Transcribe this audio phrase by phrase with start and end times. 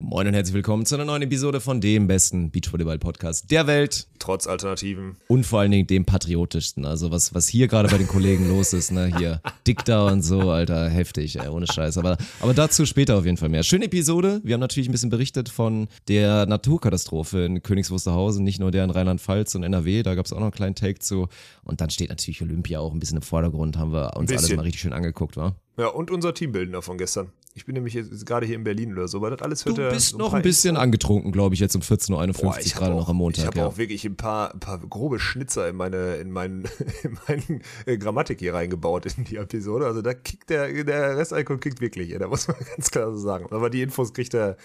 [0.00, 4.06] Moin und herzlich willkommen zu einer neuen Episode von dem besten Beachvolleyball-Podcast der Welt.
[4.20, 5.16] Trotz Alternativen.
[5.26, 6.84] Und vor allen Dingen dem patriotischsten.
[6.84, 9.12] Also was, was hier gerade bei den Kollegen los ist, ne?
[9.18, 11.98] Hier, Dikta und so, Alter, heftig, ey, ohne Scheiß.
[11.98, 13.64] Aber, aber dazu später auf jeden Fall mehr.
[13.64, 14.40] Schöne Episode.
[14.44, 18.84] Wir haben natürlich ein bisschen berichtet von der Naturkatastrophe in Königs Wusterhausen, nicht nur der
[18.84, 21.26] in Rheinland-Pfalz und NRW, da gab es auch noch einen kleinen Take zu.
[21.64, 24.62] Und dann steht natürlich Olympia auch ein bisschen im Vordergrund, haben wir uns alles mal
[24.62, 25.56] richtig schön angeguckt, wa?
[25.78, 27.30] Ja, und unser Teambildner von gestern.
[27.54, 29.88] Ich bin nämlich jetzt gerade hier in Berlin oder so, weil das alles hört Du
[29.90, 33.16] bist so noch ein bisschen angetrunken, glaube ich, jetzt um 14.51 Uhr gerade noch am
[33.16, 33.42] Montag.
[33.42, 33.66] Ich habe ja.
[33.66, 36.64] auch wirklich ein paar, ein paar grobe Schnitzer in meine, in meinen,
[37.04, 39.86] in meinen äh, Grammatik hier reingebaut in die Episode.
[39.86, 43.46] Also da kickt der, der Restalkohol kickt wirklich, da muss man ganz klar so sagen.
[43.50, 44.56] Aber die Infos kriegt er,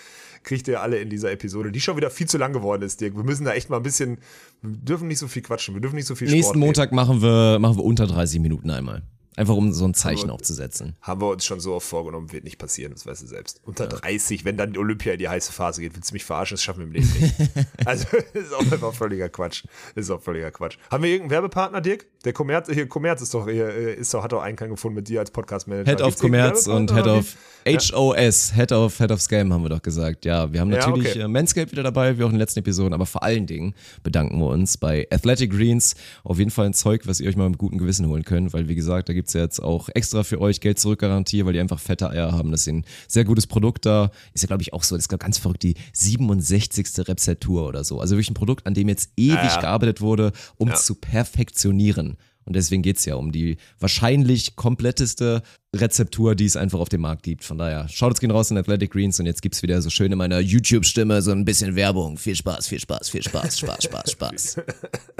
[0.41, 3.15] kriegt er alle in dieser Episode, die schon wieder viel zu lang geworden ist, Dirk.
[3.15, 4.17] Wir müssen da echt mal ein bisschen,
[4.63, 7.21] wir dürfen nicht so viel quatschen, wir dürfen nicht so viel Nächsten Sport Montag machen
[7.21, 9.03] wir, machen wir unter 30 Minuten einmal.
[9.35, 10.95] Einfach um so ein Zeichen Aber- auch zu setzen.
[11.01, 13.61] Haben wir uns schon so oft vorgenommen, wird nicht passieren, das weißt du selbst.
[13.65, 16.55] Unter 30, wenn dann die Olympia in die heiße Phase geht, willst du mich verarschen,
[16.55, 17.35] das schaffen wir im Leben nicht.
[17.85, 19.63] also, ist auch einfach völliger Quatsch.
[19.95, 20.77] Ist auch völliger Quatsch.
[20.91, 22.05] Haben wir irgendeinen Werbepartner, Dirk?
[22.25, 25.07] Der Kommerz, hier, Kommerz ist doch, hier, äh, ist doch, hat doch Einklang gefunden mit
[25.07, 25.89] dir als Podcast-Manager.
[25.89, 27.35] Head of Commerz und Head of
[27.65, 30.25] HOS, Head of Head of Scam haben wir doch gesagt.
[30.25, 31.19] Ja, wir haben Ja, natürlich okay.
[31.21, 34.37] äh, Manscaped wieder dabei, wie auch in den letzten Episoden, aber vor allen Dingen bedanken
[34.39, 35.95] wir uns bei Athletic Greens.
[36.23, 38.67] Auf jeden Fall ein Zeug, was ihr euch mal mit gutem Gewissen holen könnt, weil
[38.67, 41.59] wie gesagt, da gibt's ja jetzt auch extra für euch Geld zurück Garantie, weil die
[41.59, 42.51] einfach fette Eier haben.
[42.51, 44.11] Das ist ein sehr gutes Produkt da.
[44.33, 46.85] Ist ja, glaube ich, auch so, das ist ganz verrückt, die 67.
[47.07, 47.99] Rezeptur oder so.
[47.99, 49.61] Also wirklich ein Produkt, an dem jetzt ewig Ja, ja.
[49.61, 50.75] gearbeitet wurde, um Ja.
[50.75, 52.17] zu perfektionieren.
[52.45, 55.43] Und deswegen geht's ja um die wahrscheinlich kompletteste
[55.75, 57.43] Rezeptur, die es einfach auf dem Markt gibt.
[57.43, 60.11] Von daher, schaut es gehen raus in Athletic Greens und jetzt gibt's wieder so schön
[60.11, 62.17] in meiner YouTube-Stimme so ein bisschen Werbung.
[62.17, 64.61] Viel Spaß, viel Spaß, viel Spaß, Spaß, Spaß, Spaß.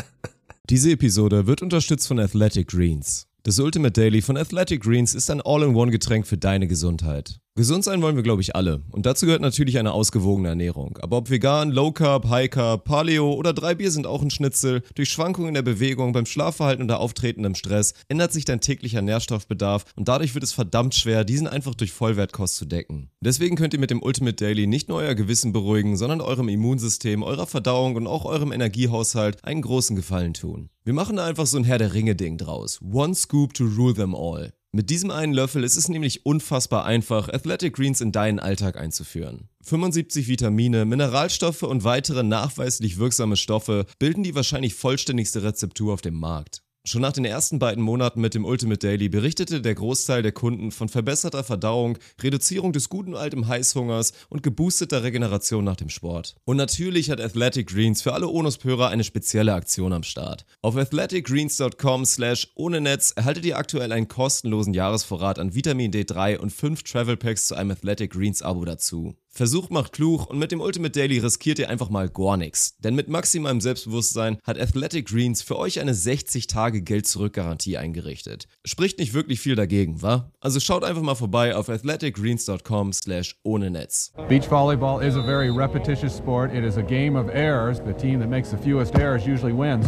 [0.70, 3.28] Diese Episode wird unterstützt von Athletic Greens.
[3.44, 7.42] Das Ultimate Daily von Athletic Greens ist ein All-in-One-Getränk für deine Gesundheit.
[7.56, 8.82] Gesund sein wollen wir, glaube ich, alle.
[8.90, 10.98] Und dazu gehört natürlich eine ausgewogene Ernährung.
[11.04, 14.82] Aber ob vegan, Low Carb, High Carb, Paleo oder drei Bier sind auch ein Schnitzel,
[14.96, 19.86] durch Schwankungen in der Bewegung, beim Schlafverhalten oder auftretendem Stress ändert sich dein täglicher Nährstoffbedarf
[19.96, 23.12] und dadurch wird es verdammt schwer, diesen einfach durch Vollwertkost zu decken.
[23.22, 27.22] Deswegen könnt ihr mit dem Ultimate Daily nicht nur euer Gewissen beruhigen, sondern eurem Immunsystem,
[27.22, 30.70] eurer Verdauung und auch eurem Energiehaushalt einen großen Gefallen tun.
[30.86, 32.80] Wir machen da einfach so ein Herr der Ringe-Ding draus.
[32.82, 34.54] One Scoop to rule them all.
[34.76, 39.48] Mit diesem einen Löffel ist es nämlich unfassbar einfach, Athletic Greens in deinen Alltag einzuführen.
[39.62, 46.16] 75 Vitamine, Mineralstoffe und weitere nachweislich wirksame Stoffe bilden die wahrscheinlich vollständigste Rezeptur auf dem
[46.16, 46.64] Markt.
[46.86, 50.70] Schon nach den ersten beiden Monaten mit dem Ultimate Daily berichtete der Großteil der Kunden
[50.70, 56.36] von verbesserter Verdauung, Reduzierung des guten alten Heißhungers und geboosteter Regeneration nach dem Sport.
[56.44, 60.46] Und natürlich hat Athletic Greens für alle Onuspörer eine spezielle Aktion am Start.
[60.62, 66.52] Auf athleticgreens.com slash ohne Netz erhaltet ihr aktuell einen kostenlosen Jahresvorrat an Vitamin D3 und
[66.52, 69.16] 5 Travel Packs zu einem Athletic Greens Abo dazu.
[69.36, 72.78] Versucht macht klug und mit dem Ultimate Daily riskiert ihr einfach mal gar nichts.
[72.78, 78.48] Denn mit maximalem Selbstbewusstsein hat Athletic Greens für euch eine 60-Tage-Geld-Zurück-Garantie eingerichtet.
[78.64, 80.32] Spricht nicht wirklich viel dagegen, wa?
[80.40, 84.14] Also schaut einfach mal vorbei auf athleticgreens.com slash ohne Netz.
[84.30, 86.54] Beach volleyball is a very repetitious sport.
[86.54, 87.80] It is a game of errors.
[87.84, 89.88] The team that makes the fewest errors usually wins.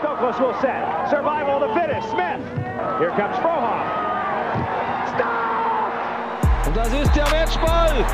[0.00, 1.08] Stokos will set.
[1.08, 2.10] Survival of the fittest.
[2.10, 2.42] Smith.
[2.98, 3.93] Here comes Frohoff.
[6.74, 8.04] Das ist der Matchball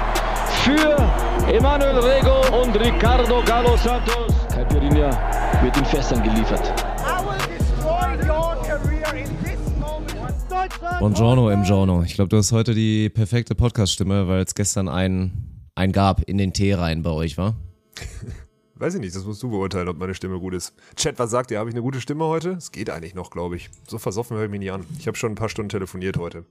[0.64, 4.34] für Emanuel Rego und Ricardo Galo Santos.
[4.52, 6.60] Caipirinha wird in Fässern geliefert.
[6.98, 10.34] I will destroy your career in this moment.
[10.50, 10.98] Deutschland!
[10.98, 12.02] Buongiorno im Giorno.
[12.02, 16.36] Ich glaube, du hast heute die perfekte Podcast-Stimme, weil es gestern einen, einen gab in
[16.36, 17.54] den Tee rein bei euch, wa?
[18.74, 20.74] Weiß ich nicht, das musst du beurteilen, ob meine Stimme gut ist.
[20.96, 21.58] Chat, was sagt ihr?
[21.58, 22.50] Habe ich eine gute Stimme heute?
[22.52, 23.70] Es geht eigentlich noch, glaube ich.
[23.88, 24.84] So versoffen höre ich mich nicht an.
[24.98, 26.44] Ich habe schon ein paar Stunden telefoniert heute.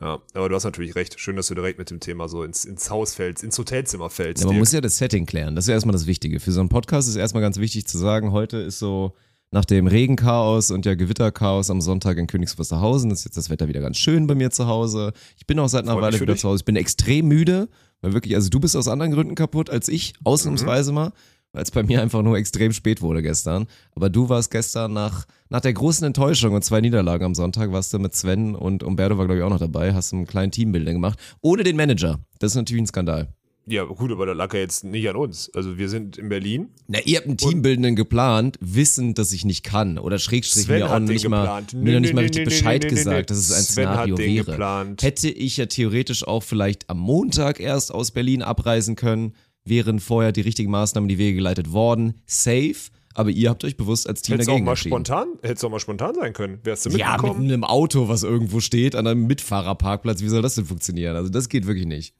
[0.00, 1.18] Ja, aber du hast natürlich recht.
[1.18, 4.42] Schön, dass du direkt mit dem Thema so ins, ins Haus fällst, ins Hotelzimmer fällst.
[4.42, 5.54] Ja, man muss ja das Setting klären.
[5.56, 6.38] Das ist ja erstmal das Wichtige.
[6.40, 9.14] Für so einen Podcast ist erstmal ganz wichtig zu sagen, heute ist so
[9.52, 13.68] nach dem Regenchaos und ja Gewitterchaos am Sonntag in Königs Wusterhausen ist jetzt das Wetter
[13.68, 15.12] wieder ganz schön bei mir zu Hause.
[15.38, 16.42] Ich bin auch seit einer Freut Weile wieder dich.
[16.42, 16.58] zu Hause.
[16.60, 17.68] Ich bin extrem müde,
[18.02, 20.94] weil wirklich, also du bist aus anderen Gründen kaputt als ich, ausnahmsweise Mhm.
[20.96, 21.12] mal,
[21.56, 23.66] weil es bei mir einfach nur extrem spät wurde gestern.
[23.94, 27.94] Aber du warst gestern nach, nach der großen Enttäuschung und zwei Niederlagen am Sonntag, warst
[27.94, 30.96] du mit Sven und Umberto war glaube ich auch noch dabei, hast einen kleinen Teambuilding
[30.96, 32.20] gemacht, ohne den Manager.
[32.40, 33.28] Das ist natürlich ein Skandal.
[33.68, 35.50] Ja, gut, aber das lag ja jetzt nicht an uns.
[35.52, 36.68] Also wir sind in Berlin.
[36.86, 39.98] Na, ihr habt einen Teambildenden geplant, wissend, dass ich nicht kann.
[39.98, 43.38] Oder schrägstrich Sven mir auch nicht mal, mir noch nicht mal richtig Bescheid gesagt, dass
[43.38, 44.44] es ein Sven Szenario wäre.
[44.44, 45.02] geplant.
[45.02, 49.32] Hätte ich ja theoretisch auch vielleicht am Montag erst aus Berlin abreisen können,
[49.68, 52.22] wären vorher die richtigen Maßnahmen in die Wege geleitet worden.
[52.26, 52.74] Safe.
[53.14, 55.80] Aber ihr habt euch bewusst als Team Hättest auch dagegen mal spontan, hättest auch mal
[55.80, 56.58] spontan sein können.
[56.64, 57.50] Wärst du Ja, mit mitgekommen?
[57.50, 60.20] einem Auto, was irgendwo steht, an einem Mitfahrerparkplatz.
[60.20, 61.16] Wie soll das denn funktionieren?
[61.16, 62.14] Also das geht wirklich nicht.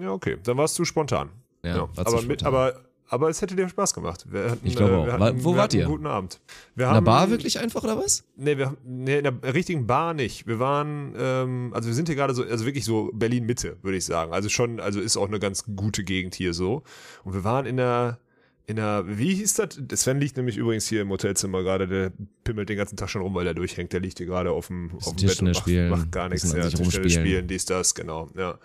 [0.00, 0.36] Ja, okay.
[0.44, 1.30] Dann warst du spontan.
[1.64, 2.46] Ja, zu aber, mit, spontan.
[2.46, 4.26] aber, aber es hätte dir Spaß gemacht.
[4.32, 5.18] Hatten, Ich glaube äh, auch.
[5.20, 5.86] hatten, wo wart ihr?
[5.86, 6.40] guten Abend.
[6.74, 8.24] Wir In der Bar wirklich einfach oder was?
[8.36, 10.46] Nee, wir, nee, in der richtigen Bar nicht.
[10.46, 14.04] Wir waren, ähm, also wir sind hier gerade so, also wirklich so Berlin-Mitte, würde ich
[14.04, 14.32] sagen.
[14.32, 16.82] Also schon, also ist auch eine ganz gute Gegend hier so.
[17.24, 18.18] Und wir waren in der,
[18.66, 19.80] in der, wie hieß das?
[19.94, 22.12] Sven liegt nämlich übrigens hier im Hotelzimmer gerade, der
[22.42, 23.92] pimmelt den ganzen Tag schon rum, weil er durchhängt.
[23.92, 26.52] Der liegt hier gerade auf dem, auf dem Bett und macht, macht gar nichts.
[26.52, 28.58] Ja, Tischtennis spielen, dies, das, genau, ja.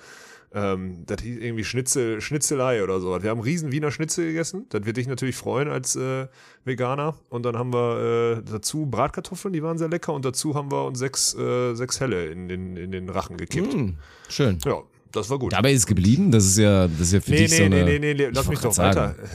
[0.53, 3.23] Ähm, das hieß irgendwie Schnitzel, Schnitzelei oder so.
[3.23, 4.65] Wir haben riesen Wiener Schnitzel gegessen.
[4.69, 6.27] Das wird dich natürlich freuen als äh,
[6.65, 7.15] Veganer.
[7.29, 10.13] Und dann haben wir äh, dazu Bratkartoffeln, die waren sehr lecker.
[10.13, 13.73] Und dazu haben wir uns sechs, äh, sechs Helle in den, in den Rachen gekippt.
[13.73, 13.95] Hm,
[14.27, 14.57] schön.
[14.65, 14.81] Ja,
[15.11, 15.53] das war gut.
[15.53, 16.31] Dabei ist es geblieben.
[16.31, 17.85] Das ist ja, das ist ja für nee, dich nee, so nee, eine.
[17.85, 19.15] nee, nee, nee, lass Ich mich doch weiter.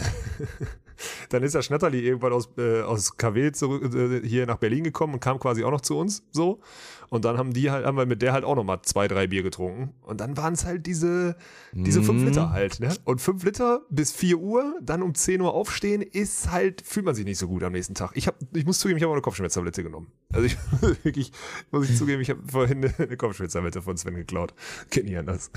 [1.29, 5.15] Dann ist der Schnatterli irgendwann aus, äh, aus KW zurück, äh, hier nach Berlin gekommen
[5.15, 6.23] und kam quasi auch noch zu uns.
[6.31, 6.61] So.
[7.11, 9.43] Und dann haben die halt, haben wir mit der halt auch nochmal zwei, drei Bier
[9.43, 9.95] getrunken.
[10.03, 11.37] Und dann waren es halt diese,
[11.73, 12.29] diese fünf Mhm.
[12.29, 12.95] Liter halt, ne?
[13.05, 17.15] Und fünf Liter bis vier Uhr, dann um 10 Uhr aufstehen, ist halt, fühlt man
[17.15, 18.13] sich nicht so gut am nächsten Tag.
[18.15, 20.09] Ich hab, ich muss zugeben, ich habe auch eine Kopfschmerztablette genommen.
[20.33, 20.57] Also ich
[21.05, 21.33] wirklich,
[21.71, 24.55] muss ich zugeben, ich habe vorhin eine, Kopfschmerztablette von Sven geklaut.
[24.91, 25.51] Geht nicht anders.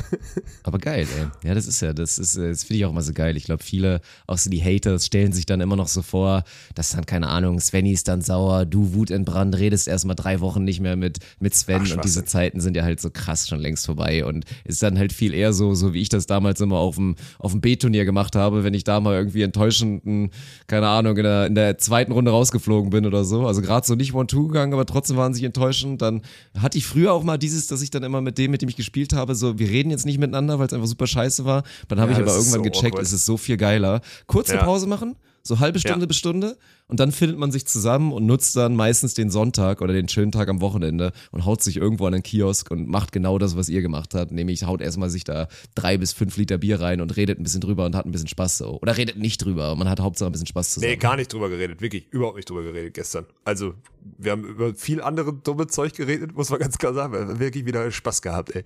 [0.63, 1.47] Aber geil, ey.
[1.47, 3.37] Ja, das ist ja, das ist, äh, das finde ich auch immer so geil.
[3.37, 6.43] Ich glaube, viele, auch so die Haters, stellen sich dann immer noch so vor,
[6.75, 10.79] dass dann, keine Ahnung, Svenny ist dann sauer, du wutentbrannt, redest erstmal drei Wochen nicht
[10.79, 12.25] mehr mit, mit Sven Ach, und diese.
[12.25, 15.53] Zeiten sind ja halt so krass schon längst vorbei und ist dann halt viel eher
[15.53, 18.73] so, so wie ich das damals immer auf dem, auf dem B-Turnier gemacht habe, wenn
[18.73, 20.31] ich da mal irgendwie enttäuschenden,
[20.67, 23.47] keine Ahnung, in der, in der zweiten Runde rausgeflogen bin oder so.
[23.47, 26.01] Also gerade so nicht One-Two gegangen, aber trotzdem waren sie enttäuschend.
[26.01, 26.21] Dann
[26.57, 28.75] hatte ich früher auch mal dieses, dass ich dann immer mit dem, mit dem ich
[28.75, 31.63] gespielt habe, so, wir reden jetzt nicht miteinander, weil es einfach super scheiße war.
[31.87, 33.05] Dann habe Ja, ich aber irgendwann so gecheckt, awkward.
[33.05, 34.01] es ist so viel geiler.
[34.27, 34.63] Kurze Ja.
[34.63, 36.05] Pause machen, so halbe Stunde Ja.
[36.05, 36.57] bis Stunde
[36.87, 40.31] und dann findet man sich zusammen und nutzt dann meistens den Sonntag oder den schönen
[40.31, 43.69] Tag am Wochenende und haut sich irgendwo an den Kiosk und macht genau das, was
[43.69, 47.15] ihr gemacht habt, nämlich haut erstmal sich da drei bis fünf Liter Bier rein und
[47.15, 48.79] redet ein bisschen drüber und hat ein bisschen Spaß so.
[48.81, 50.91] Oder redet nicht drüber, man hat Hauptsache ein bisschen Spaß zusammen.
[50.91, 53.25] Nee, gar nicht drüber geredet, wirklich überhaupt nicht drüber geredet gestern.
[53.45, 53.73] Also,
[54.17, 57.13] wir haben über viel andere dumme Zeug geredet, muss man ganz klar sagen.
[57.13, 58.63] Wir haben wirklich wieder Spaß gehabt, ey.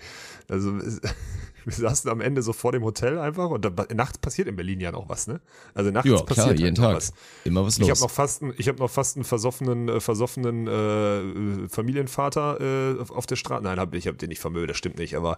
[0.48, 0.74] Also,
[1.66, 4.80] wir saßen am Ende so vor dem Hotel einfach und dann, nachts passiert in Berlin
[4.80, 5.42] ja noch was, ne?
[5.74, 6.96] Also nachts ja, passiert klar, halt jeden Tag.
[6.96, 7.14] was.
[7.44, 8.02] Immer was Ich habe los.
[8.02, 12.60] noch fast ich habe noch fast einen versoffenen, äh, versoffenen äh, Familienvater
[13.00, 13.64] äh, auf- der Straße.
[13.64, 15.38] Nein, hab, ich habe den nicht vermögen, das stimmt nicht, aber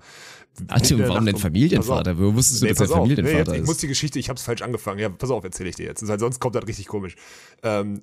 [0.68, 2.18] Ach, der warum Nacht denn Familienvater?
[2.18, 2.88] Wo wusstest du, dass er.
[2.88, 3.84] Familienvater nee, jetzt, Ich muss ist?
[3.84, 5.00] die Geschichte, ich habe es falsch angefangen.
[5.00, 6.08] Ja, pass auf, erzähle ich dir jetzt.
[6.08, 7.16] Weil sonst kommt das richtig komisch.
[7.64, 8.02] Ähm,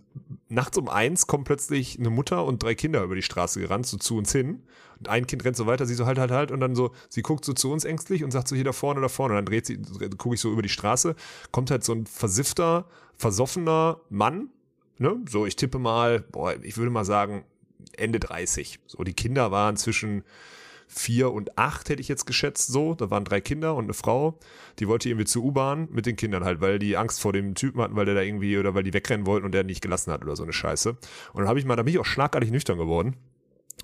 [0.49, 3.97] nachts um eins kommt plötzlich eine Mutter und drei Kinder über die Straße gerannt, so
[3.97, 4.63] zu uns hin.
[5.09, 6.51] Ein Kind rennt so weiter, sie so halt, halt, halt.
[6.51, 9.01] Und dann so, sie guckt so zu uns ängstlich und sagt so hier da vorne,
[9.01, 9.35] da vorne.
[9.35, 9.79] Und dann dreht sie,
[10.19, 11.15] gucke ich so über die Straße,
[11.51, 14.51] kommt halt so ein versiffter, versoffener Mann.
[14.99, 15.17] Ne?
[15.29, 17.45] So, ich tippe mal, boah, ich würde mal sagen,
[17.97, 18.81] Ende 30.
[18.87, 20.25] So, die Kinder waren zwischen
[20.93, 22.95] vier und acht, hätte ich jetzt geschätzt, so.
[22.95, 24.39] Da waren drei Kinder und eine Frau.
[24.79, 27.81] Die wollte irgendwie zur U-Bahn mit den Kindern halt, weil die Angst vor dem Typen
[27.81, 30.23] hatten, weil der da irgendwie, oder weil die wegrennen wollten und der nicht gelassen hat
[30.23, 30.91] oder so eine Scheiße.
[30.91, 33.17] Und dann habe ich mal, da bin ich auch schlagartig nüchtern geworden.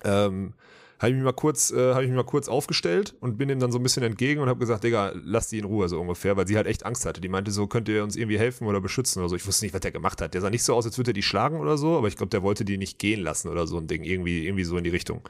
[0.04, 0.54] Ähm,
[0.98, 3.60] habe ich mich mal kurz, äh, habe ich mich mal kurz aufgestellt und bin ihm
[3.60, 6.36] dann so ein bisschen entgegen und habe gesagt, Digga, lass die in Ruhe so ungefähr,
[6.36, 7.20] weil sie halt echt Angst hatte.
[7.20, 9.36] Die meinte so, könnt ihr uns irgendwie helfen oder beschützen oder so.
[9.36, 10.34] Ich wusste nicht, was der gemacht hat.
[10.34, 12.30] Der sah nicht so aus, als würde er die schlagen oder so, aber ich glaube,
[12.30, 14.90] der wollte die nicht gehen lassen oder so ein Ding, irgendwie, irgendwie so in die
[14.90, 15.22] Richtung.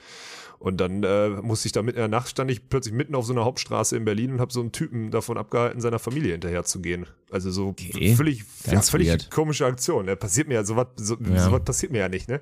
[0.59, 3.27] Und dann äh, musste ich da mitten in der Nacht, stand ich plötzlich mitten auf
[3.27, 6.65] so einer Hauptstraße in Berlin und habe so einen Typen davon abgehalten, seiner Familie hinterher
[6.65, 7.07] zu gehen.
[7.31, 8.15] Also so Okay.
[8.17, 9.31] völlig, ja, Ganz völlig weird.
[9.31, 10.07] komische Aktion.
[10.07, 10.17] Ne?
[10.17, 11.45] Passiert mir ja sowas, so, Ja.
[11.45, 12.41] sowas passiert mir ja nicht, ne?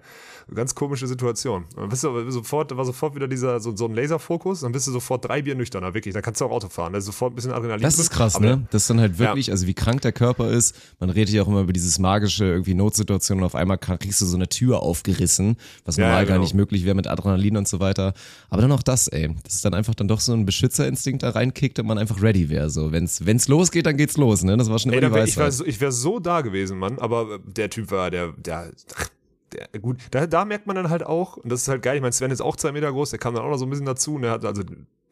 [0.54, 1.64] Ganz komische Situation.
[1.74, 4.70] Dann bist du aber sofort, da war sofort wieder dieser, so, so ein Laserfokus, dann
[4.70, 6.14] bist du sofort drei Bier nüchterner, wirklich.
[6.14, 6.92] Dann kannst du auch Auto fahren.
[6.92, 8.66] Da ist sofort ein bisschen Adrenalin Das ist krass, aber ne?
[8.70, 10.76] Das ist dann halt wirklich, also wie krank der Körper ist.
[11.00, 14.24] Man redet ja auch immer über dieses magische irgendwie Notsituation und auf einmal kriegst du
[14.26, 16.44] so eine Tür aufgerissen, was Ja, normal ja, gar genau.
[16.44, 18.14] nicht möglich wäre mit Adrenalin und so weiter.
[18.48, 19.34] Aber dann auch das, ey.
[19.42, 22.48] Das ist dann einfach dann doch so ein Beschützerinstinkt da reinkickt und man einfach ready
[22.48, 22.70] wäre.
[22.70, 24.56] So, wenn's, wenn's losgeht, dann geht's los, ne?
[24.56, 26.98] Das war schon Ey, wär, ich wäre so, ich wär so da gewesen, Mann.
[26.98, 28.72] Aber der Typ war, der, der,
[29.72, 32.02] der gut, da, da merkt man dann halt auch, und das ist halt geil, ich
[32.02, 33.86] meine, Sven ist auch zwei Meter groß, der kam dann auch noch so ein bisschen
[33.86, 34.62] dazu und der hat also,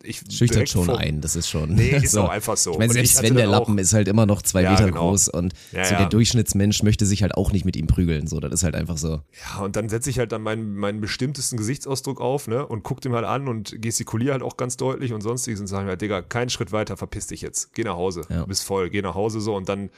[0.06, 1.74] ich Schüchtert schon vor- ein, das ist schon.
[1.76, 2.72] Nee, ist auch einfach so.
[2.72, 4.84] Ich meine, selbst wenn der dann auch- Lappen ist halt immer noch zwei Ja, Meter
[4.86, 5.08] genau.
[5.08, 5.98] groß und Ja, so ja.
[6.00, 8.26] der Durchschnittsmensch möchte sich halt auch nicht mit ihm prügeln.
[8.26, 9.22] So, das ist halt einfach so.
[9.56, 13.00] Ja, und dann setze ich halt dann meinen, meinen bestimmtesten Gesichtsausdruck auf, ne, und guck
[13.00, 16.20] dem halt an und gestikuliere halt auch ganz deutlich und sonstiges und sagen halt, Digga,
[16.20, 17.72] keinen Schritt weiter, verpiss dich jetzt.
[17.72, 18.22] Geh nach Hause.
[18.28, 18.40] Ja.
[18.40, 19.88] Du bist voll, geh nach Hause so und dann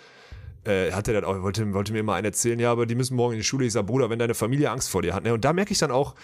[0.67, 3.17] äh, hat er dann auch, wollte, wollte mir immer einen erzählen, ja, aber die müssen
[3.17, 3.67] morgen in die Schule.
[3.67, 5.25] Ich sage, Bruder, wenn deine Familie Angst vor dir hat.
[5.25, 5.33] Ne?
[5.33, 6.15] Und da merke ich dann auch,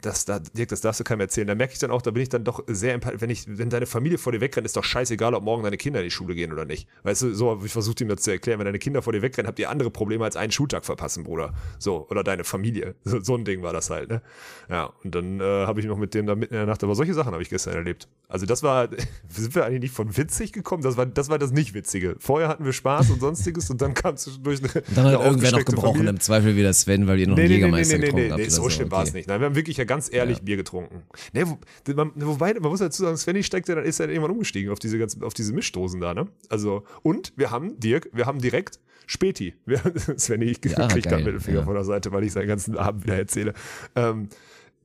[0.00, 2.22] das, das, Dirk, das darfst du keinem erzählen, da merke ich dann auch, da bin
[2.22, 4.84] ich dann doch sehr, empa- wenn ich, wenn deine Familie vor dir wegrennt, ist doch
[4.84, 6.88] scheißegal, ob morgen deine Kinder in die Schule gehen oder nicht.
[7.02, 8.58] Weißt du, so ich versucht, ihm das zu erklären.
[8.58, 11.52] Wenn deine Kinder vor dir wegrennen, habt ihr andere Probleme als einen Schultag verpassen, Bruder.
[11.78, 12.94] So, oder deine Familie.
[13.04, 14.22] So, so ein Ding war das halt, ne?
[14.70, 16.94] Ja, und dann äh, habe ich noch mit dem da mitten in der Nacht, aber
[16.94, 18.08] solche Sachen habe ich gestern erlebt.
[18.28, 18.88] Also das war,
[19.28, 20.82] sind wir eigentlich nicht von witzig gekommen?
[20.82, 22.16] Das war, das war das nicht Witzige.
[22.18, 25.24] Vorher hatten wir Spaß und sonstiges und dann kam zwischendurch eine, Und dann hat eine
[25.24, 26.10] irgendwer noch gebrochen, Familie.
[26.10, 28.12] im Zweifel wieder Sven, weil ihr noch Nee, einen nee, nee, nee, Jägermeister nee, nee,
[28.12, 28.38] nee, habt.
[28.38, 29.18] nee, oder so schlimm war es okay.
[29.18, 29.28] nicht.
[29.28, 31.02] Nein, wir haben wirklich ja ganz ehrlich Bier getrunken.
[31.32, 31.58] Nee, wo,
[31.94, 34.78] man, wobei, man muss dazu sagen, Svenny steigt ja, dann ist er irgendwann umgestiegen auf
[34.78, 36.28] diese ganzen, auf diese Mischdosen da, ne?
[36.48, 39.54] Also, und wir haben, Dirk, wir haben direkt Späti.
[39.66, 39.80] Wir,
[40.16, 41.64] Svenny, ich Ja, krieg da Mittelfinger ja.
[41.64, 43.52] von der Seite, weil ich seinen ganzen Abend wieder erzähle.
[43.96, 44.28] Ähm,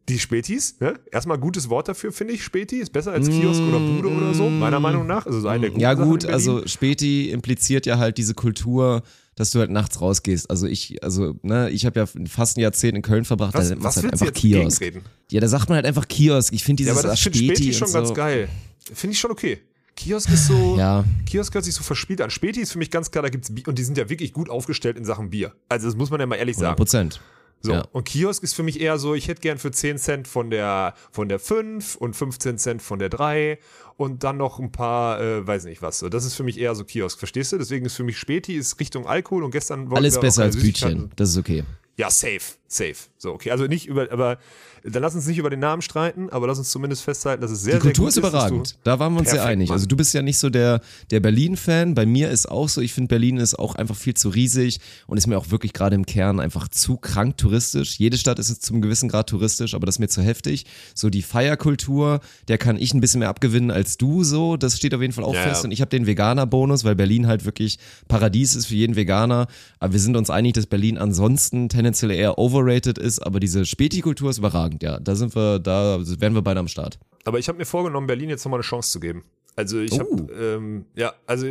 [0.10, 1.00] die Spätis, ne?
[1.12, 2.44] Erstmal gutes Wort dafür, finde ich.
[2.44, 5.26] Späti ist besser als Kiosk oder Bude oder so, meiner Meinung nach.
[5.26, 9.04] Also so eine der guten Ja gut, also Späti impliziert ja halt diese Kultur,
[9.38, 10.50] dass du halt nachts rausgehst.
[10.50, 13.70] Also ich, also ne, ich habe ja fast ein Jahrzehnt in Köln verbracht, was, da
[13.70, 14.84] nennt man halt einfach Kiosk.
[15.32, 16.52] Ja, da sagt man halt einfach Kiosk.
[16.54, 18.14] Ich finde Ja, dieses aber das finde Späti, schon und ganz so.
[18.16, 18.50] geil.
[18.94, 19.60] Finde ich schon okay.
[19.96, 21.06] Kiosk ist so, Ja.
[21.28, 22.32] Kiosk hört sich so verspielt an.
[22.32, 24.50] Späti ist für mich ganz klar, da gibt's Bier und die sind ja wirklich gut
[24.50, 25.54] aufgestellt in Sachen Bier.
[25.70, 26.78] Also das muss man ja mal ehrlich 100 sagen.
[26.78, 27.22] Prozent.
[27.62, 27.74] So.
[27.74, 27.86] Ja.
[27.92, 30.94] Und Kiosk ist für mich eher so, ich hätte gern für 10 Cent von der,
[31.12, 33.60] von der 5 und 15 Cent von der 3
[33.98, 36.00] und dann noch ein paar, äh, weiß nicht was.
[36.00, 37.58] So, das ist für mich eher so Kiosk, verstehst du?
[37.58, 41.12] Deswegen ist für mich Späti ist Richtung Alkohol und gestern wollten Alles besser als Bütchen.
[41.16, 41.64] Das ist okay.
[41.98, 42.96] Ja, safe, safe.
[43.18, 43.52] So, okay.
[43.52, 44.38] Also nicht über, aber
[44.84, 47.62] dann lass uns nicht über den Namen streiten, aber lass uns zumindest festhalten, dass es
[47.62, 48.78] sehr, Die Kultur sehr ist gut du- überragend.
[48.84, 49.70] Da waren wir uns sehr einig.
[49.70, 49.76] Mann.
[49.76, 50.82] Also du bist ja nicht so der,
[51.12, 51.94] der Berlin-Fan.
[51.94, 55.18] Bei mir ist auch so, ich finde Berlin ist auch einfach viel zu riesig und
[55.18, 57.98] ist mir auch wirklich gerade im Kern einfach zu krank touristisch.
[58.00, 60.66] Jede Stadt ist zum gewissen Grad touristisch, aber das ist mir zu heftig.
[60.94, 64.58] So die Feierkultur, der kann ich ein bisschen mehr abgewinnen als du so.
[64.58, 65.66] Das steht auf jeden Fall auch Ja, fest.
[65.66, 69.48] Und ich habe den Veganer-Bonus, weil Berlin halt wirklich Paradies ist für jeden Veganer.
[69.80, 73.20] Aber wir sind uns einig, dass Berlin ansonsten tendenziell eher overrated ist.
[73.20, 74.84] Aber diese Späti-Kultur ist überragend.
[74.84, 77.00] Ja, da sind wir, da wären wir beide am Start.
[77.26, 79.24] Aber ich habe mir vorgenommen, Berlin jetzt nochmal eine Chance zu geben.
[79.56, 80.00] Also ich Oh.
[80.00, 81.48] habe, ähm, ja, also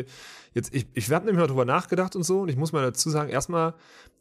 [0.54, 3.10] jetzt, ich, ich habe nämlich mal drüber nachgedacht und so und ich muss mal dazu
[3.10, 3.74] sagen, erstmal,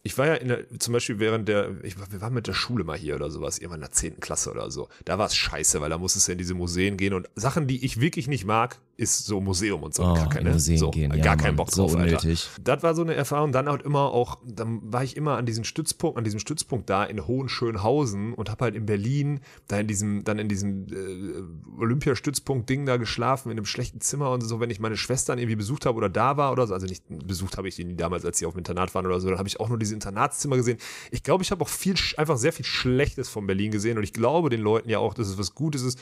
[0.05, 2.83] ich war ja in der, zum Beispiel während der, ich, wir waren mit der Schule
[2.83, 4.19] mal hier oder sowas, irgendwann in der 10.
[4.19, 4.87] Klasse oder so.
[5.03, 7.83] Da war es scheiße, weil da musstest du in diese Museen gehen und Sachen, die
[7.83, 10.03] ich wirklich nicht mag, ist so Museum und so.
[10.03, 10.51] Oh, Kacke, in ne?
[10.51, 12.19] Museen so, gehen, gar ja, keinen Bock so drauf, Alter.
[12.19, 12.49] unnötig.
[12.63, 13.51] Das war so eine Erfahrung.
[13.51, 17.03] Dann halt immer auch, dann war ich immer an diesem Stützpunkt, an diesem Stützpunkt da
[17.03, 22.85] in Hohenschönhausen und habe halt in Berlin da in diesem, dann in diesem äh, Olympiastützpunkt-Ding
[22.85, 25.97] da geschlafen in einem schlechten Zimmer und so, wenn ich meine Schwestern irgendwie besucht habe
[25.97, 28.53] oder da war oder so, also nicht besucht habe ich die damals, als sie auf
[28.53, 30.77] dem Internat waren oder so, dann habe ich auch nur diese Internatszimmer gesehen.
[31.11, 34.13] Ich glaube, ich habe auch viel, einfach sehr viel Schlechtes von Berlin gesehen und ich
[34.13, 35.99] glaube den Leuten ja auch, dass es was Gutes ist.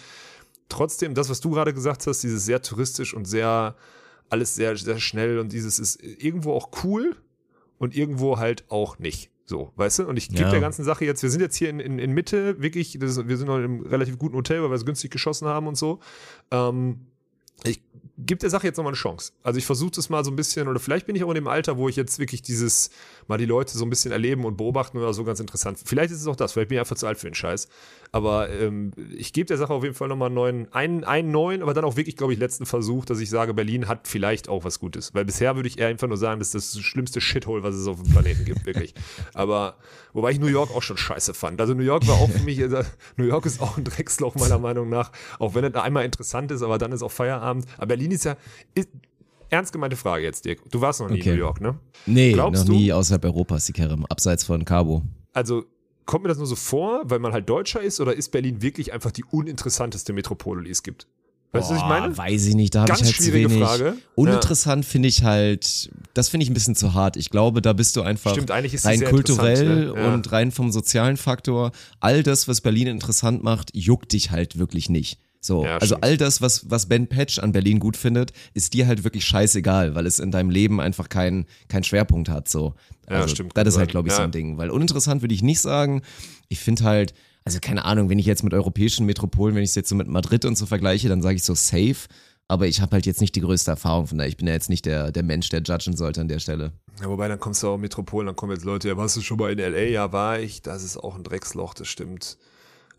[0.70, 3.76] Trotzdem, das, was du gerade gesagt hast, dieses sehr touristisch und sehr,
[4.30, 7.16] alles sehr, sehr schnell und dieses ist irgendwo auch cool
[7.78, 9.30] und irgendwo halt auch nicht.
[9.46, 10.08] So, weißt du?
[10.08, 10.50] Und ich gebe Ja.
[10.52, 13.28] der ganzen Sache jetzt, wir sind jetzt hier in, in, in Mitte, wirklich, das ist,
[13.28, 15.78] wir sind noch in einem relativ guten Hotel, weil wir es günstig geschossen haben und
[15.78, 16.00] so.
[16.50, 17.08] Ähm,
[17.66, 17.82] ich
[18.26, 19.34] gebe der Sache jetzt nochmal eine Chance.
[19.44, 21.48] Also ich versuche das mal so ein bisschen, oder vielleicht bin ich auch in dem
[21.48, 22.90] Alter, wo ich jetzt wirklich dieses,
[23.28, 25.80] mal die Leute so ein bisschen erleben und beobachten oder so ganz interessant.
[25.86, 27.68] Vielleicht ist es auch das, vielleicht bin ich einfach zu alt für den Scheiß.
[28.14, 31.64] Aber ähm, ich gebe der Sache auf jeden Fall nochmal einen neuen, einen, einen neuen,
[31.64, 34.64] aber dann auch wirklich, glaube ich, letzten Versuch, dass ich sage, Berlin hat vielleicht auch
[34.64, 35.16] was Gutes.
[35.16, 37.88] Weil bisher würde ich eher einfach nur sagen, das ist das schlimmste Shithole, was es
[37.88, 38.94] auf dem Planeten gibt, wirklich.
[39.34, 39.78] Aber
[40.14, 41.60] wobei ich New York auch schon scheiße fand.
[41.60, 42.82] Also New York war auch für mich, also,
[43.18, 45.12] New York ist auch ein Drecksloch meiner Meinung nach.
[45.40, 47.66] Auch wenn es einmal interessant ist, aber dann ist auch Feierabend.
[47.78, 48.38] Aber Berlin ist ja,
[48.76, 48.90] ist,
[49.50, 50.60] ernst gemeinte Frage jetzt, Dirk.
[50.70, 51.30] Du warst noch nie Okay.
[51.30, 51.80] in New York, ne?
[52.06, 52.80] Nee, Glaubst noch du?
[52.80, 55.02] nie außerhalb Europas, die Kerem, abseits von Cabo.
[55.34, 55.66] Also
[56.06, 58.94] kommt mir das nur so vor, weil man halt Deutscher ist, oder ist Berlin wirklich
[58.94, 61.08] einfach die uninteressanteste Metropole, die es gibt?
[61.54, 62.18] Weißt du, was ich Boah, meine?
[62.18, 63.64] Weiß ich nicht, da habe ich Ganz halt zu schwierige wenig.
[63.64, 63.98] Frage.
[64.16, 67.16] Uninteressant finde ich halt, das finde ich ein bisschen zu hart.
[67.16, 69.94] Ich glaube, da bist du einfach Stimmt, rein kulturell ne?
[69.96, 70.14] Ja.
[70.14, 71.72] und rein vom sozialen Faktor.
[72.00, 75.20] All das, was Berlin interessant macht, juckt dich halt wirklich nicht.
[75.46, 76.04] So, Ja, also stimmt.
[76.06, 79.94] all das, was, was Ben Patch an Berlin gut findet, ist dir halt wirklich scheißegal,
[79.94, 82.48] weil es in deinem Leben einfach keinen keinen Schwerpunkt hat.
[82.48, 82.76] So.
[83.10, 84.26] Ja, Also, stimmt, Das ist halt, glaube ich, so Ja.
[84.26, 84.58] ein Ding.
[84.58, 86.02] Weil uninteressant würde ich nicht sagen.
[86.48, 89.76] Ich finde halt, also keine Ahnung, wenn ich jetzt mit europäischen Metropolen, wenn ich es
[89.76, 92.08] jetzt so mit Madrid und so vergleiche, dann sage ich so safe.
[92.48, 94.30] Aber ich habe halt jetzt nicht die größte Erfahrung von daher.
[94.30, 96.72] Ich bin ja jetzt nicht der, der Mensch, der judgen sollte an der Stelle.
[97.02, 99.22] Ja, wobei, dann kommst du auch in Metropolen, dann kommen jetzt Leute, ja, warst du
[99.22, 99.90] schon mal in L.A.?
[99.90, 100.62] Ja, war ich.
[100.62, 102.38] Das ist auch ein Drecksloch, das stimmt.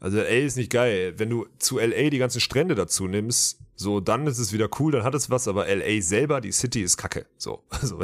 [0.00, 0.46] Also L.A.
[0.46, 1.14] ist nicht geil.
[1.16, 2.10] Wenn du zu L.A.
[2.10, 5.48] die ganzen Strände dazu nimmst, So, dann ist es wieder cool, dann hat es was,
[5.48, 7.26] aber LA selber, die City ist kacke.
[7.38, 7.98] So, also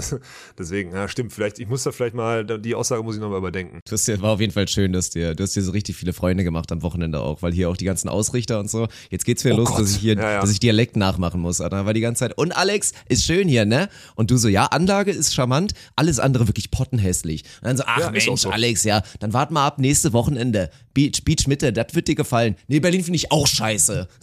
[0.59, 3.79] deswegen, ja, stimmt, vielleicht, ich muss da vielleicht mal, die Aussage muss ich nochmal überdenken.
[3.87, 5.95] Du hast dir, war auf jeden Fall schön, dass dir, du hast dir so richtig
[5.95, 8.89] viele Freunde gemacht am Wochenende auch, weil hier auch die ganzen Ausrichter und so.
[9.11, 9.79] Jetzt geht's wieder Oh los, Gott.
[9.83, 10.41] dass ich hier, Ja, ja.
[10.41, 11.59] dass ich Dialekt nachmachen muss.
[11.59, 13.89] Da war die ganze Zeit, und Alex, ist schön hier, ne?
[14.17, 17.45] Und du so, ja, Anlage ist charmant, alles andere wirklich pottenhässlich.
[17.61, 18.51] Und dann so, ach Ja, Mensch, so.
[18.51, 20.71] Alex, ja, dann wart mal ab nächste Wochenende.
[20.95, 22.57] Beach, Beach Mitte, das wird dir gefallen.
[22.69, 24.09] Nee, Berlin finde ich auch scheiße.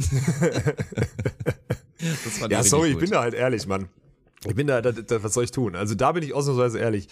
[2.50, 3.90] Ja, sorry, ich bin da halt ehrlich, Mann.
[4.46, 5.76] Ich bin da, da, da, was soll ich tun?
[5.76, 7.08] Also da bin ich ausnahmsweise ehrlich.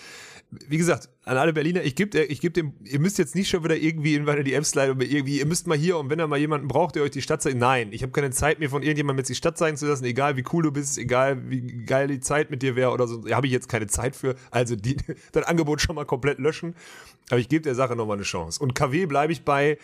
[0.67, 3.63] Wie gesagt, an alle Berliner, ich gebe ich geb dem, ihr müsst jetzt nicht schon
[3.63, 6.37] wieder irgendwie in meine DMs mir irgendwie, ihr müsst mal hier und wenn ihr mal
[6.37, 7.57] jemanden braucht, der euch die Stadt zeigt.
[7.57, 10.37] Nein, ich habe keine Zeit, mir von irgendjemandem jetzt die Stadt zeigen zu lassen, egal
[10.37, 13.23] wie cool du bist, egal wie geil die Zeit mit dir wäre oder so.
[13.29, 14.35] Habe ich jetzt keine Zeit für.
[14.51, 14.97] Also die,
[15.31, 16.75] dein Angebot schon mal komplett löschen.
[17.29, 18.61] Aber ich gebe der Sache nochmal eine Chance.
[18.61, 19.77] Und KW bleibe ich bei.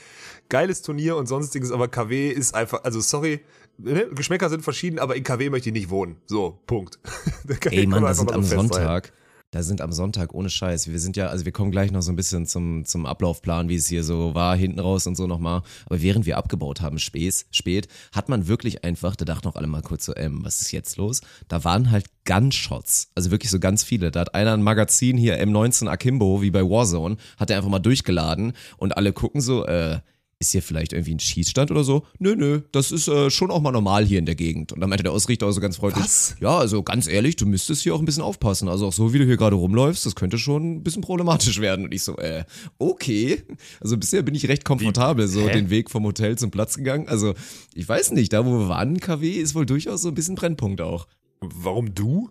[0.49, 3.39] Geiles Turnier und sonstiges, aber KW ist einfach, also sorry,
[3.77, 4.07] ne?
[4.13, 6.17] Geschmäcker sind verschieden, aber in KW möchte ich nicht wohnen.
[6.25, 6.99] So, Punkt.
[7.71, 9.11] Ey Mann, wir da einfach sind am so festhalten.
[9.53, 10.87] Da sind am Sonntag ohne Scheiß.
[10.87, 13.75] Wir sind ja, also wir kommen gleich noch so ein bisschen zum, zum Ablaufplan, wie
[13.75, 15.63] es hier so war, hinten raus und so nochmal.
[15.87, 19.67] Aber während wir abgebaut haben, spät, spät, hat man wirklich einfach, da dachten auch alle
[19.67, 21.19] mal kurz so, ähm, was ist jetzt los?
[21.49, 23.11] Da waren halt Gunshots.
[23.13, 24.09] Also wirklich so ganz viele.
[24.09, 27.79] Da hat einer ein Magazin hier M19 Akimbo, wie bei Warzone, hat er einfach mal
[27.79, 29.99] durchgeladen und alle gucken so, äh,
[30.41, 32.03] ist hier vielleicht irgendwie ein Schießstand oder so?
[32.19, 34.73] Nö, nö, das ist äh, schon auch mal normal hier in der Gegend.
[34.73, 36.35] Und dann meinte der Ausrichter auch so ganz freundlich, Was?
[36.41, 38.67] ja, also ganz ehrlich, du müsstest hier auch ein bisschen aufpassen.
[38.67, 41.85] Also auch so, wie du hier gerade rumläufst, das könnte schon ein bisschen problematisch werden.
[41.85, 42.43] Und ich so, äh,
[42.79, 43.43] okay.
[43.79, 45.53] Also bisher bin ich recht komfortabel, so Hä?
[45.53, 47.07] den Weg vom Hotel zum Platz gegangen.
[47.07, 47.35] Also
[47.75, 50.81] ich weiß nicht, da wo wir waren, KW, ist wohl durchaus so ein bisschen Brennpunkt
[50.81, 51.07] auch.
[51.39, 52.29] Warum du?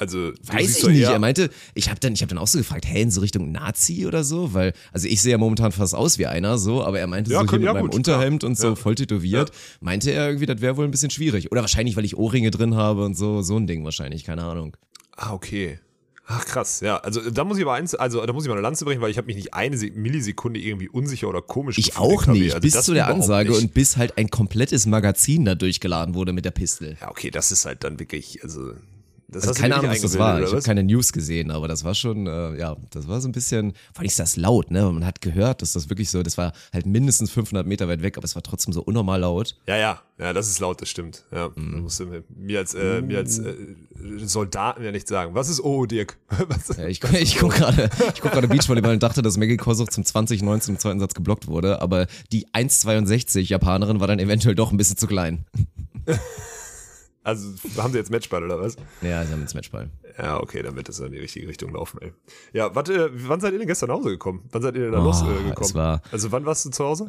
[0.00, 1.02] Also, Weiß ich nicht.
[1.02, 3.52] Er meinte, ich habe dann, ich habe dann auch so gefragt, hey, in so Richtung
[3.52, 6.98] Nazi oder so, weil, also ich sehe ja momentan fast aus wie einer, so, aber
[6.98, 8.48] er meinte Ja, so hier könnte- mit ja, meinem gut, Unterhemd klar.
[8.50, 8.74] und so Ja.
[8.74, 11.52] voll tätowiert, meinte er irgendwie, das wäre wohl ein bisschen schwierig.
[11.52, 14.76] Oder wahrscheinlich, weil ich Ohrringe drin habe und so, so ein Ding wahrscheinlich, keine Ahnung.
[15.16, 15.78] Ah, okay.
[16.32, 16.96] Ach krass, ja.
[16.98, 19.10] Also da muss ich aber eins, also da muss ich mal eine Lanze brechen, weil
[19.10, 22.60] ich habe mich nicht eine Se- Millisekunde irgendwie unsicher oder komisch Ich auch nicht, Also
[22.60, 23.60] bis zu der Ansage nicht.
[23.62, 26.96] und bis halt ein komplettes Magazin da durchgeladen wurde mit der Pistel.
[27.00, 28.74] Ja, okay, das ist halt dann wirklich, also.
[29.32, 30.42] Das Also keine Ahnung, was das war.
[30.42, 33.32] Ich habe keine News gesehen, aber das war schon, äh, ja, das war so ein
[33.32, 34.90] bisschen, vor allem ist das laut, ne?
[34.90, 38.16] Man hat gehört, dass das wirklich so, das war halt mindestens 500 Meter weit weg,
[38.16, 39.56] aber es war trotzdem so unnormal laut.
[39.66, 41.24] Ja, ja, ja, das ist laut, das stimmt.
[41.30, 43.54] Ja, du mir, als, äh, mir als äh,
[44.24, 45.34] Soldaten ja nicht sagen.
[45.34, 46.18] Was ist Oh, Dirk?
[46.48, 46.76] Was?
[46.76, 47.88] Ja, ich ich gucke gerade
[48.20, 51.80] guck gerade Beachvolleyball und dachte, dass Maggie Kosuch zum 2019 im zweiten Satz geblockt wurde,
[51.80, 55.44] aber die 1,62 Japanerin war dann eventuell doch ein bisschen zu klein.
[57.22, 58.76] Also haben sie jetzt Matchball oder was?
[59.02, 59.90] Ja, sie haben jetzt Matchball.
[60.16, 62.12] Ja, okay, dann wird das in die richtige Richtung laufen, ey.
[62.54, 64.42] Ja, warte, wann seid ihr denn gestern nach Hause gekommen?
[64.52, 65.54] Wann seid ihr denn da Oh, losgekommen?
[65.60, 67.08] es war- also wann warst du zu Hause?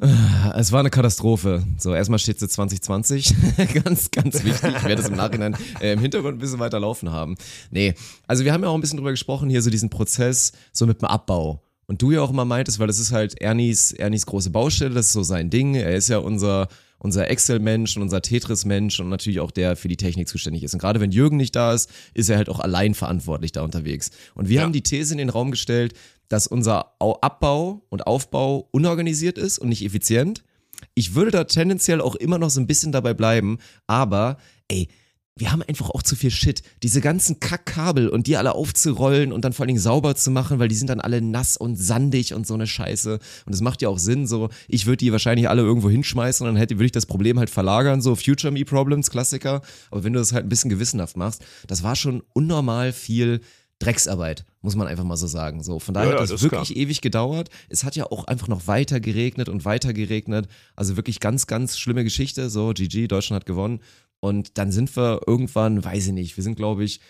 [0.56, 1.64] Es war eine Katastrophe.
[1.78, 3.34] So, erstmal steht sie 2020.
[3.84, 4.74] ganz, ganz wichtig.
[4.78, 7.36] Ich werde es im Nachhinein äh, im Hintergrund ein bisschen weiter laufen haben.
[7.70, 7.94] Nee,
[8.28, 11.02] also wir haben ja auch ein bisschen drüber gesprochen, hier so diesen Prozess, so mit
[11.02, 11.64] dem Abbau.
[11.88, 15.08] Und du ja auch immer meintest, weil das ist halt Ernies, Ernies große Baustelle, das
[15.08, 15.76] ist so sein Ding.
[15.76, 16.68] Er ist ja unser,
[17.04, 20.74] unser Excel-Mensch und unser Tetris-Mensch und natürlich auch der für die Technik zuständig ist.
[20.74, 24.12] Und gerade wenn Jürgen nicht da ist, ist er halt auch allein verantwortlich da unterwegs.
[24.36, 24.62] Und wir Ja.
[24.62, 25.94] haben die These in den Raum gestellt,
[26.30, 30.44] dass unser Au- Abbau und Aufbau unorganisiert ist und nicht effizient.
[30.94, 34.38] Ich würde da tendenziell auch immer noch so ein bisschen dabei bleiben, aber
[34.68, 34.88] ey,
[35.38, 36.62] wir haben einfach auch zu viel Shit.
[36.84, 40.60] Diese ganzen Kackkabel und die alle aufzurollen und dann vor allen Dingen sauber zu machen,
[40.60, 43.18] weil die sind dann alle nass und sandig und so eine Scheiße.
[43.46, 46.54] Und es macht ja auch Sinn, so, ich würde die wahrscheinlich alle irgendwo hinschmeißen und
[46.54, 49.62] dann hätte, würde ich das Problem halt verlagern, so Future Me Problems, Klassiker.
[49.90, 53.40] Aber wenn du das halt ein bisschen gewissenhaft machst, das war schon unnormal viel
[53.80, 55.64] Drecksarbeit, muss man einfach mal so sagen.
[55.64, 57.50] So, von daher Ja, ja, hat ist wirklich ewig gedauert.
[57.68, 60.48] Es hat ja auch einfach noch weiter geregnet und weiter geregnet.
[60.76, 62.50] Also wirklich ganz, ganz schlimme Geschichte.
[62.50, 63.80] So, GG, Deutschland hat gewonnen.
[64.22, 67.02] Und dann sind wir irgendwann, weiß ich nicht, wir sind, glaube ich,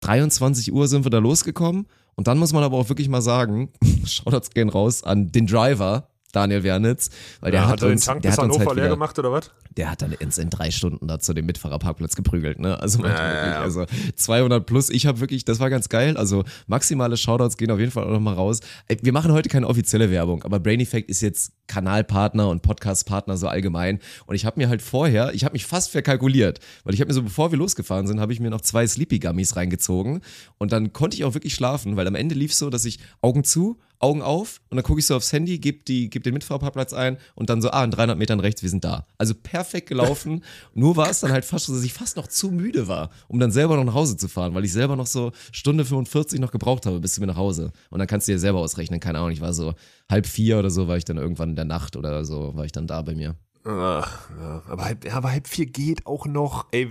[0.00, 1.86] 23 Uhr sind wir da losgekommen.
[2.14, 3.70] Und dann muss man aber auch wirklich mal sagen,
[4.06, 8.04] Shoutouts gehen raus an den Driver, Daniel Wernitz, weil der Ja, hat, er den uns,
[8.06, 9.50] Tank der bis hat uns Hannover halt leer wieder, gemacht oder was?
[9.76, 12.78] der hat dann ins in drei Stunden da zu dem Mitfahrerparkplatz geprügelt, ne?
[12.80, 13.60] Also, Ja, wirklich, ja.
[13.60, 14.90] also 200 plus.
[14.90, 16.16] Ich habe wirklich, das war ganz geil.
[16.16, 18.60] Also maximale Shoutouts gehen auf jeden Fall auch nochmal raus.
[18.88, 23.36] Ey, Wir machen heute keine offizielle Werbung, aber Brain Effect ist jetzt Kanalpartner und Podcastpartner
[23.36, 23.98] so allgemein.
[24.26, 27.14] Und ich habe mir halt vorher, ich habe mich fast verkalkuliert, weil ich habe mir
[27.14, 30.20] so, bevor wir losgefahren sind, habe ich mir noch zwei Sleepy Gummies reingezogen
[30.58, 33.44] und dann konnte ich auch wirklich schlafen, weil am Ende lief so, dass ich Augen
[33.44, 36.92] zu, Augen auf und dann gucke ich so aufs Handy, gebe die, geb den Mitfahrparkplatz
[36.92, 39.06] ein und dann so, ah, in 300 Metern rechts, wir sind da.
[39.18, 40.42] Also perfekt gelaufen.
[40.74, 43.38] Nur war es dann halt fast so, dass ich fast noch zu müde war, um
[43.38, 46.50] dann selber noch nach Hause zu fahren, weil ich selber noch so Stunde 45 noch
[46.50, 47.72] gebraucht habe bis zu mir nach Hause.
[47.90, 49.74] Und dann kannst du dir selber ausrechnen, keine Ahnung, ich war so
[50.10, 52.72] halb vier oder so, war ich dann irgendwann in der Nacht oder so, war ich
[52.72, 53.36] dann da bei mir.
[53.64, 54.04] Ah,
[54.40, 56.66] ja, aber, halb, aber halb vier geht auch noch.
[56.72, 56.88] Ey,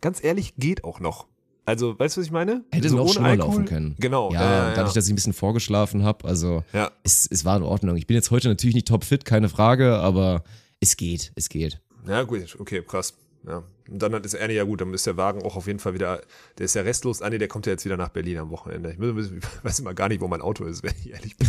[0.00, 1.26] ganz ehrlich, geht auch noch.
[1.70, 2.64] Also, weißt du, was ich meine?
[2.72, 3.48] Hätte so noch ohne schlimmer Alkohol?
[3.52, 3.96] laufen können.
[3.98, 4.32] Genau.
[4.32, 6.90] Ja, ja, ja, dadurch, dass ich ein bisschen vorgeschlafen habe, also Ja.
[7.02, 7.96] es, es war in Ordnung.
[7.96, 10.42] Ich bin jetzt heute natürlich nicht topfit, keine Frage, aber
[10.80, 11.80] es geht, es geht.
[12.06, 13.14] Ja, gut, okay, krass.
[13.46, 13.62] Ja.
[13.90, 16.20] Und dann ist Ernie ja gut, dann ist der Wagen auch auf jeden Fall wieder,
[16.58, 17.22] der ist ja restlos.
[17.22, 18.92] Ah, nee, der kommt ja jetzt wieder nach Berlin am Wochenende.
[18.92, 18.98] Ich
[19.64, 21.48] weiß immer gar nicht, wo mein Auto ist, wenn ich ehrlich bin.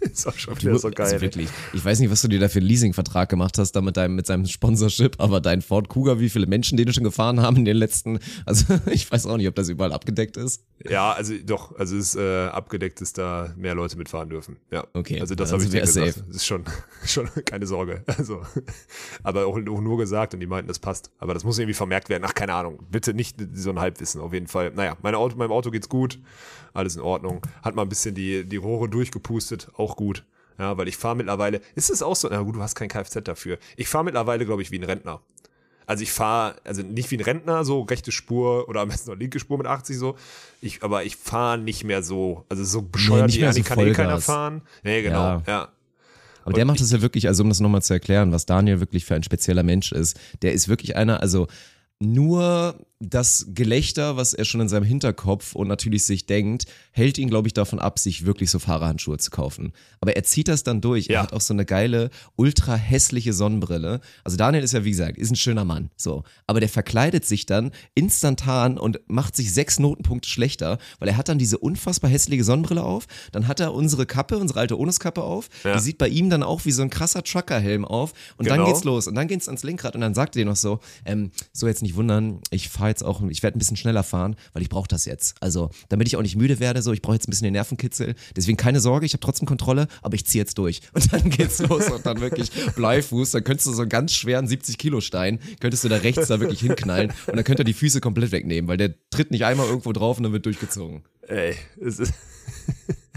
[0.00, 1.06] ist auch schon wieder so geil.
[1.06, 1.48] Also wirklich.
[1.72, 4.16] Ich weiß nicht, was du dir da für einen Leasingvertrag gemacht hast, da mit deinem,
[4.16, 7.56] mit seinem Sponsorship, aber dein Ford Kuga, wie viele Menschen, den du schon gefahren haben
[7.58, 10.64] in den letzten, also ich weiß auch nicht, ob das überall abgedeckt ist.
[10.88, 14.56] Ja, also doch, also es ist äh, abgedeckt, dass da mehr Leute mitfahren dürfen.
[14.70, 14.86] Ja.
[14.94, 16.22] Okay, Also das habe ich dir gesagt.
[16.28, 16.64] Das ist schon,
[17.04, 18.02] schon keine Sorge.
[18.06, 18.42] Also,
[19.22, 21.10] aber auch, auch nur gesagt und die meinten, das passt.
[21.18, 22.22] Aber das muss irgendwie vermerkt werden.
[22.26, 22.78] Ach, keine Ahnung.
[22.90, 24.70] Bitte nicht so ein Halbwissen, auf jeden Fall.
[24.74, 26.18] Naja, mein Auto, meinem Auto geht's gut.
[26.74, 27.42] Alles in Ordnung.
[27.62, 29.68] Hat mal ein bisschen die, die Rohre durchgepustet.
[29.76, 30.24] Auch gut.
[30.58, 33.18] Ja, weil ich fahre mittlerweile, ist es auch so, na gut, du hast kein Kfz
[33.24, 33.58] dafür.
[33.76, 35.20] Ich fahre mittlerweile, glaube ich, wie ein Rentner.
[35.86, 39.18] Also ich fahre, also nicht wie ein Rentner, so rechte Spur oder am besten noch
[39.18, 40.16] linke Spur mit 80 so.
[40.60, 43.92] Ich, aber ich fahre nicht mehr so, also so bescheuert nicht wie so kann eh
[43.92, 44.62] keiner fahren.
[44.84, 45.42] Nee, genau, Ja.
[45.46, 45.68] ja.
[46.44, 49.04] Aber der macht das ja wirklich, also um das nochmal zu erklären, was Daniel wirklich
[49.04, 51.46] für ein spezieller Mensch ist, der ist wirklich einer, also
[52.00, 52.76] nur
[53.08, 57.48] das Gelächter, was er schon in seinem Hinterkopf und natürlich sich denkt, hält ihn, glaube
[57.48, 59.72] ich, davon ab, sich wirklich so Fahrerhandschuhe zu kaufen.
[60.00, 61.06] Aber er zieht das dann durch.
[61.06, 61.14] Ja.
[61.14, 64.00] Er hat auch so eine geile, ultra hässliche Sonnenbrille.
[64.22, 65.90] Also Daniel ist ja, wie gesagt, ist ein schöner Mann.
[65.96, 66.22] So.
[66.46, 71.28] Aber der verkleidet sich dann instantan und macht sich sechs Notenpunkte schlechter, weil er hat
[71.28, 73.06] dann diese unfassbar hässliche Sonnenbrille auf.
[73.32, 75.48] Dann hat er unsere Kappe, unsere alte Onuskappe auf.
[75.64, 75.74] Ja.
[75.74, 78.12] Die sieht bei ihm dann auch wie so ein krasser Truckerhelm auf.
[78.36, 78.68] Und dann Genau.
[78.68, 79.08] geht's los.
[79.08, 79.94] Und dann geht's ans Lenkrad.
[79.94, 83.02] Und dann sagt er dir noch so, ähm, so jetzt nicht wundern, ich fahre jetzt
[83.02, 85.34] auch, ich werde ein bisschen schneller fahren, weil ich brauche das jetzt.
[85.40, 88.14] Also, damit ich auch nicht müde werde, so, ich brauche jetzt ein bisschen den Nervenkitzel.
[88.36, 90.80] Deswegen keine Sorge, ich habe trotzdem Kontrolle, aber ich ziehe jetzt durch.
[90.94, 93.32] Und dann geht's los und dann wirklich Bleifuß.
[93.32, 96.38] Dann könntest du so einen ganz schweren 70 Kilo Stein, könntest du da rechts da
[96.38, 99.66] wirklich hinknallen und dann könnt ihr die Füße komplett wegnehmen, weil der tritt nicht einmal
[99.66, 101.02] irgendwo drauf und dann wird durchgezogen.
[101.26, 102.12] Ey, es ist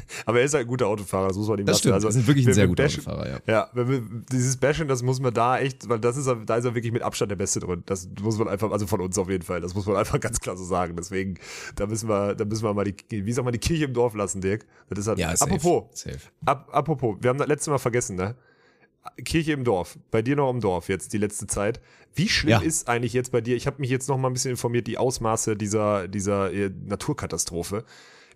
[0.26, 1.80] aber er ist halt ein guter Autofahrer, das muss man ihm Das lassen.
[1.89, 3.39] stimmt, das ist wirklich ein sehr guter bashen- Autofahrer, ja.
[3.48, 6.65] Ja, wenn wir, dieses Bashen, das muss man da echt, weil das ist, da ist
[6.65, 7.84] er wirklich mit Abstand der Beste drin.
[7.86, 10.39] Das muss man einfach, also von uns auf jeden Fall, das muss man einfach ganz
[10.39, 10.96] klar so sagen.
[10.98, 11.36] Deswegen,
[11.76, 14.13] da müssen wir, da müssen wir mal die, wie sagt man, die Kirche im Dorf
[14.15, 14.65] lassen, Dirk.
[14.89, 16.20] Das ist halt, Ja, safe, apropos, safe.
[16.46, 18.36] Ap apropos, wir haben das letzte Mal vergessen, ne?
[19.24, 21.80] Kirche im Dorf, bei dir noch im Dorf jetzt die letzte Zeit.
[22.15, 22.60] Wie schlimm Ja.
[22.62, 23.56] ist eigentlich jetzt bei dir?
[23.56, 27.84] Ich habe mich jetzt noch mal ein bisschen informiert, die Ausmaße dieser dieser äh, Naturkatastrophe.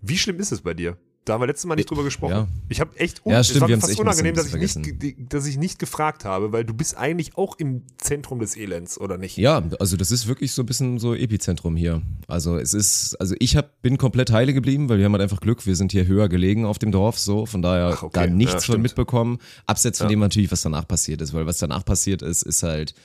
[0.02, 0.96] Wie schlimm ist es bei dir?
[1.30, 2.34] Da haben wir letztes Mal nicht drüber gesprochen.
[2.34, 2.48] Ja.
[2.70, 5.32] Ich habe echt, un Ja, es stimmt, war mir haben's fast unangenehm, dass ich, nicht,
[5.32, 9.20] dass ich nicht gefragt habe, weil du bist eigentlich auch im Zentrum des Elends, oder
[9.20, 9.38] nicht?
[9.38, 12.02] Ja, also das ist wirklich so ein bisschen so Epizentrum hier.
[12.28, 15.40] Also es ist, also ich hab, bin komplett heile geblieben, weil wir haben halt einfach
[15.40, 18.26] Glück, wir sind hier höher gelegen auf dem Dorf, so, von daher Ach, okay.
[18.26, 19.38] da nichts Ja, von mitbekommen.
[19.68, 22.96] Abseits von dem natürlich, was danach passiert ist, weil was danach passiert ist, ist halt,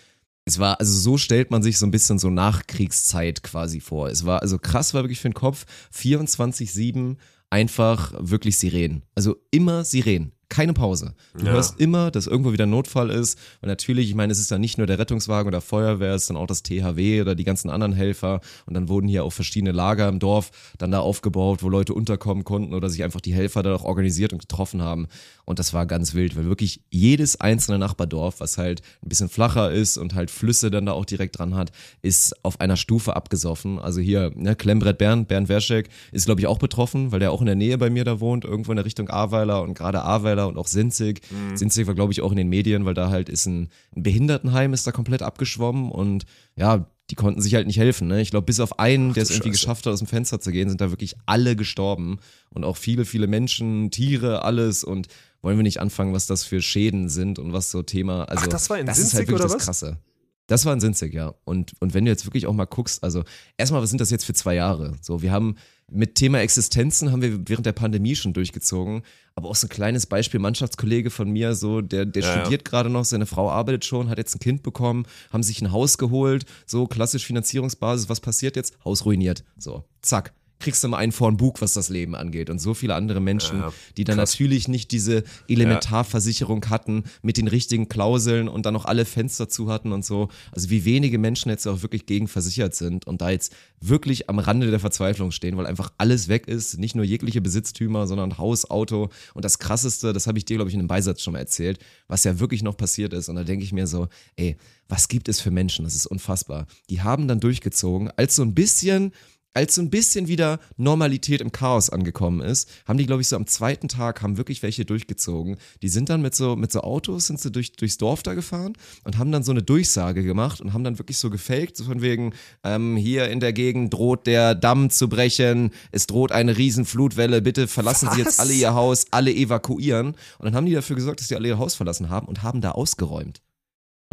[0.47, 4.09] es war, also so stellt man sich so ein bisschen so Nachkriegszeit quasi vor.
[4.09, 7.17] Es war, also krass war wirklich für den Kopf, 24-7
[7.55, 9.05] einfach wirklich Sirenen.
[9.15, 10.33] Also immer Sirenen.
[10.49, 11.15] Keine Pause.
[11.39, 11.53] Du Ja.
[11.53, 13.39] hörst immer, dass irgendwo wieder ein Notfall ist.
[13.63, 16.31] Und natürlich, ich meine, es ist dann nicht nur der Rettungswagen oder Feuerwehr, es ist
[16.31, 18.41] dann auch das THW oder die ganzen anderen Helfer.
[18.67, 22.45] Und dann wurden hier auch verschiedene Lager im Dorf dann da aufgebaut, wo Leute unterkommen
[22.45, 25.07] konnten oder sich einfach die Helfer da auch organisiert und getroffen haben.
[25.45, 29.71] Und das war ganz wild, weil wirklich jedes einzelne Nachbardorf, was halt ein bisschen flacher
[29.73, 31.71] ist und halt Flüsse dann da auch direkt dran hat,
[32.03, 33.79] ist auf einer Stufe abgesoffen.
[33.79, 37.41] Also hier, ne, Klemmbrett Bernd, Bernd Werschek ist, glaube ich, auch betroffen, weil der auch
[37.41, 40.03] in der Nähe bei mir da wohnt, irgendwo in der Richtung Ahrweiler und gerade
[40.35, 41.23] Ahrweiler und auch Sinzig.
[41.55, 44.73] Sinzig war, glaube ich, auch in den Medien, weil da halt ist ein, ein Behindertenheim
[44.73, 46.25] ist da komplett abgeschwommen und
[46.57, 48.09] ja, die konnten sich halt nicht helfen.
[48.09, 48.23] Ne?
[48.23, 49.61] Ich glaube, bis auf einen, der es irgendwie Scheiße.
[49.61, 52.19] geschafft hat, aus dem Fenster zu gehen, sind da wirklich alle gestorben.
[52.49, 54.85] Und auch viele, viele Menschen, Tiere, alles.
[54.85, 55.09] Und
[55.43, 58.25] wollen wir nicht anfangen, was das für Schäden sind und was so Thema.
[58.25, 59.65] Also, Ach, das war in das ist Sinzig halt wirklich oder das was?
[59.65, 59.99] Krasse.
[60.47, 61.35] Das war in Sinzig, ja.
[61.45, 63.25] Und, und wenn du jetzt wirklich auch mal guckst, also
[63.57, 64.93] erstmal, was sind das jetzt für zwei Jahre?
[65.01, 65.57] So, wir haben
[65.91, 69.03] mit Thema Existenzen haben wir während der Pandemie schon durchgezogen.
[69.35, 72.41] Aber auch so ein kleines Beispiel, Mannschaftskollege von mir, so, der, der Ja, ja.
[72.41, 75.73] studiert gerade noch, seine Frau arbeitet schon, hat jetzt ein Kind bekommen, haben sich ein
[75.73, 78.77] Haus geholt, so klassisch Finanzierungsbasis, was passiert jetzt?
[78.85, 79.45] Haus ruiniert.
[79.59, 80.33] So, zack.
[80.65, 82.49] Kriegst du mal einen vor Bug, was das Leben angeht.
[82.49, 84.33] Und so viele andere Menschen, Ja, die dann krass.
[84.33, 89.71] natürlich nicht diese Elementarversicherung hatten mit den richtigen Klauseln und dann noch alle Fenster zu
[89.71, 90.29] hatten und so.
[90.53, 94.39] Also wie wenige Menschen jetzt auch wirklich gegen versichert sind und da jetzt wirklich am
[94.39, 98.71] Rande der Verzweiflung stehen, weil einfach alles weg ist, nicht nur jegliche Besitztümer, sondern Haus,
[98.71, 101.41] Auto und das krasseste, das habe ich dir glaube ich in einem Beisatz schon mal
[101.41, 104.57] erzählt, was ja wirklich noch passiert ist und da denke ich mir so, ey,
[104.89, 105.85] was gibt es für Menschen?
[105.85, 106.67] Das ist unfassbar.
[106.89, 109.13] Die haben dann durchgezogen, als so ein bisschen
[109.55, 113.37] als so ein bisschen wieder Normalität im Chaos angekommen ist, haben die, glaube ich, so
[113.37, 115.57] am zweiten Tag haben wirklich welche durchgezogen.
[115.81, 118.75] Die sind dann mit so, mit so Autos, sind sie durch, durchs Dorf da gefahren
[119.05, 122.03] und haben dann so eine Durchsage gemacht und haben dann wirklich so gefaked, so von
[122.03, 127.41] wegen, ähm, hier in der Gegend droht der Damm zu brechen, es droht eine Riesenflutwelle,
[127.41, 128.41] bitte verlassen Sie jetzt Was?
[128.41, 130.09] alle Ihr Haus, alle evakuieren.
[130.39, 132.61] Und dann haben die dafür gesorgt, dass die alle ihr Haus verlassen haben und haben
[132.61, 133.41] da ausgeräumt.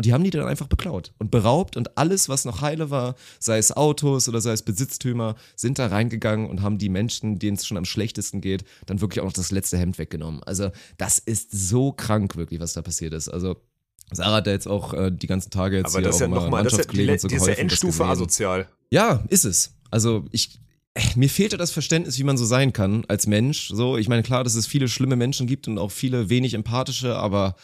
[0.02, 3.14] Und die haben die dann einfach beklaut und beraubt und alles, was noch heile war,
[3.38, 7.56] sei es Autos oder sei es Besitztümer, sind da reingegangen und haben die Menschen, denen
[7.56, 10.42] es schon am schlechtesten geht, dann wirklich auch noch das letzte Hemd weggenommen.
[10.42, 13.30] Also das ist so krank wirklich, was da passiert ist.
[13.30, 13.58] Also
[14.12, 16.64] Sarah hat ja jetzt auch äh, die ganzen Tage jetzt Aber das ist ja nochmal,
[16.64, 18.68] das ist ja, so die ist ja geholfen, Endstufe asozial.
[18.90, 19.76] Ja, ist es.
[19.92, 20.60] Also ich,
[21.16, 23.70] mir fehlte das Verständnis, wie man so sein kann als Mensch.
[23.72, 27.16] So, ich meine, klar, dass es viele schlimme Menschen gibt und auch viele wenig empathische,
[27.18, 27.56] aber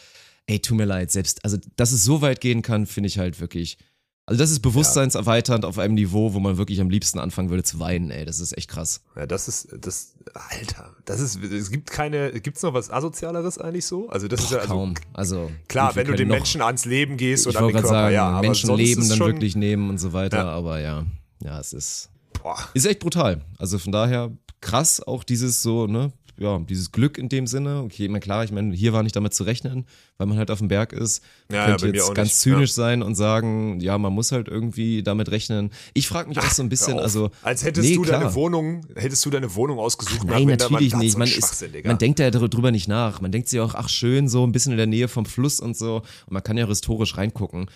[0.48, 3.38] ey, tut mir leid, selbst, also dass es so weit gehen kann, finde ich halt
[3.40, 3.78] wirklich.
[4.26, 7.78] Also das ist bewusstseinserweiternd auf einem Niveau, wo man wirklich am liebsten anfangen würde zu
[7.80, 8.26] weinen, ey.
[8.26, 9.00] Das ist echt krass.
[9.16, 13.86] Ja, das ist, das, Alter, das ist, es gibt keine, gibt's noch was Asozialeres eigentlich
[13.86, 14.08] so?
[14.10, 14.94] Also das ist ja, also, Kaum.
[15.14, 18.14] Also klar, wenn du den noch- Menschen ans Leben gehst oder an den Körper, sagen,
[18.14, 20.50] ja, Menschen leben dann schon, wirklich nehmen und so weiter, Ja.
[20.50, 21.06] aber ja,
[21.42, 22.10] ja, es ist.
[22.42, 22.58] Boah.
[22.74, 23.40] Ist echt brutal.
[23.58, 24.30] Also von daher
[24.60, 27.82] krass auch dieses so, ne, ja, dieses Glück in dem Sinne.
[27.82, 30.50] Okay, ich meine, klar, ich meine, hier war nicht damit zu rechnen, weil man halt
[30.50, 31.22] auf dem Berg ist.
[31.48, 32.74] Man Ja, ja, könnte mir jetzt ganz nicht, zynisch ja.
[32.74, 35.70] sein und sagen, ja, man muss halt irgendwie damit rechnen.
[35.94, 37.30] Ich frage mich auch so ein bisschen, also.
[37.42, 38.20] als hättest nee, du klar.
[38.20, 40.24] deine Wohnung, hättest du deine Wohnung ausgesucht.
[40.24, 40.72] Nein, nach Wintermann?
[40.72, 41.12] natürlich nicht.
[41.12, 43.20] so Man, ist, man denkt ja drüber nicht nach.
[43.20, 45.76] Man denkt sich auch, ach schön, so ein bisschen in der Nähe vom Fluss und
[45.76, 45.96] so.
[46.26, 47.66] Und man kann ja auch historisch reingucken.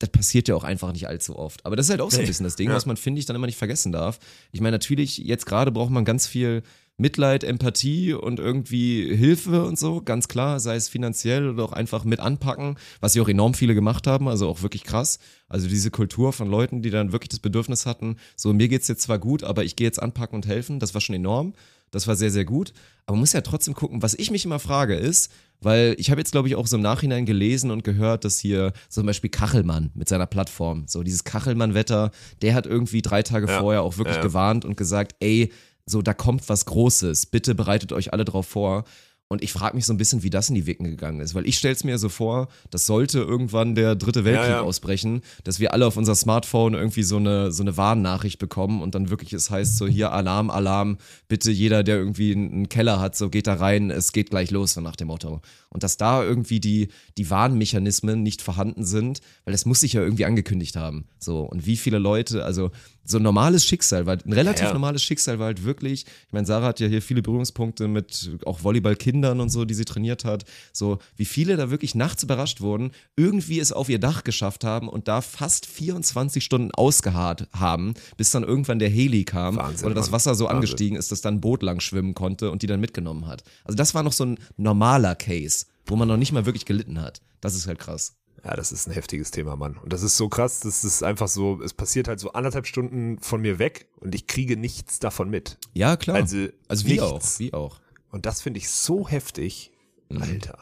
[0.00, 1.64] Das passiert ja auch einfach nicht allzu oft.
[1.64, 2.74] Aber das ist halt auch so ein bisschen das Ding, Ja.
[2.74, 4.18] was man, finde ich, dann immer nicht vergessen darf.
[4.52, 6.62] Ich meine, natürlich, jetzt gerade braucht man ganz viel
[6.96, 12.04] Mitleid, Empathie und irgendwie Hilfe und so, ganz klar, sei es finanziell oder auch einfach
[12.04, 15.18] mit anpacken, was ja auch enorm viele gemacht haben, also auch wirklich krass.
[15.48, 19.02] Also diese Kultur von Leuten, die dann wirklich das Bedürfnis hatten, so mir geht's jetzt
[19.02, 21.54] zwar gut, aber ich gehe jetzt anpacken und helfen, das war schon enorm.
[21.90, 22.72] Das war sehr, sehr gut.
[23.06, 25.30] Aber man muss ja trotzdem gucken, was ich mich immer frage ist,
[25.60, 28.72] weil ich habe jetzt, glaube ich, auch so im Nachhinein gelesen und gehört, dass hier
[28.88, 32.10] zum Beispiel Kachelmann mit seiner Plattform, so dieses Kachelmann-Wetter,
[32.42, 33.60] der hat irgendwie drei Tage Ja.
[33.60, 35.52] vorher auch wirklich Ja, gewarnt und gesagt, ey,
[35.86, 38.84] so da kommt was Großes, bitte bereitet euch alle drauf vor.
[39.26, 41.46] Und ich frage mich so ein bisschen, wie das in die Wicken gegangen ist, weil
[41.46, 44.60] ich stelle es mir so vor, das sollte irgendwann der dritte Weltkrieg Ja, ja.
[44.60, 48.94] ausbrechen, dass wir alle auf unser Smartphone irgendwie so eine, so eine Warnnachricht bekommen und
[48.94, 53.00] dann wirklich es heißt so hier Alarm, Alarm, bitte jeder, der irgendwie einen einen Keller
[53.00, 55.40] hat, so geht da rein, es geht gleich los, so nach dem Motto.
[55.74, 60.02] Und dass da irgendwie die, die Warnmechanismen nicht vorhanden sind, weil das muss sich ja
[60.02, 61.04] irgendwie angekündigt haben.
[61.18, 62.70] So, und wie viele Leute, also
[63.04, 64.72] so ein normales Schicksal, weil ein relativ Ja, ja.
[64.72, 68.62] normales Schicksal war halt wirklich, ich meine, Sarah hat ja hier viele Berührungspunkte mit auch
[68.62, 70.44] Volleyballkindern und so, die sie trainiert hat.
[70.72, 74.88] So, wie viele da wirklich nachts überrascht wurden, irgendwie es auf ihr Dach geschafft haben
[74.88, 79.96] und da fast 24 Stunden ausgeharrt haben, bis dann irgendwann der Heli kam Wahnsinn, oder
[79.96, 80.12] das.
[80.12, 80.56] Wasser so Wahnsinn.
[80.56, 83.42] angestiegen ist, dass dann ein Boot lang schwimmen konnte und die dann mitgenommen hat.
[83.64, 87.00] Also das war noch so ein normaler Case, wo man noch nicht mal wirklich gelitten
[87.00, 87.20] hat.
[87.40, 88.16] Das ist halt krass.
[88.44, 89.78] Ja, das ist ein heftiges Thema, Mann.
[89.78, 93.18] Und das ist so krass, das ist einfach so, es passiert halt so anderthalb Stunden
[93.18, 95.56] von mir weg und ich kriege nichts davon mit.
[95.72, 96.16] Ja, klar.
[96.16, 97.04] Also, also wie nichts.
[97.04, 97.80] auch, wie auch.
[98.10, 99.72] Und das finde ich so heftig.
[100.10, 100.22] Mhm.
[100.22, 100.58] Alter.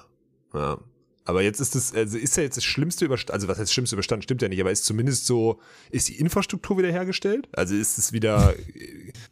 [0.54, 0.78] Ja.
[1.24, 3.94] Aber jetzt ist das, also ist ja jetzt das Schlimmste überstanden, also was heißt Schlimmste
[3.94, 7.48] überstanden, stimmt ja nicht, aber ist zumindest so, ist die Infrastruktur wieder hergestellt?
[7.52, 8.54] Also ist es wieder,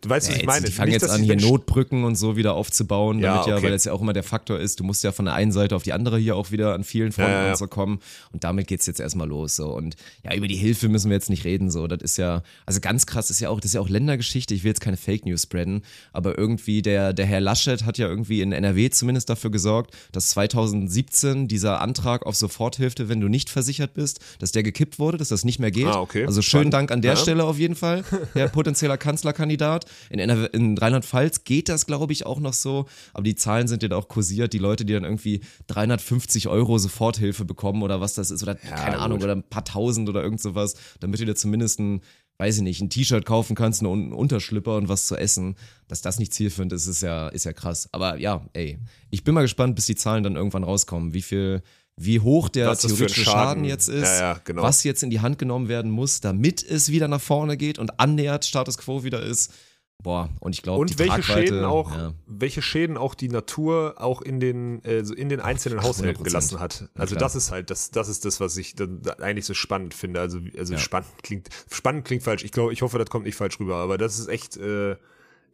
[0.01, 0.67] du weißt, was Ja, ich jetzt, meine.
[0.67, 3.65] die fangen Nicht, jetzt an, hier Notbrücken und so wieder aufzubauen, Ja, damit ja, okay.
[3.65, 5.75] weil das ja auch immer der Faktor ist, du musst ja von der einen Seite
[5.75, 7.51] auf die andere hier auch wieder an vielen Fronten Ja, ja, ja.
[7.53, 7.99] und so kommen.
[8.33, 9.57] Und damit geht's jetzt erstmal los.
[9.57, 9.75] So.
[9.75, 11.71] Und ja, über die Hilfe müssen wir jetzt nicht reden.
[11.71, 14.55] So, das ist ja, also ganz krass ist ja auch, das ist ja auch Ländergeschichte.
[14.55, 18.07] Ich will jetzt keine Fake News spreaden, aber irgendwie der, der Herr Laschet hat ja
[18.07, 23.51] irgendwie in NRW zumindest dafür gesorgt, dass 2017 dieser Antrag auf Soforthilfe, wenn du nicht
[23.51, 25.87] versichert bist, dass der gekippt wurde, dass das nicht mehr geht.
[25.87, 26.27] Ah, okay.
[26.27, 26.71] Also schönen.
[26.71, 27.17] Dank an der Ja.
[27.17, 29.87] Stelle auf jeden Fall, Herr potenzieller Kanzlerkandidat.
[30.11, 33.89] In, in Rheinland-Pfalz geht das, glaube ich, auch noch so, aber die Zahlen sind ja
[33.89, 34.53] da auch kursiert.
[34.53, 38.97] Die Leute, die dann irgendwie 350 Euro Soforthilfe bekommen oder was das ist, oder keine
[38.97, 39.05] gut.
[39.05, 42.01] Ahnung, oder ein paar tausend oder irgend sowas, damit du dir zumindest ein,
[42.41, 45.57] weiß ich nicht, ein T-Shirt kaufen kannst, einen Unterschlipper und was zu essen.
[45.89, 47.89] Dass das nicht zielführend ist, ist ja, ist ja krass.
[47.93, 48.79] Aber ja, ey,
[49.11, 51.63] ich bin mal gespannt, bis die Zahlen dann irgendwann rauskommen, wie viel,
[51.97, 54.63] wie hoch der theoretische Schaden- Schaden jetzt ist, Ja, ja, genau.
[54.63, 58.01] was jetzt in die Hand genommen werden muss, damit es wieder nach vorne geht und
[58.01, 59.53] annähernd Status Quo wieder ist.
[60.03, 62.13] Boah, und ich glaube, Und welche Tragweite, Schäden auch, ja.
[62.27, 66.25] welche Schäden auch die Natur auch in den, äh, in den einzelnen Haushalten 100%.
[66.25, 66.89] gelassen hat.
[66.95, 67.21] Also klar.
[67.27, 68.75] das ist halt, das, das ist das, was ich
[69.21, 70.21] eigentlich so spannend finde.
[70.21, 70.79] Also, also Ja.
[70.79, 72.45] spannend klingt, spannend klingt falsch.
[72.45, 74.97] Ich glaube, ich hoffe, das kommt nicht falsch rüber, aber das ist echt, äh,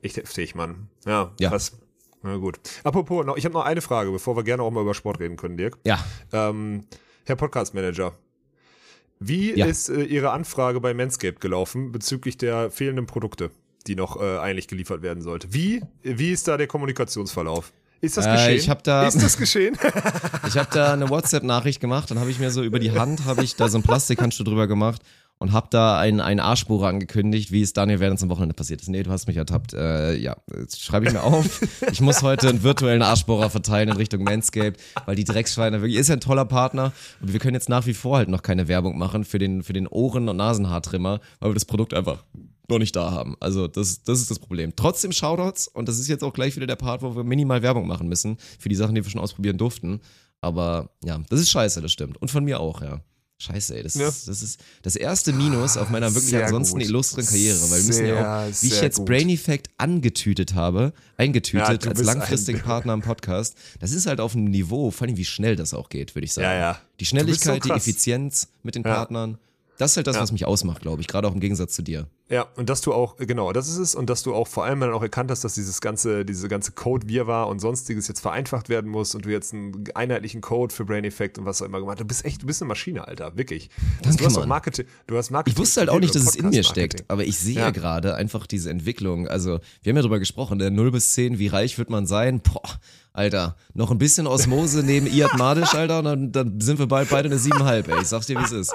[0.03, 0.89] echt heftig, Mann.
[1.05, 1.49] Ja, Ja.
[1.51, 1.73] krass.
[2.23, 2.61] Na gut.
[2.85, 5.37] Apropos, noch, ich habe noch eine Frage, bevor wir gerne auch mal über Sport reden
[5.37, 5.77] können, Dirk.
[5.85, 5.99] ja,
[6.33, 6.87] Ähm,
[7.25, 8.13] Herr Podcast Manager,
[9.19, 9.67] wie Ja.
[9.67, 13.51] ist äh, Ihre Anfrage bei Manscaped gelaufen bezüglich der fehlenden Produkte?
[13.87, 15.53] Die noch äh, eigentlich geliefert werden sollte.
[15.53, 17.73] Wie, wie ist da der Kommunikationsverlauf?
[18.01, 18.57] Ist das Äh, geschehen?
[18.57, 19.77] ich hab da- ist das geschehen?
[20.49, 23.43] Ich habe da eine WhatsApp-Nachricht gemacht, dann habe ich mir so über die Hand, habe
[23.43, 25.01] ich da so ein Plastikhandschuh drüber gemacht
[25.39, 28.89] und habe da einen, einen Arschbohrer angekündigt, wie es Daniel Werdens am Wochenende passiert ist.
[28.89, 29.75] Nee, du hast mich ertappt.
[29.75, 31.61] Äh, ja, jetzt schreibe ich mir auf.
[31.93, 36.09] Ich muss heute einen virtuellen Arschbohrer verteilen in Richtung Manscaped, weil die Drecksschweine wirklich, ist
[36.09, 38.99] ja ein toller Partner und wir können jetzt nach wie vor halt noch keine Werbung
[38.99, 42.25] machen für den, für den Ohren- und Nasenhaartrimmer, weil wir das Produkt einfach
[42.69, 43.37] noch nicht da haben.
[43.41, 44.75] Also das, das ist das Problem.
[44.75, 47.87] Trotzdem Shoutouts und das ist jetzt auch gleich wieder der Part, wo wir minimal Werbung
[47.87, 50.01] machen müssen für die Sachen, die wir schon ausprobieren durften.
[50.41, 52.21] Aber ja, das ist scheiße, das stimmt.
[52.21, 53.01] Und von mir auch, ja.
[53.39, 53.83] Scheiße, ey.
[53.83, 54.09] Das, Ja.
[54.09, 56.89] ist, das ist das erste Minus auf meiner wirklich Sehr ansonsten gut.
[56.89, 57.61] illustren Karriere.
[57.71, 59.07] Weil wir müssen ja auch, Sehr, wie ich sehr jetzt gut.
[59.07, 64.21] Brain Effect angetütet habe, eingetütet Ja, als langfristigen ein- Partner im Podcast, das ist halt
[64.21, 66.47] auf einem Niveau, vor allem wie schnell das auch geht, würde ich sagen.
[66.47, 66.81] Ja, ja.
[66.99, 67.77] Die Schnelligkeit, so die.
[67.77, 68.83] Effizienz mit den.
[68.85, 69.37] Partnern,
[69.79, 70.23] das ist halt das, Ja.
[70.23, 71.09] was mich ausmacht, glaube ich.
[71.09, 72.07] Gerade auch im Gegensatz zu dir.
[72.29, 74.81] Ja, und dass du auch, genau, das ist es, und dass du auch vor allem
[74.81, 78.91] dann auch erkannt hast, dass dieses ganze, diese ganze Code-Wirrwarr und sonstiges jetzt vereinfacht werden
[78.91, 81.97] muss und du jetzt einen einheitlichen Code für Brain Effect und was auch immer gemacht
[81.99, 82.01] hast.
[82.03, 83.71] Du bist echt, du bist eine Maschine, Alter, wirklich.
[84.03, 84.47] Danke, du hast auch.
[84.47, 85.55] Marketing, du hast Marketing.
[85.55, 87.71] Ich wusste halt auch nicht, dass es in mir steckt, aber ich sehe Ja.
[87.71, 89.29] gerade einfach diese Entwicklung.
[89.29, 92.41] Also, wir haben ja drüber gesprochen, der 0 bis 10, wie reich wird man sein?
[92.41, 92.63] Boah,
[93.13, 97.09] Alter, noch ein bisschen Osmose neben Iad Madisch, Alter, und dann, dann sind wir bald
[97.09, 98.01] beide eine 7,5, ey.
[98.03, 98.75] Ich sag's dir, wie es ist.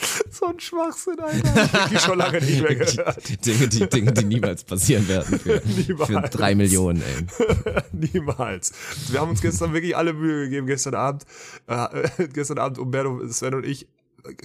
[0.30, 1.90] So ein Schwachsinn, Alter.
[1.92, 3.46] Ich schon lange nicht mehr gehört.
[3.46, 5.60] Dinge, die, Dinge, die niemals passieren werden für,
[6.06, 7.82] für drei Millionen, ey.
[8.12, 8.72] Niemals.
[9.08, 11.24] Wir haben uns gestern wirklich alle Mühe gegeben, gestern Abend,
[11.66, 13.86] äh, gestern Abend Umberto, Sven und ich,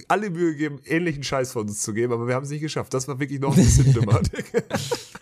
[0.08, 2.92] alle Mühe gegeben, ähnlichen Scheiß von uns zu geben, aber wir haben es nicht geschafft.
[2.94, 4.20] Das war wirklich noch ein bisschen dümmer.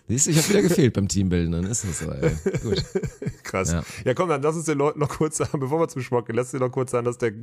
[0.07, 2.31] Siehst du, ich habe wieder gefehlt beim Teambilden, dann ist das so, ey.
[2.61, 2.83] Gut.
[3.43, 3.71] Krass.
[3.71, 3.83] Ja.
[4.03, 4.13] Ja.
[4.13, 6.53] komm, dann lass uns den Leuten noch kurz sagen, bevor wir zum Sport gehen, lass
[6.53, 7.33] uns noch kurz sagen, dass der,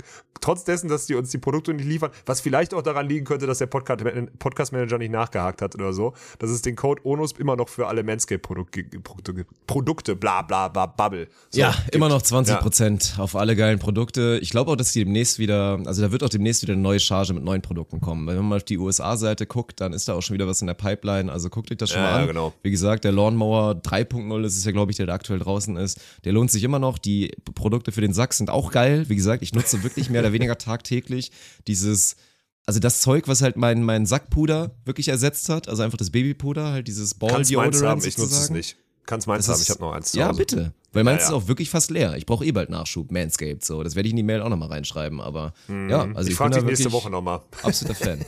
[0.40, 3.46] trotz dessen, dass die uns die Produkte nicht liefern, was vielleicht auch daran liegen könnte,
[3.46, 4.04] dass der Podcast-
[4.38, 8.02] Podcast-Manager nicht nachgehakt hat oder so, dass es den Code ONUS immer noch für alle
[8.02, 11.28] Manscape-Produkte, Produkte, Produkte, bla, bla, bla, Bubble.
[11.50, 11.94] So, ja, gibt.
[11.94, 14.38] immer noch 20 Prozent auf alle geilen Produkte.
[14.42, 17.00] Ich glaube auch, dass die demnächst wieder, also da wird auch demnächst wieder eine neue
[17.02, 18.26] Charge mit neuen Produkten kommen.
[18.26, 20.66] Wenn man mal auf die USA-Seite guckt, dann ist da auch schon wieder was in
[20.66, 21.30] der Pipeline.
[21.30, 22.26] Also guckt euch das schon Ja, mal ja, an.
[22.28, 22.52] genau.
[22.62, 26.00] Wie gesagt, der Lawnmower 3.0, das ist ja, glaube ich, der, der aktuell draußen ist.
[26.24, 26.98] Der lohnt sich immer noch.
[26.98, 29.08] Die Produkte für den Sack sind auch geil.
[29.08, 31.30] Wie gesagt, ich nutze wirklich mehr oder weniger tagtäglich
[31.66, 32.16] dieses
[32.64, 36.70] also das Zeug, was halt mein, mein Sackpuder wirklich ersetzt hat, also einfach das Babypuder,
[36.70, 38.76] halt dieses Ball Kannst Deodorant haben, ich nutze es nicht.
[39.06, 40.72] Kannst meins haben, ist- ich habe noch eins zu Ja, bitte.
[40.92, 41.36] Weil meins Ja, ist ja.
[41.36, 42.16] auch wirklich fast leer.
[42.16, 43.82] Ich brauche eh bald Nachschub, Manscaped, so.
[43.82, 46.56] Das werde ich in die Mail auch nochmal reinschreiben, aber ja, also ich ich, frage
[46.56, 47.40] dich nächste Woche nochmal.
[47.62, 48.20] absoluter Fan.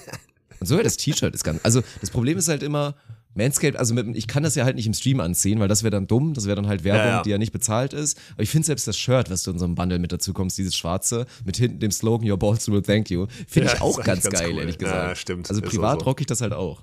[0.61, 2.95] Und so ja, das T-Shirt ist ganz, also das Problem ist halt immer,
[3.37, 5.91] Manscaped, also mit, ich kann das ja halt nicht im Stream anziehen, weil das wäre
[5.91, 7.23] dann dumm, das wäre dann halt Werbung, Ja, ja.
[7.23, 8.17] die ja nicht bezahlt ist.
[8.35, 10.57] Aber ich finde selbst das Shirt, was du in so einem Bundle mit dazu kommst,
[10.57, 13.99] dieses schwarze, mit hinten dem Slogan Your Balls will thank you, finde Ja, ich auch
[13.99, 14.61] ist ganz, ganz geil, cool.
[14.61, 15.19] ehrlich Ja, gesagt.
[15.19, 15.51] stimmt.
[15.51, 16.05] Also Ist privat so.
[16.07, 16.83] rocke ich das halt auch.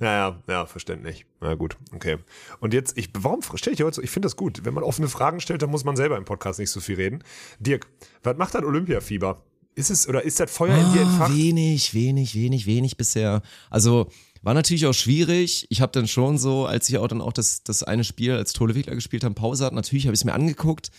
[0.00, 1.26] Ja, ja, ja, verständlich.
[1.40, 2.18] Na gut, okay.
[2.60, 4.64] Und jetzt, ich, warum stelle ich dir heute so, ich finde das gut.
[4.64, 7.22] Wenn man offene Fragen stellt, dann muss man selber im Podcast nicht so viel reden.
[7.60, 7.86] Dirk,
[8.22, 9.42] was macht das Olympiafieber?
[9.74, 11.34] Ist es, oder ist das Feuer in dir Ah, entfacht?
[11.36, 13.40] wenig, wenig, wenig, wenig bisher.
[13.70, 14.08] Also
[14.42, 15.66] war natürlich auch schwierig.
[15.70, 18.52] Ich habe dann schon so, als ich auch dann auch das, das eine Spiel als
[18.52, 20.90] Tole Wickler gespielt haben, Pause hat, natürlich habe ich es mir angeguckt.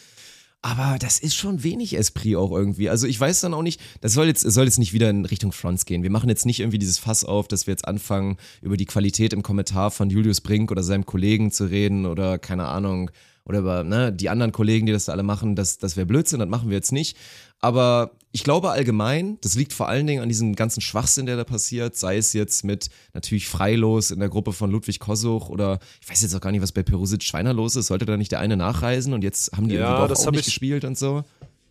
[0.66, 2.90] Aber das ist schon wenig Esprit auch irgendwie.
[2.90, 5.52] Also ich weiß dann auch nicht, das soll jetzt, soll jetzt nicht wieder in Richtung
[5.52, 6.04] Fronts gehen.
[6.04, 9.34] Wir machen jetzt nicht irgendwie dieses Fass auf, dass wir jetzt anfangen, über die Qualität
[9.34, 13.12] im Kommentar von Julius Brink oder seinem Kollegen zu reden oder keine Ahnung,
[13.46, 16.40] oder über ne, die anderen Kollegen, die das da alle machen, das, das wäre Blödsinn,
[16.40, 17.18] das machen wir jetzt nicht.
[17.60, 21.44] Aber ich glaube allgemein, das liegt vor allen Dingen an diesem ganzen Schwachsinn, der da
[21.44, 26.10] passiert, sei es jetzt mit natürlich Freilos in der Gruppe von Ludwig Kosuch oder ich
[26.10, 28.40] weiß jetzt auch gar nicht, was bei Perusic Schweiner los ist, sollte da nicht der
[28.40, 31.24] eine nachreisen und jetzt haben die Ja, irgendwie das auch nicht ich- gespielt und so.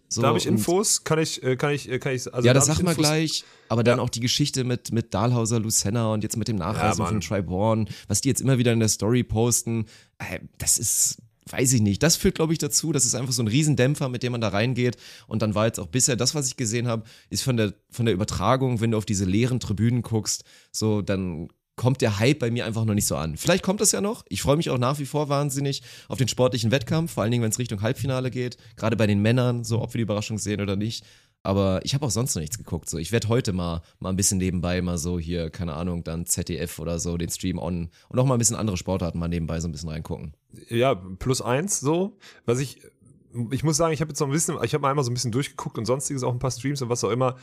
[0.09, 2.53] so Da habe ich Infos, kann ich, äh, kann ich, äh, kann ich, also ja,
[2.55, 3.45] da das sag mal gleich.
[3.69, 7.09] Aber dann auch die Geschichte mit, mit Dahlhauser, Lucena und jetzt mit dem Nachreisen Ja,
[7.09, 7.21] von.
[7.23, 9.87] Triborn, was die jetzt immer wieder in der Story posten,
[10.19, 11.17] äh, das ist,
[11.51, 12.03] weiß ich nicht.
[12.03, 12.93] Das führt, glaube ich, dazu.
[12.93, 14.97] Das ist einfach so ein Riesendämpfer, mit dem man da reingeht.
[15.27, 18.07] Und dann war jetzt auch bisher das, was ich gesehen habe, ist von der, von
[18.07, 22.51] der Übertragung, wenn du auf diese leeren Tribünen guckst, so dann kommt der Hype bei
[22.51, 23.37] mir einfach noch nicht so an.
[23.37, 24.25] Vielleicht kommt das ja noch.
[24.29, 27.43] Ich freue mich auch nach wie vor wahnsinnig auf den sportlichen Wettkampf, vor allen Dingen,
[27.43, 28.57] wenn es Richtung Halbfinale geht.
[28.77, 31.05] Gerade bei den Männern, so ob wir die Überraschung sehen oder nicht.
[31.45, 32.89] Aber ich habe auch sonst noch nichts geguckt.
[32.89, 36.25] So, ich werde heute mal, mal ein bisschen nebenbei mal so hier, keine Ahnung, dann
[36.27, 39.59] ZDF oder so, den Stream on und auch mal ein bisschen andere Sportarten mal nebenbei
[39.61, 40.35] so ein bisschen reingucken.
[40.69, 42.17] ja, plus eins so.
[42.47, 42.81] Was ich,
[43.51, 45.15] ich muss sagen, ich habe jetzt noch ein bisschen, ich habe mal einmal so ein
[45.15, 47.37] bisschen durchgeguckt und sonstiges, auch ein paar Streams und was auch immer.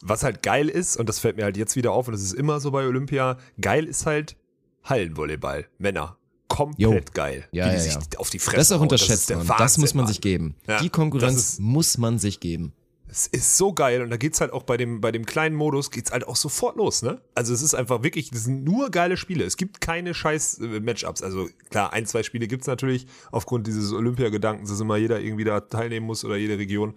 [0.00, 2.32] Was halt geil ist, und das fällt mir halt jetzt wieder auf, und das ist
[2.32, 4.36] immer so bei Olympia, geil ist halt
[4.84, 6.16] Hallenvolleyball, Männer.
[6.48, 7.14] Komplett Jo.
[7.14, 7.44] geil.
[7.52, 8.18] Ja, Wie die ja, sich ja.
[8.18, 9.30] auf die Fresse Das ist auch unterschätzt.
[9.30, 10.54] Das Wahnsinn, muss man sich geben.
[10.68, 12.72] Ja, Die das Konkurrenz muss man sich geben.
[13.14, 15.92] Es ist so geil und da geht's halt auch bei dem, bei dem kleinen Modus
[15.92, 17.20] geht's halt auch sofort los, ne?
[17.36, 19.44] Also es ist einfach wirklich, das sind nur geile Spiele.
[19.44, 21.22] Es gibt keine scheiß äh, Matchups.
[21.22, 25.60] Also klar, ein, zwei Spiele gibt's natürlich aufgrund dieses Olympiagedankens, dass immer jeder irgendwie da
[25.60, 26.94] teilnehmen muss oder jede Region.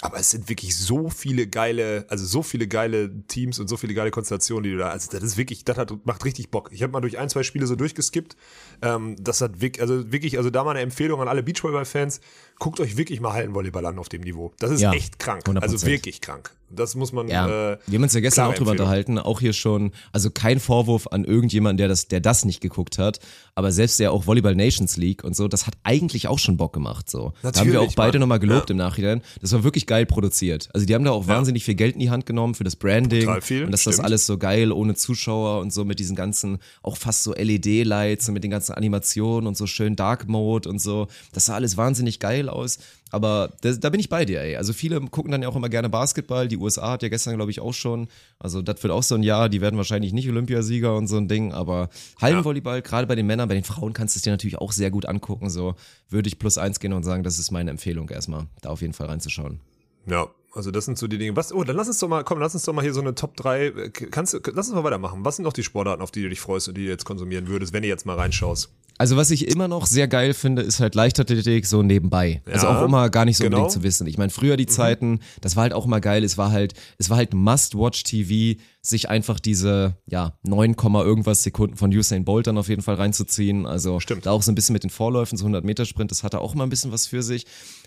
[0.00, 3.94] Aber es sind wirklich so viele geile, also so viele geile Teams und so viele
[3.94, 6.70] geile Konstellationen, die du da, also das ist wirklich, das hat, macht richtig Bock.
[6.72, 8.36] Ich habe mal durch ein, zwei Spiele so durchgeskippt.
[8.80, 12.20] Ähm, das hat wirklich, also wirklich, also da mal eine Empfehlung an alle Beachvolleyball-Fans
[12.60, 14.52] guckt euch wirklich mal Hallenvolleyball an auf dem Niveau.
[14.58, 15.44] Das ist Ja, echt krank.
[15.46, 15.58] 100%.
[15.60, 16.52] Also wirklich krank.
[16.70, 17.28] Das muss man.
[17.28, 20.60] Ja, äh, wir haben uns ja gestern auch drüber unterhalten, auch hier schon, also kein
[20.60, 23.20] Vorwurf an irgendjemanden, der das, der das nicht geguckt hat,
[23.54, 26.72] aber selbst der auch Volleyball Nations League und so, das hat eigentlich auch schon Bock
[26.72, 27.32] gemacht, so.
[27.42, 28.72] da haben wir auch Natürlich, beide nochmal gelobt Ja.
[28.72, 29.22] im Nachhinein.
[29.40, 30.68] Das war wirklich geil produziert.
[30.74, 33.24] Also die haben da auch wahnsinnig viel Geld in die Hand genommen für das Branding
[33.24, 34.06] Total viel, und dass das stimmt.
[34.06, 38.34] alles so geil ohne Zuschauer und so mit diesen ganzen, auch fast so LED-Lights und
[38.34, 41.08] mit den ganzen Animationen und so schön Dark Mode und so.
[41.32, 42.78] Das sah alles wahnsinnig geil aus.
[43.10, 44.56] Aber da, da bin ich bei dir, ey.
[44.56, 46.48] Also viele gucken dann ja auch immer gerne Basketball.
[46.48, 48.08] Die USA hat ja gestern, glaube ich, auch schon.
[48.38, 49.48] Also das wird auch so ein Jahr.
[49.48, 51.52] Die werden wahrscheinlich nicht Olympiasieger und so ein Ding.
[51.52, 51.88] Aber
[52.20, 54.90] Hallenvolleyball, gerade bei den Männern, bei den Frauen kannst du es dir natürlich auch sehr
[54.90, 55.50] gut angucken.
[55.50, 55.74] So
[56.08, 58.94] würde ich plus eins gehen und sagen, das ist meine Empfehlung erstmal, da auf jeden
[58.94, 59.60] Fall reinzuschauen.
[60.06, 61.36] Ja, also das sind so die Dinge.
[61.36, 63.14] Was, oh, dann lass uns doch mal, komm, lass uns doch mal hier so eine
[63.14, 65.24] Top 3, äh, kannst du, lass uns mal weitermachen.
[65.24, 67.48] Was sind noch die Sportarten, auf die du dich freust und die du jetzt konsumieren
[67.48, 68.70] würdest, wenn du jetzt mal reinschaust?
[69.00, 72.42] Also was ich immer noch sehr geil finde, ist halt Leichtathletik so nebenbei.
[72.46, 73.58] Also Ja, auch immer gar nicht so genau.
[73.58, 74.08] unbedingt zu wissen.
[74.08, 76.24] Ich meine, früher die Zeiten, das war halt auch immer geil.
[76.24, 81.76] Es war halt, es war halt Must-Watch-TV, sich einfach diese, ja, 9, Komma irgendwas Sekunden
[81.76, 83.66] von Usain Bolt dann auf jeden Fall reinzuziehen.
[83.66, 84.26] Also Stimmt.
[84.26, 86.54] da auch so ein bisschen mit den Vorläufen, so 100 Meter Sprint, das hatte auch
[86.54, 87.46] immer ein bisschen was für sich.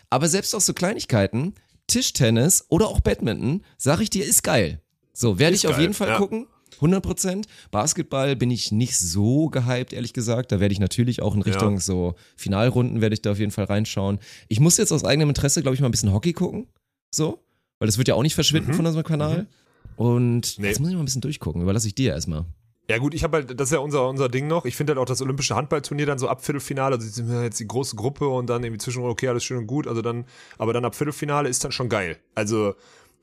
[0.10, 1.56] Aber selbst auch so Kleinigkeiten,
[1.88, 4.82] Tischtennis oder auch Badminton, sag ich dir, ist geil.
[5.14, 6.18] So, werde ich auf geil, jeden Fall ja.
[6.18, 6.48] gucken.
[6.76, 7.48] 100 Prozent.
[7.70, 10.52] Basketball bin ich nicht so gehypt, ehrlich gesagt.
[10.52, 11.80] Da werde ich natürlich auch in Richtung Ja.
[11.80, 14.20] so Finalrunden werde ich da auf jeden Fall reinschauen.
[14.48, 16.68] Ich muss jetzt aus eigenem Interesse, glaube ich, mal ein bisschen Hockey gucken.
[17.14, 17.44] So.
[17.78, 19.48] Weil das wird ja auch nicht verschwinden von unserem Kanal.
[19.96, 20.68] Und Nee.
[20.70, 21.62] jetzt muss ich mal ein bisschen durchgucken.
[21.62, 22.46] Überlasse ich dir erstmal.
[22.90, 24.66] Ja gut, ich habe halt, das ist ja unser, unser Ding noch.
[24.66, 27.60] Ich finde halt auch das olympische Handballturnier dann so ab Viertelfinale, also sind wir jetzt
[27.60, 30.26] die große Gruppe und dann irgendwie zwischen, okay, alles schön und gut, also dann,
[30.58, 32.18] aber dann ab Viertelfinale ist dann schon geil.
[32.36, 32.76] Also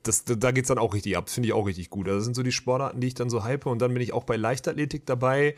[0.03, 2.07] das, da geht's dann auch richtig ab, finde ich auch richtig gut.
[2.07, 4.13] Also das sind so die Sportarten, die ich dann so hype und dann bin ich
[4.13, 5.55] auch bei Leichtathletik dabei.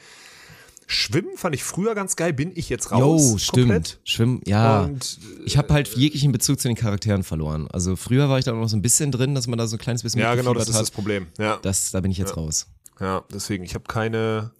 [0.88, 3.32] Schwimmen fand ich früher ganz geil, bin ich jetzt raus.
[3.32, 3.68] Jo, stimmt.
[3.70, 4.00] komplett.
[4.04, 4.82] Schwimmen, ja.
[4.82, 7.70] Und ich habe halt jeglichen Bezug zu den Charakteren verloren.
[7.72, 9.80] Also früher war ich da noch so ein bisschen drin, dass man da so ein
[9.80, 10.82] kleines bisschen ja, genau, das ist hat.
[10.82, 11.28] das Problem.
[11.40, 11.60] Ja.
[11.62, 12.68] Das, da bin ich jetzt raus.
[13.02, 14.52] Ja, deswegen, ich habe keine.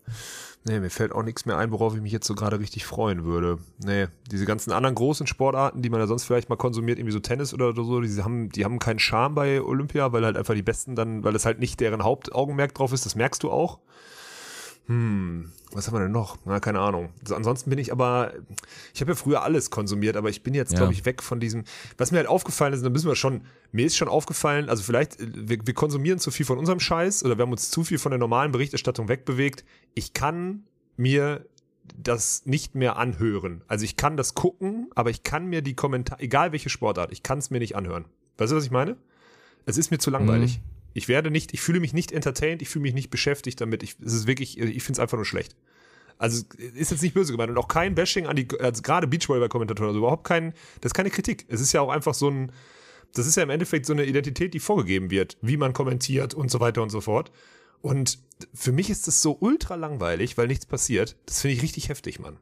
[0.64, 3.24] Nee, mir fällt auch nichts mehr ein, worauf ich mich jetzt so gerade richtig freuen
[3.24, 3.58] würde.
[3.84, 7.20] Nee, diese ganzen anderen großen Sportarten, die man ja sonst vielleicht mal konsumiert, irgendwie so
[7.20, 10.62] Tennis oder so, die haben, die haben keinen Charme bei Olympia, weil halt einfach die
[10.62, 13.80] Besten dann, weil das halt nicht deren Hauptaugenmerk drauf ist, das merkst du auch.
[14.88, 16.38] Hm, was haben wir denn noch?
[16.46, 17.10] Na, keine Ahnung.
[17.26, 18.34] So, ansonsten bin ich aber,
[18.94, 20.80] ich habe ja früher alles konsumiert, aber ich bin jetzt, Ja.
[20.80, 21.64] glaube ich, weg von diesem,
[21.98, 25.20] was mir halt aufgefallen ist, da müssen wir schon, mir ist schon aufgefallen, also vielleicht,
[25.22, 28.00] äh, wir, wir konsumieren zu viel von unserem Scheiß oder wir haben uns zu viel
[28.00, 29.64] von der normalen Berichterstattung wegbewegt.
[29.94, 30.64] Ich kann
[30.98, 31.46] mir
[31.98, 33.64] das nicht mehr anhören.
[33.68, 37.24] Also ich kann das gucken, aber ich kann mir die Kommentare, egal welche Sportart, ich
[37.24, 38.06] kann es mir nicht anhören.
[38.38, 38.98] Weißt du, was ich meine?
[39.66, 40.60] Es ist mir zu langweilig.
[40.94, 43.84] Ich werde nicht, ich fühle mich nicht entertained, ich fühle mich nicht beschäftigt damit.
[43.84, 45.56] Ich, es ist wirklich, ich finde es einfach nur schlecht.
[46.18, 49.90] Also ist jetzt nicht böse gemeint und auch kein Bashing an die, also gerade Beachvolleyball-Kommentatoren,
[49.90, 51.46] also überhaupt kein, das ist keine Kritik.
[51.48, 52.52] Es ist ja auch einfach so ein,
[53.14, 56.52] das ist ja im Endeffekt so eine Identität, die vorgegeben wird, wie man kommentiert und
[56.52, 57.32] so weiter und so fort.
[57.82, 58.20] Und
[58.54, 61.16] für mich ist das so ultra langweilig, weil nichts passiert.
[61.26, 62.38] Das finde ich richtig heftig, Mann.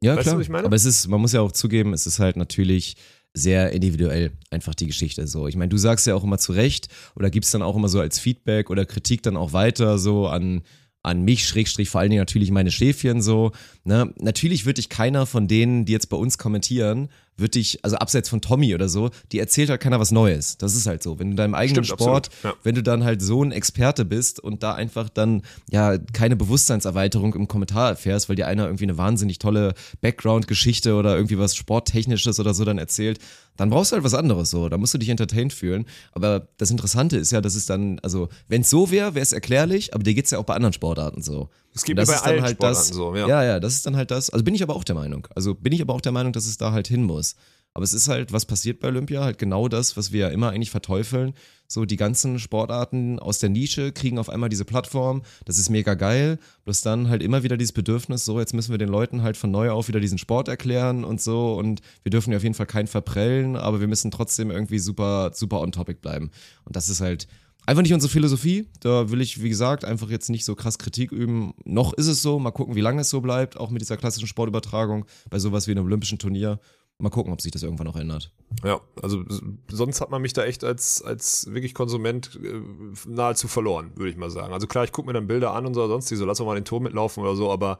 [0.00, 0.38] Ja, Weißt du, klar.
[0.38, 0.66] was ich meine?
[0.66, 2.96] Aber es ist, man muss ja auch zugeben, es ist halt natürlich
[3.34, 5.48] sehr individuell einfach die Geschichte so.
[5.48, 8.00] Ich meine, du sagst ja auch immer zu Recht oder gibst dann auch immer so
[8.00, 10.62] als Feedback oder Kritik dann auch weiter so an
[11.04, 13.50] an mich, Schrägstrich, vor allen Dingen natürlich meine Schäfchen so.
[13.84, 14.14] Ne?
[14.20, 17.08] Natürlich wird dich keiner von denen, die jetzt bei uns kommentieren,
[17.42, 20.56] wird dich, also abseits von Tommy oder so, die erzählt halt keiner was Neues.
[20.56, 21.18] Das ist halt so.
[21.18, 22.54] Wenn du in deinem eigenen Stimmt, Sport, ja.
[22.62, 27.34] wenn du dann halt so ein Experte bist und da einfach dann ja keine Bewusstseinserweiterung
[27.34, 32.40] im Kommentar erfährst, weil dir einer irgendwie eine wahnsinnig tolle Background-Geschichte oder irgendwie was Sporttechnisches
[32.40, 33.18] oder so dann erzählt,
[33.56, 34.68] dann brauchst du halt was anderes so.
[34.68, 35.86] Da musst du dich entertained fühlen.
[36.12, 39.32] Aber das Interessante ist ja, dass es dann, also wenn es so wäre, wäre es
[39.32, 41.50] erklärlich, aber dir geht's ja auch bei anderen Sportarten so.
[41.74, 43.28] Es geht das mir bei allen halt das, Sportarten so, ja.
[43.28, 44.30] ja, ja, das ist dann halt das.
[44.30, 45.28] Also bin ich aber auch der Meinung.
[45.34, 47.31] Also bin ich aber auch der Meinung, dass es da halt hin muss.
[47.74, 49.24] Aber es ist halt, was passiert bei Olympia?
[49.24, 51.32] Halt genau das, was wir ja immer eigentlich verteufeln.
[51.66, 55.22] So die ganzen Sportarten aus der Nische kriegen auf einmal diese Plattform.
[55.46, 56.38] Das ist mega geil.
[56.64, 59.50] Bloß dann halt immer wieder dieses Bedürfnis, so jetzt müssen wir den Leuten halt von
[59.50, 61.54] neu auf wieder diesen Sport erklären und so.
[61.54, 65.30] Und wir dürfen ja auf jeden Fall keinen verprellen, aber wir müssen trotzdem irgendwie super,
[65.32, 66.30] super on topic bleiben.
[66.64, 67.26] Und das ist halt
[67.64, 68.68] einfach nicht unsere Philosophie.
[68.80, 71.54] Da will ich, wie gesagt, einfach jetzt nicht so krass Kritik üben.
[71.64, 72.38] Noch ist es so.
[72.38, 73.56] Mal gucken, wie lange es so bleibt.
[73.56, 76.60] Auch mit dieser klassischen Sportübertragung bei sowas wie einem olympischen Turnier.
[77.02, 78.30] Mal gucken, ob sich das irgendwann noch ändert.
[78.64, 79.24] Ja, also
[79.68, 82.60] sonst hat man mich da echt als, als wirklich Konsument äh,
[83.08, 84.52] nahezu verloren, würde ich mal sagen.
[84.52, 86.54] Also klar, ich gucke mir dann Bilder an und so, sonst so, lass doch mal
[86.54, 87.78] den Tor mitlaufen oder so, aber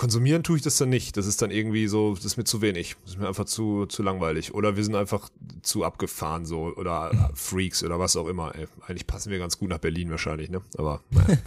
[0.00, 1.16] konsumieren tue ich das dann nicht.
[1.16, 2.96] Das ist dann irgendwie so, das ist mir zu wenig.
[3.02, 4.54] Das ist mir einfach zu, zu langweilig.
[4.54, 5.28] Oder wir sind einfach
[5.62, 8.54] zu abgefahren so oder Freaks oder was auch immer.
[8.54, 10.62] Ey, eigentlich passen wir ganz gut nach Berlin wahrscheinlich, ne?
[10.78, 11.38] Aber naja.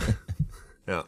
[0.88, 1.06] ja.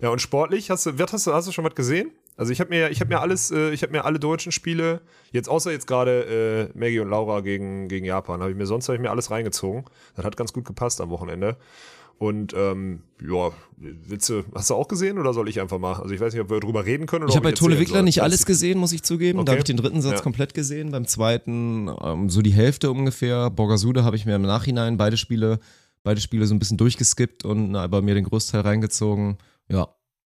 [0.00, 2.10] Ja, und sportlich, hast du, hast du, hast du schon was gesehen?
[2.38, 5.00] Also ich habe mir, ich habe mir alles, äh, ich habe mir alle deutschen Spiele,
[5.32, 8.88] jetzt außer jetzt gerade äh, Maggie und Laura gegen, gegen Japan, habe ich mir sonst
[8.88, 9.84] habe ich mir alles reingezogen.
[10.14, 11.56] Das hat ganz gut gepasst am Wochenende.
[12.16, 15.94] Und ähm, ja, du, hast du auch gesehen oder soll ich einfach mal?
[16.00, 17.96] Also ich weiß nicht, ob wir drüber reden können oder Ich habe bei Tole Wickler
[17.98, 18.02] soll.
[18.04, 19.38] nicht alles gesehen, muss ich zugeben.
[19.38, 19.50] Da Okay.
[19.52, 20.20] habe ich den dritten Satz Ja.
[20.22, 20.90] komplett gesehen.
[20.90, 23.50] Beim zweiten ähm, so die Hälfte ungefähr.
[23.50, 25.60] Borgasude habe ich mir im Nachhinein beide Spiele,
[26.02, 29.38] beide Spiele so ein bisschen durchgeskippt und na, aber mir den Großteil reingezogen.
[29.68, 29.86] Ja,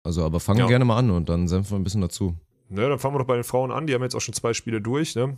[0.06, 0.68] also aber fangen wir Ja.
[0.68, 2.34] gerne mal an und dann senfen wir ein bisschen dazu.
[2.68, 3.86] Ne, dann fangen wir doch bei den Frauen an.
[3.86, 5.14] Die haben jetzt auch schon zwei Spiele durch.
[5.14, 5.36] Ne?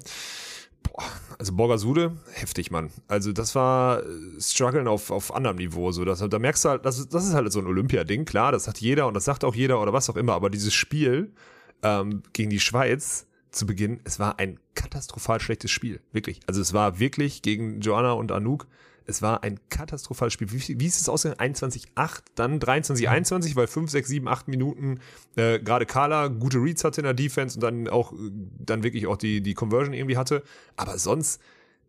[0.82, 1.02] Boah,
[1.38, 2.90] also Borgasude, heftig, Mann.
[3.08, 4.04] Also das war äh,
[4.40, 5.90] Struggeln auf, auf anderem Niveau.
[5.92, 8.24] So, das, da merkst du halt, das ist, das ist halt so ein Olympia-Ding.
[8.24, 10.34] Klar, das hat jeder und das sagt auch jeder oder was auch immer.
[10.34, 11.32] Aber dieses Spiel
[11.82, 16.00] ähm, gegen die Schweiz zu Beginn, es war ein katastrophal schlechtes Spiel.
[16.12, 16.40] Wirklich.
[16.46, 18.66] Also es war wirklich gegen Joanna und Anouk.
[19.08, 20.52] Es war ein katastrophales Spiel.
[20.52, 21.54] Wie, wie ist es ausgegangen?
[21.54, 25.00] 21-8, dann 23-21, weil 5, 6, 7, 8 Minuten
[25.34, 28.16] äh, gerade Carla gute Reads hatte in der Defense und dann auch äh,
[28.58, 30.42] dann wirklich auch die, die Conversion irgendwie hatte.
[30.76, 31.40] Aber sonst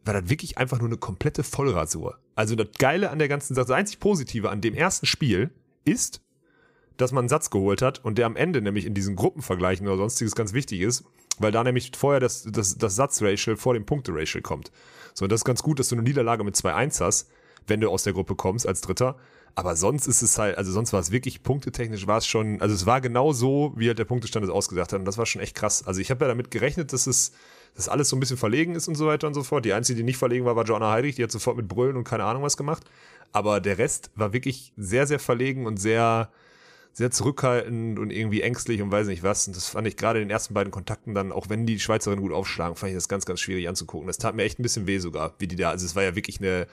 [0.05, 2.17] war das wirklich einfach nur eine komplette Vollrasur.
[2.35, 5.49] Also das Geile an der ganzen Sache, das einzig Positive an dem ersten Spiel
[5.83, 6.21] ist,
[6.95, 9.97] dass man einen Satz geholt hat und der am Ende nämlich in diesen Gruppenvergleichen oder
[9.97, 11.03] sonstiges ganz wichtig ist,
[11.37, 14.71] weil da nämlich vorher das, das, das Satzratio vor dem Punkteratio kommt.
[15.19, 17.29] So, das ist ganz gut, dass du eine Niederlage mit 2-1 hast,
[17.67, 19.17] wenn du aus der Gruppe kommst als Dritter.
[19.53, 22.73] Aber sonst ist es halt, also sonst war es wirklich punktetechnisch war es schon, also
[22.73, 24.99] es war genau so, wie halt der Punktestand es ausgesagt hat.
[24.99, 25.85] Und das war schon echt krass.
[25.85, 27.33] Also ich habe ja damit gerechnet, dass es,
[27.75, 29.65] dass alles so ein bisschen verlegen ist und so weiter und so fort.
[29.65, 32.05] Die einzige, die nicht verlegen war, war Joanna Heidrich, die hat sofort mit Brüllen und
[32.05, 32.83] keine Ahnung was gemacht.
[33.33, 36.29] Aber der Rest war wirklich sehr, sehr verlegen und sehr,
[36.99, 39.47] sehr zurückhaltend und irgendwie ängstlich und weiß nicht was.
[39.47, 42.21] Und das fand ich gerade in den ersten beiden Kontakten dann, auch wenn die Schweizerinnen
[42.21, 44.05] gut aufschlagen, fand ich das ganz, ganz schwierig anzugucken.
[44.05, 46.15] Das tat mir echt ein bisschen weh sogar, wie die da, also es war ja
[46.15, 46.67] wirklich eine,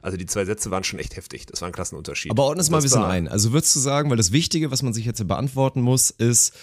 [0.00, 1.44] also die zwei Sätze waren schon echt heftig.
[1.44, 2.30] Das war ein Klassenunterschied.
[2.30, 3.28] Aber ordne es mal ein bisschen ein.
[3.28, 6.54] Also würdest du sagen, weil das Wichtige, was man sich jetzt beantworten muss, ist,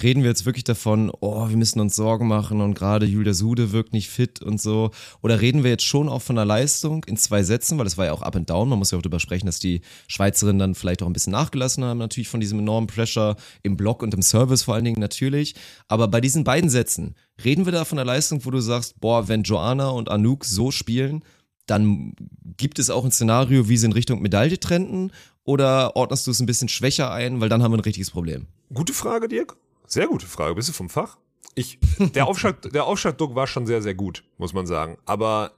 [0.00, 3.72] reden wir jetzt wirklich davon, oh, wir müssen uns Sorgen machen und gerade Julia Sude
[3.72, 4.90] wirkt nicht fit und so?
[5.22, 8.06] Oder reden wir jetzt schon auch von der Leistung in zwei Sätzen, weil das war
[8.06, 8.68] ja auch up and down.
[8.68, 11.84] Man muss ja auch darüber sprechen, dass die Schweizerinnen dann vielleicht auch ein bisschen nachgelassen
[11.84, 15.54] haben, natürlich von diesem enormen Pressure im Block und im Service vor allen Dingen natürlich.
[15.88, 17.14] Aber bei diesen beiden Sätzen,
[17.44, 20.70] reden wir da von der Leistung, wo du sagst, boah, wenn Joanna und Anouk so
[20.70, 21.24] spielen,
[21.66, 22.14] dann
[22.56, 25.12] gibt es auch ein Szenario, wie sie in Richtung Medaille trenden?
[25.44, 28.46] Oder ordnest du es ein bisschen schwächer ein, weil dann haben wir ein richtiges Problem?
[28.72, 29.56] Gute Frage, Dirk.
[29.92, 30.54] Sehr gute Frage.
[30.54, 31.18] Bist du vom Fach?
[31.54, 34.96] Ich, der Aufschlag, der Aufschlagdruck war schon sehr, sehr gut, muss man sagen.
[35.04, 35.52] Aber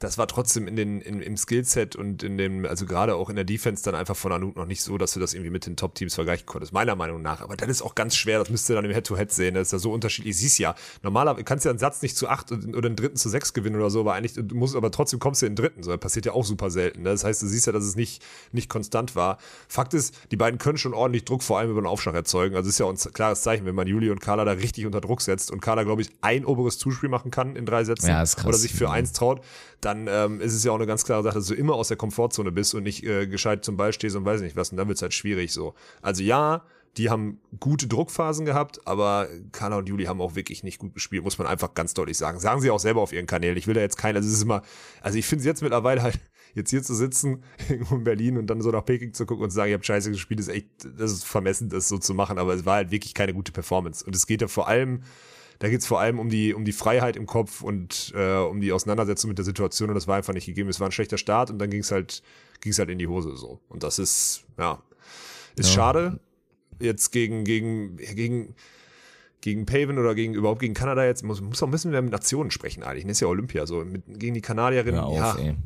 [0.00, 3.36] das war trotzdem in den, in, im Skillset und in dem, also gerade auch in
[3.36, 5.76] der Defense dann einfach von Anouk noch nicht so, dass du das irgendwie mit den
[5.76, 6.72] Top-Teams vergleichen konntest.
[6.72, 7.40] Meiner Meinung nach.
[7.42, 8.38] Aber das ist auch ganz schwer.
[8.40, 9.54] Das müsst ihr dann im Head-to-Head sehen.
[9.54, 10.36] Das ist ja so unterschiedlich.
[10.36, 10.74] Siehst ja.
[11.02, 13.76] Normalerweise kannst du ja einen Satz nicht zu acht oder einen dritten zu sechs gewinnen
[13.76, 15.82] oder so, aber eigentlich, du musst, aber trotzdem kommst du in den dritten.
[15.82, 17.02] So, das passiert ja auch super selten.
[17.02, 17.10] Ne?
[17.10, 18.22] Das heißt, du siehst ja, dass es nicht,
[18.52, 19.38] nicht konstant war.
[19.68, 22.56] Fakt ist, die beiden können schon ordentlich Druck vor allem über den Aufschlag erzeugen.
[22.56, 25.20] Also ist ja ein klares Zeichen, wenn man Juli und Carla da richtig unter Druck
[25.20, 28.46] setzt und Carla, glaube ich, ein oberes Zuspiel machen kann in drei Sätzen Ja, krass.
[28.46, 28.92] oder sich für Mhm.
[28.92, 29.42] eins traut,
[29.90, 31.96] dann ähm, ist es ja auch eine ganz klare Sache, dass du immer aus der
[31.96, 34.70] Komfortzone bist und nicht äh, gescheit zum Ball stehst und weiß nicht was.
[34.70, 35.74] Und dann wird's halt schwierig so.
[36.00, 36.64] Also ja,
[36.96, 41.22] die haben gute Druckphasen gehabt, aber Carla und Juli haben auch wirklich nicht gut gespielt,
[41.22, 42.40] muss man einfach ganz deutlich sagen.
[42.40, 43.56] Sagen sie auch selber auf ihren Kanälen.
[43.56, 44.62] Ich will da jetzt keinen, also es ist immer,
[45.00, 46.18] also ich finde es jetzt mittlerweile halt,
[46.54, 49.50] jetzt hier zu sitzen, irgendwo in Berlin und dann so nach Peking zu gucken und
[49.50, 50.68] zu sagen, ich habe scheiße gespielt, ist echt,
[50.98, 54.04] das ist vermessen, das so zu machen, aber es war halt wirklich keine gute Performance.
[54.04, 55.02] Und es geht ja vor allem,
[55.60, 58.72] da geht's vor allem um die, um die Freiheit im Kopf und äh, um die
[58.72, 60.68] Auseinandersetzung mit der Situation und das war einfach nicht gegeben.
[60.68, 62.22] Es war ein schlechter Start und dann ging's halt,
[62.60, 63.60] ging's halt in die Hose so.
[63.68, 64.82] Und das ist, ja,
[65.56, 65.74] ist Ja.
[65.74, 66.20] schade.
[66.80, 68.54] Jetzt gegen, gegen, gegen,
[69.42, 72.12] gegen Paven oder gegen überhaupt gegen Kanada jetzt, muss, muss auch ein bisschen mehr mit
[72.12, 73.04] Nationen sprechen eigentlich.
[73.04, 73.66] Das ist ja Olympia.
[73.66, 75.36] So mit, gegen die Kanadierinnen, Hör auf, ja.
[75.38, 75.56] ey.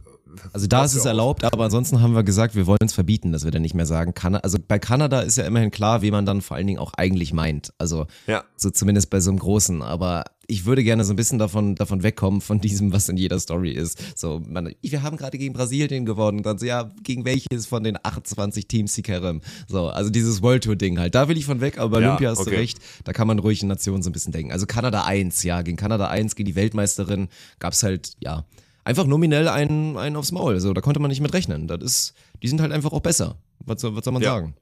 [0.53, 3.45] Also da ist es erlaubt, aber ansonsten haben wir gesagt, wir wollen es verbieten, dass
[3.45, 4.35] wir dann nicht mehr sagen kann.
[4.37, 7.33] Also bei Kanada ist ja immerhin klar, wie man dann vor allen Dingen auch eigentlich
[7.33, 7.73] meint.
[7.79, 8.45] Also Ja.
[8.57, 9.83] so zumindest bei so einem großen.
[9.83, 13.39] Aber ich würde gerne so ein bisschen davon, davon wegkommen, von diesem, was in jeder
[13.41, 13.99] Story ist.
[14.15, 16.43] So, man, wir haben gerade gegen Brasilien gewonnen.
[16.43, 19.41] Dann so, ja, gegen welches von den 28 Teams Sikerem?
[19.69, 21.15] So, also dieses World Tour Ding halt.
[21.15, 22.57] Da will ich von weg, aber bei Ja, Olympia hast du okay.
[22.57, 22.79] recht.
[23.05, 24.53] Da kann man ruhig in Nationen so ein bisschen denken.
[24.53, 27.29] Also Kanada 1, ja, gegen Kanada 1, gegen die Weltmeisterin
[27.59, 28.45] gab's halt, ja,
[28.85, 30.61] einfach nominell einen, einen aufs Maul.
[30.61, 31.67] So, da konnte man nicht mit rechnen.
[31.67, 33.37] Das ist, die sind halt einfach auch besser.
[33.65, 34.35] Was soll, was soll man Ja.
[34.35, 34.55] sagen?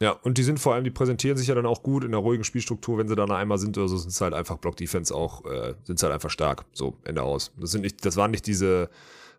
[0.00, 2.20] Ja, und die sind vor allem, die präsentieren sich ja dann auch gut in der
[2.20, 5.44] ruhigen Spielstruktur, wenn sie dann einmal sind oder so, sind es halt einfach Block-Defense auch,
[5.44, 6.64] äh, sind es halt einfach stark.
[6.72, 7.52] So, Ende aus.
[7.60, 8.88] Das sind nicht, das waren nicht diese,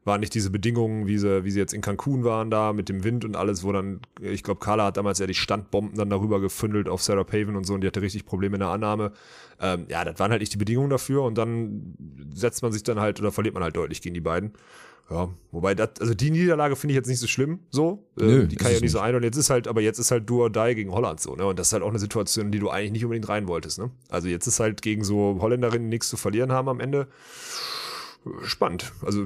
[0.04, 3.04] waren nicht diese Bedingungen, wie sie, wie sie jetzt in Cancun waren da mit dem
[3.04, 6.40] Wind und alles, wo dann, ich glaube, Carla hat damals ja die Standbomben dann darüber
[6.40, 9.12] gefündelt auf Sarah Paven und so und die hatte richtig Probleme in der Annahme.
[9.60, 11.94] Ähm, ja, das waren halt nicht die Bedingungen dafür und dann
[12.34, 14.54] setzt man sich dann halt oder verliert man halt deutlich gegen die beiden.
[15.12, 18.08] Ja, wobei das, also die Niederlage finde ich jetzt nicht so schlimm, so.
[18.18, 20.00] Äh, Nö, die ist kann ja nicht so ein und jetzt ist halt, aber jetzt
[20.00, 21.46] ist halt do or die gegen Holland so, ne?
[21.46, 23.78] Und das ist halt auch eine Situation, in die du eigentlich nicht unbedingt rein wolltest,
[23.78, 23.92] ne?
[24.10, 27.08] Also jetzt ist halt gegen so Holländerinnen nichts zu verlieren haben am Ende.
[28.44, 28.92] Spannend.
[29.04, 29.26] Also,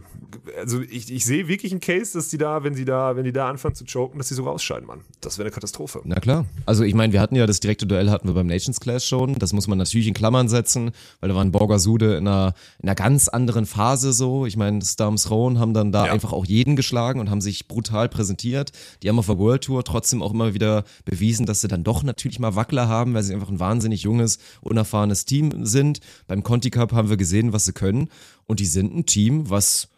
[0.57, 3.33] also ich, ich sehe wirklich einen Case, dass die da, wenn sie da, wenn die
[3.33, 5.01] da anfangen zu choken, dass die sogar ausscheiden, Mann.
[5.19, 5.99] Das wäre eine Katastrophe.
[6.05, 6.45] Na klar.
[6.65, 9.35] Also ich meine, wir hatten ja das direkte Duell hatten wir beim Nations Clash schon.
[9.37, 12.95] Das muss man natürlich in Klammern setzen, weil da waren Borgasude in einer, in einer
[12.95, 14.45] ganz anderen Phase so.
[14.45, 16.13] Ich meine, Stams Rowan haben dann da Ja.
[16.13, 18.71] einfach auch jeden geschlagen und haben sich brutal präsentiert.
[19.03, 22.03] Die haben auf der World Tour trotzdem auch immer wieder bewiesen, dass sie dann doch
[22.03, 25.99] natürlich mal Wackler haben, weil sie einfach ein wahnsinnig junges, unerfahrenes Team sind.
[26.27, 28.07] Beim Conti Cup haben wir gesehen, was sie können.
[28.47, 29.89] Und die sind ein Team, was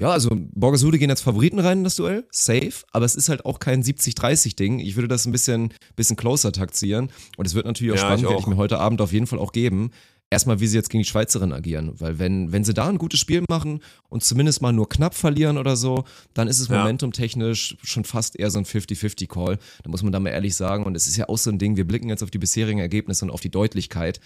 [0.00, 3.44] ja, also Borgasude gehen als Favoriten rein in das Duell, safe, aber es ist halt
[3.44, 4.78] auch kein 70-30-Ding.
[4.80, 8.22] Ich würde das ein bisschen, bisschen closer taktieren und es wird natürlich auch Ja, spannend,
[8.24, 9.90] ich werde ich mir heute Abend auf jeden Fall auch geben.
[10.30, 13.20] Erstmal, wie sie jetzt gegen die Schweizerin agieren, weil wenn, wenn sie da ein gutes
[13.20, 16.78] Spiel machen und zumindest mal nur knapp verlieren oder so, dann ist es Ja.
[16.78, 19.58] momentumtechnisch schon fast eher so ein 50-50-Call.
[19.82, 21.76] Da muss man da mal ehrlich sagen und es ist ja auch so ein Ding,
[21.76, 24.20] wir blicken jetzt auf die bisherigen Ergebnisse und auf die Deutlichkeit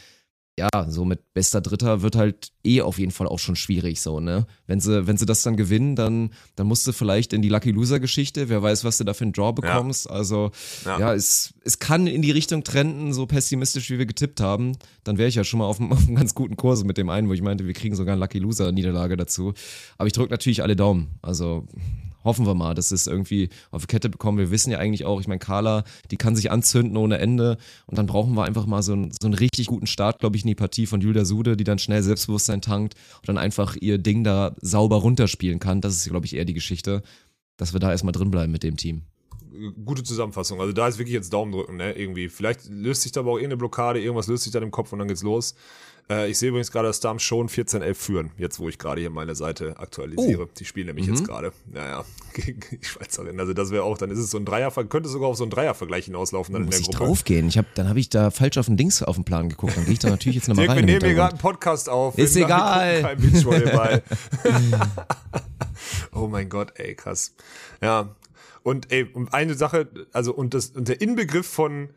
[0.58, 4.20] ja, so mit bester Dritter wird halt eh auf jeden Fall auch schon schwierig so,
[4.20, 4.46] ne?
[4.66, 7.72] Wenn sie, wenn sie das dann gewinnen, dann, dann musst du vielleicht in die Lucky
[7.72, 10.08] Loser Geschichte, wer weiß, was du da für einen Draw bekommst.
[10.10, 10.52] Also,
[10.86, 11.14] ja, Ja.
[11.14, 14.72] es, es kann in die Richtung trenden, so pessimistisch wie wir getippt haben.
[15.04, 17.10] Dann wäre ich ja schon mal auf einem, auf einem ganz guten Kurs mit dem
[17.10, 19.52] einen, wo ich meinte, wir kriegen sogar eine Lucky Loser Niederlage dazu.
[19.98, 21.18] Aber ich drücke natürlich alle Daumen.
[21.20, 21.66] Also,
[22.26, 24.36] hoffen wir mal, dass es irgendwie auf die Kette bekommen.
[24.36, 27.56] Wir wissen ja eigentlich auch, ich meine, Carla, die kann sich anzünden ohne Ende
[27.86, 30.42] und dann brauchen wir einfach mal so einen, so einen richtig guten Start, glaube ich,
[30.42, 33.98] in die Partie von Julia Sude, die dann schnell Selbstbewusstsein tankt und dann einfach ihr
[33.98, 35.80] Ding da sauber runterspielen kann.
[35.80, 37.02] Das ist, glaube ich, eher die Geschichte,
[37.56, 39.02] dass wir da erstmal drin bleiben mit dem Team.
[39.84, 40.60] Gute Zusammenfassung.
[40.60, 41.92] Also da ist wirklich jetzt Daumen drücken, ne?
[41.92, 42.28] Irgendwie.
[42.28, 44.98] Vielleicht löst sich da aber auch irgendeine Blockade, irgendwas löst sich dann im Kopf und
[44.98, 45.54] dann geht's los.
[46.08, 49.10] Äh, ich sehe übrigens gerade, dass Darm schon 14-11 führen, jetzt wo ich gerade hier
[49.10, 50.44] meine Seite aktualisiere.
[50.44, 50.48] Oh.
[50.58, 51.52] Die spielen nämlich jetzt gerade.
[51.72, 52.04] Naja,
[52.34, 53.40] gegen die Schweizerin.
[53.40, 55.50] Also das wäre auch, dann ist es so ein Dreier, könnte sogar auf so einen
[55.50, 57.06] Dreiervergleich hinauslaufen dann in Muss der ich Gruppe.
[57.06, 57.48] draufgehen?
[57.48, 59.76] Ich hab, dann habe ich da falsch auf den Dings auf den Plan geguckt.
[59.76, 60.76] Dann gehe ich da natürlich jetzt nochmal rein.
[60.76, 62.16] wir nehmen hier gerade einen Podcast auf.
[62.18, 63.02] Ist egal.
[63.02, 64.02] Kein Beachvolleyball.
[66.12, 67.34] oh mein Gott, ey, krass.
[67.82, 68.14] Ja.
[68.62, 71.90] Und ey, und eine Sache, also und das und der Inbegriff von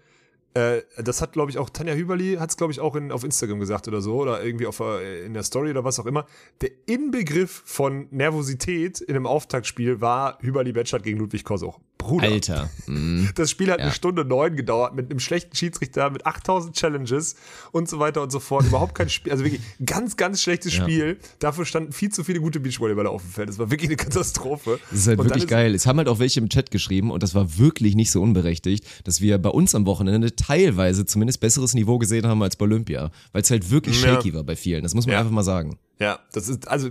[0.54, 3.24] äh, das hat, glaube ich, auch Tanja Hüberli, hat es, glaube ich, auch in, auf
[3.24, 6.26] Instagram gesagt oder so, oder irgendwie auf, äh, in der Story oder was auch immer.
[6.62, 11.80] Der Inbegriff von Nervosität in einem Auftaktspiel war Hüberli Betschert gegen Ludwig Kosuch.
[12.00, 12.28] Bruder.
[12.30, 12.70] Alter.
[12.88, 13.30] Mhm.
[13.36, 13.86] Das Spiel hat Ja.
[13.86, 17.36] eine Stunde neun gedauert mit einem schlechten Schiedsrichter, mit 8000 Challenges
[17.72, 18.66] und so weiter und so fort.
[18.66, 20.84] Überhaupt kein Spiel, also wirklich ganz, ganz schlechtes Ja.
[20.84, 21.16] Spieler.
[21.40, 23.50] Dafür standen viel zu viele gute Beachvolleyballer auf dem Feld.
[23.50, 24.80] Das war wirklich eine Katastrophe.
[24.90, 25.76] Das ist halt Und wirklich geil.
[25.76, 28.86] Es haben halt auch welche im Chat geschrieben und das war wirklich nicht so unberechtigt,
[29.04, 33.12] dass wir bei uns am Wochenende teilweise zumindest besseres Niveau gesehen haben als bei Olympia,
[33.34, 34.16] weil es halt wirklich Ja.
[34.16, 34.84] shaky war bei vielen.
[34.84, 35.78] Das muss man einfach mal sagen.
[36.00, 36.90] Ja, das ist, also,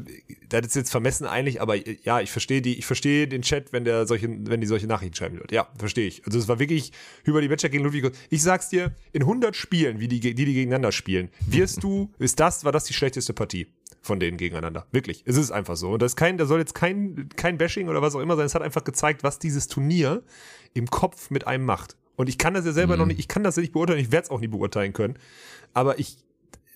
[0.51, 3.85] das ist jetzt vermessen eigentlich, aber ja, ich verstehe die, ich verstehe den Chat, wenn
[3.85, 5.51] der solche, wenn die solche Nachrichten schreiben wird.
[5.51, 6.27] Ja, verstehe ich.
[6.27, 6.93] Also, es war wirklich
[7.25, 8.13] über die Matchup gegen Ludwig.
[8.29, 12.39] Ich sag's dir, in 100 Spielen, wie die, die, die gegeneinander spielen, wirst du, ist
[12.39, 13.69] das, war das die schlechteste Partie
[14.03, 14.87] von denen gegeneinander.
[14.93, 15.23] Wirklich.
[15.27, 15.91] Es ist einfach so.
[15.91, 18.47] Und das ist kein, da soll jetzt kein, kein Bashing oder was auch immer sein.
[18.47, 20.23] Es hat einfach gezeigt, was dieses Turnier
[20.75, 21.97] im Kopf mit einem macht.
[22.17, 24.11] Und ich kann das ja selber noch nicht, ich kann das ja nicht beurteilen, ich
[24.11, 25.17] werde es auch nie beurteilen können.
[25.73, 26.17] Aber ich,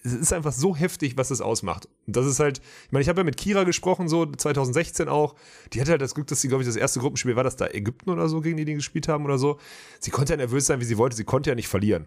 [0.05, 1.89] es ist einfach so heftig, was es ausmacht.
[2.07, 5.35] Und das ist halt, ich meine, ich habe ja mit Kira gesprochen, so 2016 auch.
[5.73, 7.67] Die hatte halt das Glück, dass sie, glaube ich, das erste Gruppenspiel war das da
[7.69, 9.59] Ägypten oder so, gegen die die gespielt haben oder so.
[10.01, 11.17] Sie konnte ja nervös sein, wie sie wollte.
[11.17, 12.07] Sie konnte ja nicht verlieren.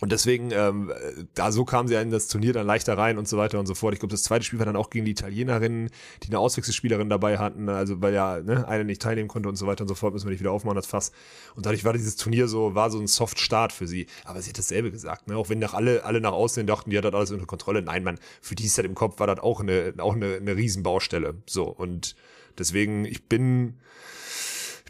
[0.00, 0.92] Und deswegen, ähm,
[1.34, 3.74] da so kam sie in das Turnier dann leichter rein und so weiter und so
[3.74, 3.94] fort.
[3.94, 5.90] Ich glaube, das zweite Spiel war dann auch gegen die Italienerinnen,
[6.22, 9.66] die eine Auswechselspielerin dabei hatten, also weil ja ne, eine nicht teilnehmen konnte und so
[9.66, 11.12] weiter und so fort, müssen wir nicht wieder aufmachen, das Fass.
[11.54, 14.06] Und dadurch war dieses Turnier so, war so ein Soft-Start für sie.
[14.24, 15.36] Aber sie hat dasselbe gesagt, ne?
[15.36, 17.82] Auch wenn nach alle, alle nach außen dachten, die hat das alles unter Kontrolle.
[17.82, 20.56] Nein, man, für die ist das im Kopf, war das auch eine, auch eine, eine
[20.56, 21.34] Riesenbaustelle.
[21.46, 21.64] So.
[21.64, 22.16] Und
[22.58, 23.78] deswegen, ich bin,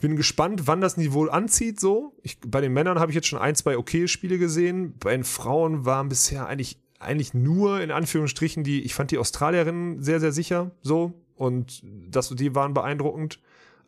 [0.02, 1.80] bin gespannt, wann das Niveau anzieht.
[1.80, 4.98] So, ich, bei den Männern habe ich jetzt schon ein, zwei okay Spiele gesehen.
[4.98, 8.82] Bei den Frauen waren bisher eigentlich eigentlich nur in Anführungsstrichen die.
[8.82, 10.72] Ich fand die Australierinnen sehr sehr sicher.
[10.82, 13.40] So und das die waren beeindruckend.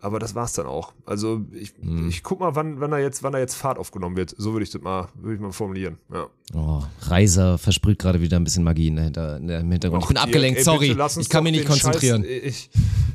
[0.05, 0.93] Aber das war's dann auch.
[1.07, 1.73] Also ich,
[2.11, 4.35] ich guck mal, wann, wann da jetzt, wann da jetzt Fahrt aufgenommen wird.
[4.37, 5.97] So würde ich das mal, würde ich mal formulieren.
[6.13, 6.27] Ja.
[6.53, 10.03] Oh, Reiser versprüht gerade wieder ein bisschen Magie in der Hinter, in der, im Hintergrund.
[10.03, 10.95] ich bin Dirk, abgelenkt, ey, sorry.
[10.95, 12.23] bitte Ich kann mich nicht konzentrieren.
[12.23, 12.71] Scheiß, ich,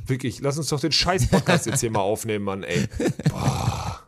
[0.07, 2.87] wirklich, lass uns doch den Scheiß-Podcast jetzt hier mal aufnehmen, Mann, ey.
[3.29, 3.99] Boah.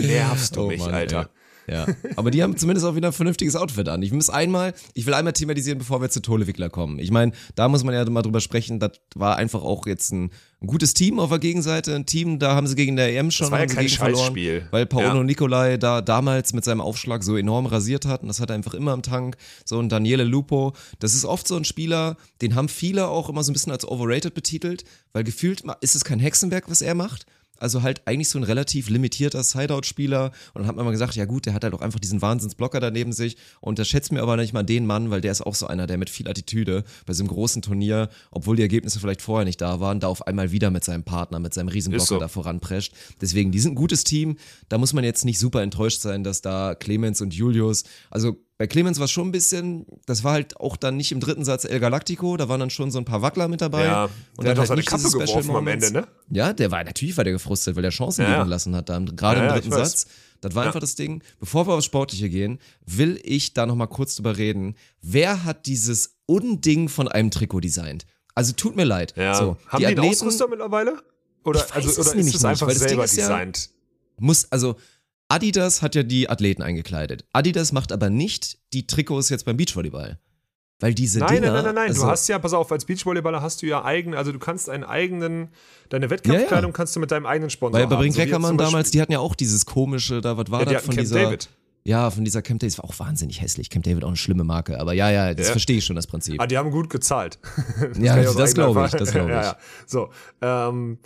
[0.00, 1.20] nervst du Oh mich, Mann, Alter.
[1.20, 1.28] Ja.
[1.70, 1.86] Ja.
[2.16, 4.02] Aber die haben zumindest auch wieder ein vernünftiges Outfit an.
[4.02, 6.98] Ich muss einmal, ich will einmal thematisieren, bevor wir zu Tolewickler kommen.
[6.98, 10.30] Ich meine, da muss man ja mal drüber sprechen, das war einfach auch jetzt ein,
[10.62, 11.94] ein gutes Team auf der Gegenseite.
[11.94, 14.66] Ein Team, da haben sie gegen der EM schon war ja kein gegen verloren, Scheißspiel.
[14.70, 15.22] weil Paolo Ja.
[15.24, 18.74] Nicolai da damals mit seinem Aufschlag so enorm rasiert hat und das hat er einfach
[18.74, 19.36] immer im Tank.
[19.64, 23.42] So ein Daniele Lupo, das ist oft so ein Spieler, den haben viele auch immer
[23.42, 27.26] so ein bisschen als overrated betitelt, weil gefühlt ist es kein Hexenwerk, was er macht.
[27.60, 30.32] Also halt eigentlich so ein relativ limitierter Sideout-Spieler.
[30.54, 32.80] Und dann hat man mal gesagt, ja gut, der hat halt auch einfach diesen Wahnsinnsblocker
[32.80, 33.36] da neben sich.
[33.60, 35.86] Und das schätzt mir aber nicht mal den Mann, weil der ist auch so einer,
[35.86, 39.60] der mit viel Attitüde bei so einem großen Turnier, obwohl die Ergebnisse vielleicht vorher nicht
[39.60, 42.18] da waren, da auf einmal wieder mit seinem Partner, mit seinem Riesenblocker so.
[42.18, 42.92] da voranprescht.
[43.20, 44.36] Deswegen, die sind ein gutes Team.
[44.68, 48.66] Da muss man jetzt nicht super enttäuscht sein, dass da Clemens und Julius, also bei
[48.66, 51.64] Clemens war es schon ein bisschen, das war halt auch dann nicht im dritten Satz
[51.64, 53.86] El Galactico, da waren dann schon so ein paar Wackler mit dabei.
[53.86, 55.66] Ja, und der dann hat auch seine nicht Kappe geworfen am.
[55.66, 56.06] Ende, ne?
[56.28, 58.42] Ja, der war, natürlich war der gefrustet, weil der Chancen Ja, ja.
[58.42, 59.72] lassen hat, dann gerade Ja, im dritten.
[59.72, 60.08] Satz.
[60.42, 61.22] Das war einfach das Ding.
[61.38, 64.74] Bevor wir aufs Sportliche gehen, will ich da nochmal kurz drüber reden.
[65.00, 68.04] Wer hat dieses Unding von einem Trikot designt?
[68.34, 69.14] Also tut mir leid.
[69.16, 69.36] Ja.
[69.36, 71.02] So, Haben die die, einen Ausrüster mittlerweile?
[71.44, 73.70] Oder, Ich weiß also, oder ist es einfach weil das Ding selber designt?
[74.18, 74.76] muss, also
[75.30, 77.24] Adidas hat ja die Athleten eingekleidet.
[77.32, 80.18] Adidas macht aber nicht die Trikots jetzt beim Beachvolleyball.
[80.80, 81.88] Weil diese Nein, Dinger, nein, nein, nein, nein.
[81.88, 84.70] Also, du hast ja, pass auf, als Beachvolleyballer hast du ja eigen, also du kannst
[84.70, 85.48] einen eigenen,
[85.90, 87.96] deine Wettkampfkleidung kannst du mit deinem eigenen Sponsor weil bei.
[87.96, 90.84] Brink so Reckermann damals, die hatten ja auch dieses komische, da was war ja, das
[90.84, 91.22] von Camp dieser.
[91.22, 91.48] David.
[91.84, 93.68] Ja, von dieser Camp David, das war auch wahnsinnig hässlich.
[93.70, 95.52] Camp David auch eine schlimme Marke, aber ja, ja, das Ja.
[95.52, 96.40] verstehe ich schon, das Prinzip.
[96.40, 97.38] Ah, die haben gut gezahlt.
[98.00, 99.34] Ja, ich aus das glaube ich, das glaube ich.
[99.36, 99.56] ja, ja.
[99.86, 100.08] So,
[100.40, 100.98] ähm,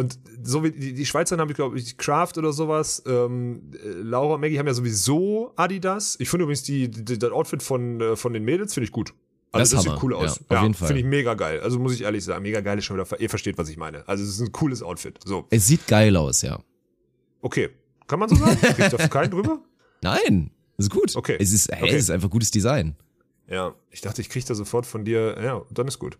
[0.00, 3.02] und so wie die, die Schweizer haben, ich glaube, ich, Kraft oder sowas.
[3.06, 6.16] Ähm, äh, Laura und Maggie haben ja sowieso Adidas.
[6.18, 9.14] Ich finde übrigens die, die, das Outfit von, äh, von den Mädels finde ich gut.
[9.52, 10.40] Das Also das, ist sieht cool Ja, aus.
[10.48, 10.88] auf jeden Fall.
[10.88, 11.60] Finde ich mega geil.
[11.60, 13.20] Also muss ich ehrlich sagen, mega geil ist schon wieder.
[13.20, 14.06] Ihr versteht, was ich meine.
[14.08, 15.18] Also es ist ein cooles Outfit.
[15.24, 16.58] So, Es sieht geil aus, ja.
[17.42, 17.70] okay.
[18.06, 18.58] Kann man so sagen?
[18.60, 19.60] Kriegt da keinen drüber?
[20.02, 21.14] Nein, das ist gut.
[21.14, 21.36] Okay.
[21.38, 21.94] Es ist, hey, Okay.
[21.96, 22.96] es ist einfach gutes Design.
[23.48, 26.16] Ja, ich dachte, ich kriege da sofort von dir, ja, dann ist gut.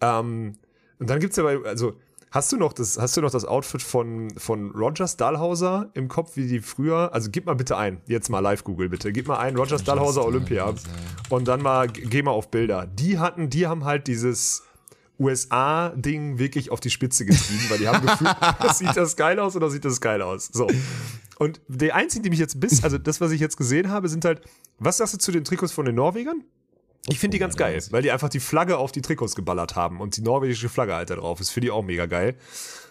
[0.00, 0.52] Ähm,
[0.98, 1.94] und dann gibt's ja bei, also,
[2.34, 6.36] hast du noch das, hast du noch das Outfit von, von Roger Stahlhauser im Kopf,
[6.36, 9.38] wie die früher, also gib mal bitte ein, jetzt mal live Google bitte, gib mal
[9.38, 10.74] ein, Roger Stahlhauser Olympia
[11.30, 12.86] und dann mal, geh mal auf Bilder.
[12.86, 14.64] Die hatten, die haben halt dieses
[15.20, 18.34] USA-Ding wirklich auf die Spitze getrieben, weil die haben gefühlt,
[18.74, 20.50] sieht das geil aus oder sieht das geil aus?
[20.52, 20.66] So.
[21.38, 24.24] Und der einzige, die mich jetzt bis, also das, was ich jetzt gesehen habe, sind
[24.24, 24.42] halt,
[24.80, 26.42] was sagst du zu den Trikots von den Norwegern?
[27.08, 30.00] Ich finde die ganz geil, weil die einfach die Flagge auf die Trikots geballert haben
[30.00, 31.50] und die norwegische Flagge halt da drauf ist.
[31.50, 32.34] Finde ich auch mega geil.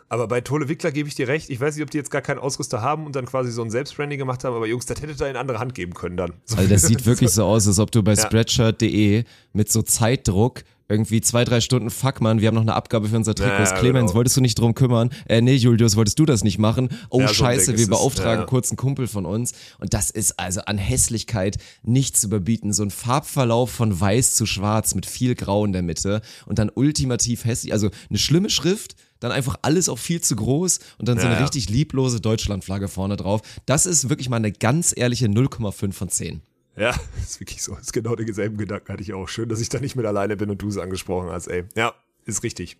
[0.09, 1.49] Aber bei Tole Wickler gebe ich dir recht.
[1.49, 3.69] Ich weiß nicht, ob die jetzt gar keinen Ausrüster haben und dann quasi so ein
[3.71, 6.33] Selbstbranding gemacht haben, aber Jungs, das hätte da in andere Hand geben können dann.
[6.45, 6.57] So.
[6.57, 8.21] Also das sieht wirklich so aus, als ob du bei Ja.
[8.23, 9.23] Spreadshirt.de
[9.53, 13.15] mit so Zeitdruck irgendwie zwei, drei Stunden, fuck man, wir haben noch eine Abgabe für
[13.15, 13.71] unser Trikots.
[13.71, 14.15] Ja, Clemens, genau.
[14.15, 15.09] wolltest du nicht drum kümmern?
[15.27, 16.89] Äh, nee, Julius, wolltest du das nicht machen?
[17.09, 18.45] Oh, Ja, scheiße, wir beauftragen Ja.
[18.45, 19.53] kurz einen Kumpel von uns.
[19.79, 22.73] Und das ist also an Hässlichkeit nicht zu überbieten.
[22.73, 26.69] So ein Farbverlauf von weiß zu schwarz mit viel Grau in der Mitte und dann
[26.73, 27.71] ultimativ hässlich.
[27.73, 31.29] Also eine schlimme Schrift, dann einfach alles auch viel zu groß und dann so Ja,
[31.31, 31.43] eine ja.
[31.45, 33.41] richtig lieblose Deutschlandflagge vorne drauf.
[33.65, 36.41] Das ist wirklich mal eine ganz ehrliche 0,5 von 10.
[36.75, 36.89] Ja,
[37.23, 37.75] ist wirklich so.
[37.75, 39.27] Ist genau denselben Gedanken hatte ich auch.
[39.29, 41.63] Schön, dass ich da nicht mit alleine bin und du es angesprochen hast, ey.
[41.75, 41.93] Ja,
[42.25, 42.77] ist richtig.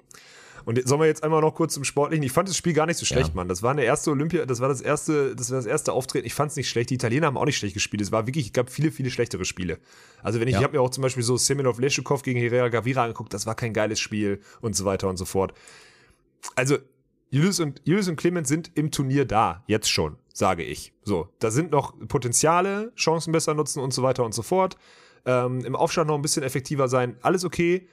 [0.65, 2.23] Und sollen wir jetzt einmal noch kurz zum Sportlichen?
[2.23, 3.35] Ich fand das Spiel gar nicht so schlecht, Ja.
[3.35, 3.49] Mann.
[3.49, 6.25] Das war eine erste Olympia, das war das erste, das war das erste Auftreten.
[6.25, 6.89] Ich fand es nicht schlecht.
[6.89, 8.01] Die Italiener haben auch nicht schlecht gespielt.
[8.01, 9.77] Es war wirklich, es gab viele, viele schlechtere Spiele.
[10.21, 10.59] Also wenn ich, Ja.
[10.59, 13.55] ich habe mir auch zum Beispiel so Semenov Leshukov gegen Herrera Gavira angeguckt, das war
[13.55, 15.53] kein geiles Spiel und so weiter und so fort.
[16.55, 16.77] Also
[17.29, 20.93] Julius und, Julius und Clemens sind im Turnier da, jetzt schon, sage ich.
[21.03, 24.77] So, da sind noch Potenziale, Chancen besser nutzen und so weiter und so fort.
[25.25, 27.87] Ähm, Im Aufstand noch ein bisschen effektiver sein, alles okay.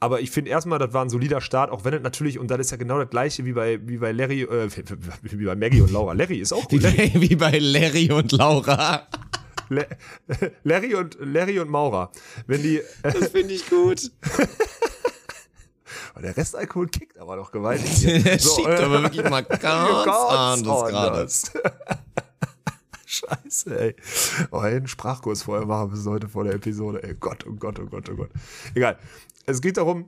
[0.00, 2.58] Aber ich finde erstmal, das war ein solider Start, auch wenn es natürlich, und das
[2.58, 4.68] ist ja genau das gleiche wie bei, wie bei Larry, äh,
[5.22, 6.12] wie bei Maggie und Laura.
[6.12, 6.82] Larry ist auch Wie gut.
[6.82, 9.06] Larry, bei, wie bei Larry und Laura.
[9.68, 9.86] La-
[10.64, 12.10] Larry und Larry und Maura.
[12.46, 14.10] Wenn die, äh, Das finde ich gut.
[16.20, 18.00] der Restalkohol kickt aber doch gewaltig.
[18.24, 21.28] Der So, schiebt äh, aber wirklich mal ganz anders gerade.
[23.06, 23.96] Scheiße, ey.
[24.50, 27.02] Oh, einen Sprachkurs vorher machen bis heute vor der Episode.
[27.02, 28.30] Ey, Gott, oh Gott, oh Gott, oh Gott.
[28.74, 28.98] Egal.
[29.44, 30.06] Es geht darum,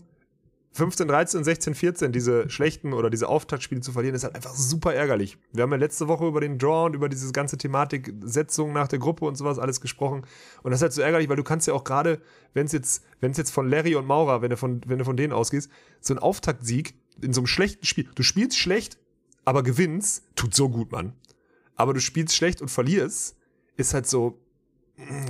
[0.74, 4.92] 15, 13, 16, 14, diese schlechten oder diese Auftaktspiele zu verlieren, ist halt einfach super
[4.92, 5.38] ärgerlich.
[5.52, 8.88] Wir haben ja letzte Woche über den Draw und über diese ganze Thematik Setzung nach
[8.88, 10.26] der Gruppe und sowas alles gesprochen.
[10.64, 12.20] Und das ist halt so ärgerlich, weil du kannst ja auch gerade,
[12.54, 15.04] wenn es jetzt, wenn es jetzt von Larry und Maurer, wenn du von, wenn du
[15.04, 15.70] von denen ausgehst,
[16.00, 18.98] so ein Auftaktsieg in so einem schlechten Spiel, du spielst schlecht,
[19.44, 21.12] aber gewinnst, tut so gut, Mann.
[21.76, 23.36] Aber du spielst schlecht und verlierst,
[23.76, 24.40] ist halt so,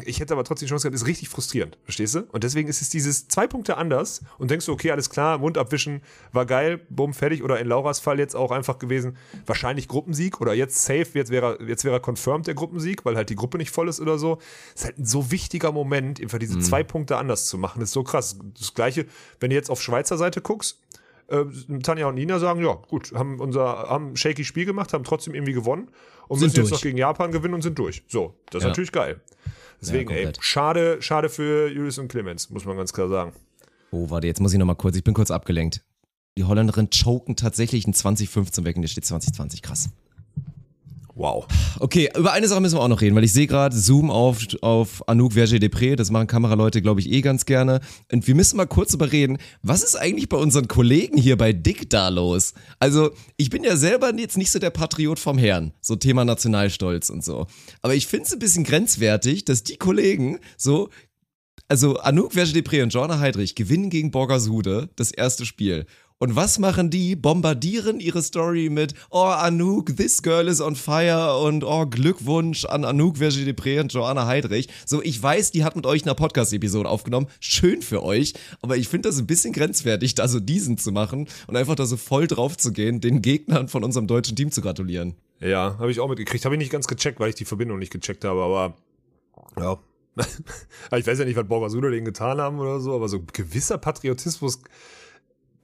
[0.04, 2.20] ich hätte aber trotzdem die Chance gehabt, ist richtig frustrierend, verstehst du?
[2.32, 5.56] Und deswegen ist es dieses zwei Punkte anders und denkst du, okay, alles klar, Mund
[5.56, 6.02] abwischen,
[6.32, 7.42] war geil, bumm, fertig.
[7.42, 11.58] Oder in Lauras Fall jetzt auch einfach gewesen, wahrscheinlich Gruppensieg oder jetzt safe, jetzt wäre
[11.66, 14.38] jetzt wäre confirmed der Gruppensieg, weil halt die Gruppe nicht voll ist oder so.
[14.74, 17.80] Ist halt ein so wichtiger Moment, einfach diese zwei Punkte anders zu machen.
[17.80, 18.38] Ist so krass.
[18.58, 19.06] Das gleiche,
[19.40, 20.78] wenn du jetzt auf Schweizer Seite guckst,
[21.28, 21.44] äh,
[21.82, 25.34] Tanja und Nina sagen, ja, gut, haben unser haben ein shaky Spiel gemacht, haben trotzdem
[25.34, 25.88] irgendwie gewonnen
[26.28, 28.02] und Sind müssen jetzt noch gegen Japan gewinnen und sind durch.
[28.08, 28.68] So, das ist Ja.
[28.68, 29.20] natürlich geil.
[29.80, 33.32] Deswegen, Ja, ey, schade, schade für Julius und Clemens, muss man ganz klar sagen.
[33.90, 35.84] Oh, warte, jetzt muss ich nochmal kurz, ich bin kurz abgelenkt.
[36.36, 39.90] Die Holländerinnen choken tatsächlich in 2015 weg und jetzt steht 2020, krass.
[41.16, 41.46] Wow.
[41.78, 44.38] Okay, über eine Sache müssen wir auch noch reden, weil ich sehe gerade Zoom auf,
[44.62, 47.80] auf Anouk Verger-Depré, das machen Kameraleute, glaube ich, eh ganz gerne.
[48.10, 51.52] Und wir müssen mal kurz darüber reden, was ist eigentlich bei unseren Kollegen hier bei
[51.52, 52.54] Dick da los?
[52.80, 57.10] Also, ich bin ja selber jetzt nicht so der Patriot vom Herrn, so Thema Nationalstolz
[57.10, 57.46] und so.
[57.80, 60.88] Aber ich finde es ein bisschen grenzwertig, dass die Kollegen so
[61.68, 65.86] also Anouk Verge-Depré und Jorna Heidrich gewinnen gegen Borgasude das erste Spiel.
[66.18, 67.16] Und was machen die?
[67.16, 72.84] Bombardieren ihre Story mit Oh, Anouk, this girl is on fire und oh, Glückwunsch an
[72.84, 74.68] Anouk Verge-Depré und Joanna Heidrich.
[74.86, 77.26] So, ich weiß, die hat mit euch eine Podcast-Episode aufgenommen.
[77.40, 78.34] Schön für euch.
[78.62, 81.84] Aber ich finde das ein bisschen grenzwertig, da so diesen zu machen und einfach da
[81.84, 85.16] so voll drauf zu gehen, den Gegnern von unserem deutschen Team zu gratulieren.
[85.40, 86.44] Ja, habe ich auch mitgekriegt.
[86.44, 88.76] Habe ich nicht ganz gecheckt, weil ich die Verbindung nicht gecheckt habe, aber
[89.60, 89.78] ja.
[90.96, 94.60] ich weiß ja nicht, was Borgasudo denen getan haben oder so, aber so gewisser Patriotismus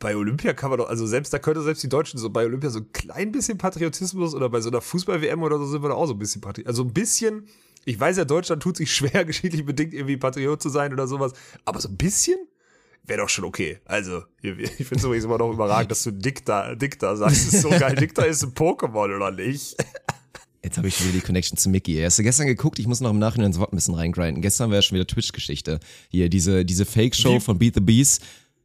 [0.00, 2.70] bei Olympia kann man doch, also selbst da könnte selbst die Deutschen so bei Olympia
[2.70, 5.94] so ein klein bisschen Patriotismus oder bei so einer Fußball-WM oder so sind wir da
[5.94, 6.66] auch so ein bisschen Patriot.
[6.66, 7.46] Also ein bisschen,
[7.84, 11.34] ich weiß ja, Deutschland tut sich schwer, geschichtlich bedingt irgendwie Patriot zu sein oder sowas,
[11.66, 12.38] aber so ein bisschen
[13.04, 13.78] wäre doch schon okay.
[13.84, 17.46] Also, ich finde es übrigens immer noch überragend, dass du Dicta, Dicta sagst.
[17.46, 17.94] Das ist so geil.
[17.94, 19.76] Dicta ist ein Pokémon, oder nicht?
[20.62, 21.98] Jetzt habe ich schon wieder die Connection zu Mickey.
[21.98, 22.04] ey.
[22.04, 22.78] Hast du gestern geguckt?
[22.78, 24.42] Ich muss noch im Nachhinein ins Wort ein bisschen reingrinden.
[24.42, 25.80] Gestern war ja schon wieder Twitch-Geschichte.
[26.10, 28.22] Hier, diese, diese Fake-Show von Beat the Beast.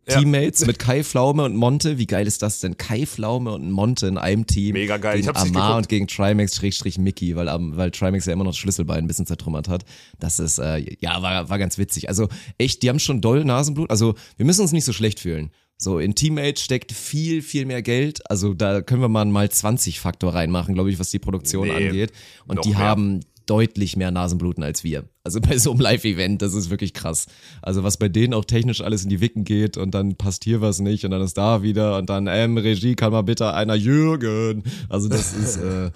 [0.08, 0.20] Ja.
[0.20, 1.97] Teammates mit Kai Pflaume und Monte.
[1.97, 2.78] Wie geil ist das denn?
[2.78, 4.74] Kai Pflaume und Monte in einem Team.
[4.74, 5.16] Mega geil.
[5.20, 8.53] Ich Gegen hab's nicht Amar und gegen Trimax-Mickey, weil, am- weil Trimax ja immer noch
[8.53, 9.84] Schlüsselbein ein bisschen zertrümmert hat.
[10.20, 12.08] Das ist, äh, ja, war, war ganz witzig.
[12.10, 12.28] Also
[12.58, 13.89] echt, die haben schon doll Nasenblut.
[13.89, 15.51] Also wir müssen uns nicht so schlecht fühlen.
[15.78, 18.30] So, in Teammates steckt viel, viel mehr Geld.
[18.30, 21.68] Also da können wir mal einen mal 20 Faktor reinmachen, glaube ich, was die Produktion
[21.68, 22.12] Nee, angeht.
[22.47, 22.78] Und die mehr.
[22.80, 25.06] haben deutlich mehr Nasenbluten als wir.
[25.24, 27.28] Also bei so einem Live-Event, das ist wirklich krass.
[27.62, 30.62] Also was bei denen auch technisch alles in die Wicken geht und dann passt hier
[30.62, 33.76] was nicht und dann ist da wieder und dann, ähm, Regie, kann mal bitte einer
[33.76, 34.64] Jürgen.
[34.89, 35.91] Also das ist, äh,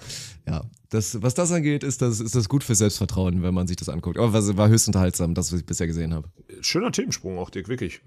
[0.46, 3.76] ja, das, was das angeht, ist das, ist das gut für Selbstvertrauen, wenn man sich
[3.76, 4.18] das anguckt.
[4.18, 6.28] Aber was war höchst unterhaltsam, das, was ich bisher gesehen habe.
[6.60, 8.00] Schöner Themensprung auch, Dick, wirklich.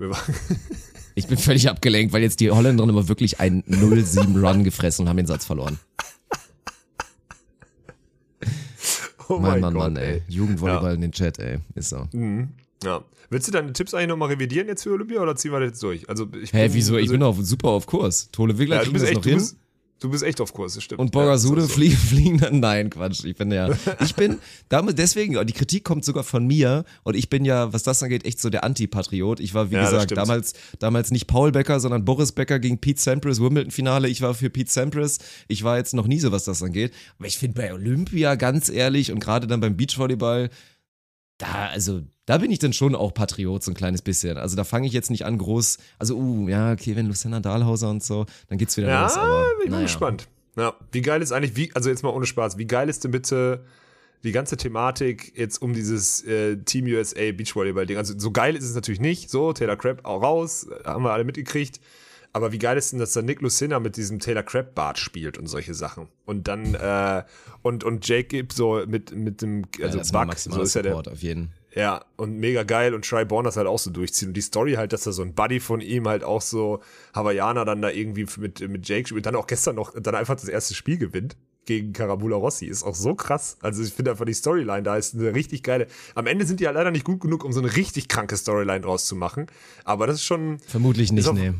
[1.15, 5.17] Ich bin völlig abgelenkt, weil jetzt die Holländerinnen aber wirklich einen 0-7-Run gefressen und haben
[5.17, 5.79] den Satz verloren.
[9.29, 10.21] Oh Mann, mein Mann, Gott, Mann, ey.
[10.27, 11.59] Jugendvolleyball in den Chat, ey.
[11.75, 12.07] Ist so.
[12.83, 13.03] Ja.
[13.29, 15.83] Willst du deine Tipps eigentlich nochmal revidieren jetzt für Olympia oder ziehen wir das jetzt
[15.83, 16.07] durch?
[16.09, 16.95] Also ich Hä, bin- wieso?
[16.97, 18.29] Ich also, bin auf, super auf Kurs.
[18.31, 19.37] Tole Wiggler ja, du bist echt, noch du hin.
[19.39, 19.57] bist,
[20.03, 20.99] du bist echt auf Kurs, das stimmt.
[20.99, 21.73] Und Borgasude ja, so.
[21.73, 23.23] fliegen, fliegen dann, nein, Quatsch.
[23.23, 23.69] Ich bin ja,
[24.01, 24.39] ich bin,
[24.69, 28.25] damit, deswegen, die Kritik kommt sogar von mir und ich bin ja, was das angeht,
[28.25, 29.39] echt so der Antipatriot.
[29.39, 32.99] Ich war, wie Ja, gesagt, damals, damals nicht Paul Becker, sondern Boris Becker gegen Pete
[33.01, 34.09] Sampras, Wimbledon-Finale.
[34.09, 35.19] Ich war für Pete Sampras.
[35.47, 36.93] Ich war jetzt noch nie so, was das angeht.
[37.17, 40.49] Aber ich finde bei Olympia, ganz ehrlich, und gerade dann beim Beachvolleyball,
[41.37, 44.37] da, also, da bin ich dann schon auch Patriot, so ein kleines bisschen.
[44.37, 47.89] Also da fange ich jetzt nicht an groß, also, uh, ja, okay, wenn Luciana Dahlhauser
[47.89, 49.17] und so, dann geht's wieder Ja, los.
[49.17, 49.83] Aber, bin ich naja.
[49.83, 50.27] gespannt.
[50.55, 53.11] Ja, wie geil ist eigentlich, wie, also jetzt mal ohne Spaß, wie geil ist denn
[53.11, 53.65] bitte
[54.23, 57.97] die ganze Thematik jetzt um dieses äh, Team USA Beachvolleyball-Ding?
[57.97, 61.11] Also so geil ist es natürlich nicht, so, Taylor Crabb auch raus, äh, haben wir
[61.11, 61.81] alle mitgekriegt.
[62.35, 65.37] Aber wie geil ist denn, dass da Nick Lucina mit diesem Taylor Crabb Bart spielt
[65.37, 66.07] und solche Sachen?
[66.25, 67.23] Und dann, äh,
[67.61, 70.95] und, und Jake Gibb so mit, mit dem, also ja, Buck, so ist ja der,
[70.95, 71.51] auf jeden.
[71.75, 74.29] Ja, und mega geil und Try Born das halt auch so durchziehen.
[74.29, 76.81] Und die Story halt, dass da so ein Buddy von ihm halt auch so
[77.15, 80.47] Hawaiianer dann da irgendwie mit, mit Jake spielt, dann auch gestern noch, dann einfach das
[80.47, 82.65] erste Spiel gewinnt gegen Karabula Rossi.
[82.67, 83.57] Ist auch so krass.
[83.61, 85.87] Also ich finde einfach die Storyline da ist eine richtig geile.
[86.13, 88.81] Am Ende sind die ja leider nicht gut genug, um so eine richtig kranke Storyline
[88.81, 89.47] draus zu machen.
[89.83, 91.53] Aber das ist schon Vermutlich nicht, auf- nee.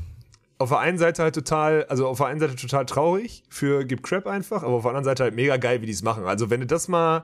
[0.60, 4.04] auf der einen Seite halt total, also auf der einen Seite total traurig für Gib
[4.04, 6.26] Crap einfach, aber auf der anderen Seite halt mega geil, wie die es machen.
[6.26, 7.24] Also wenn du das mal,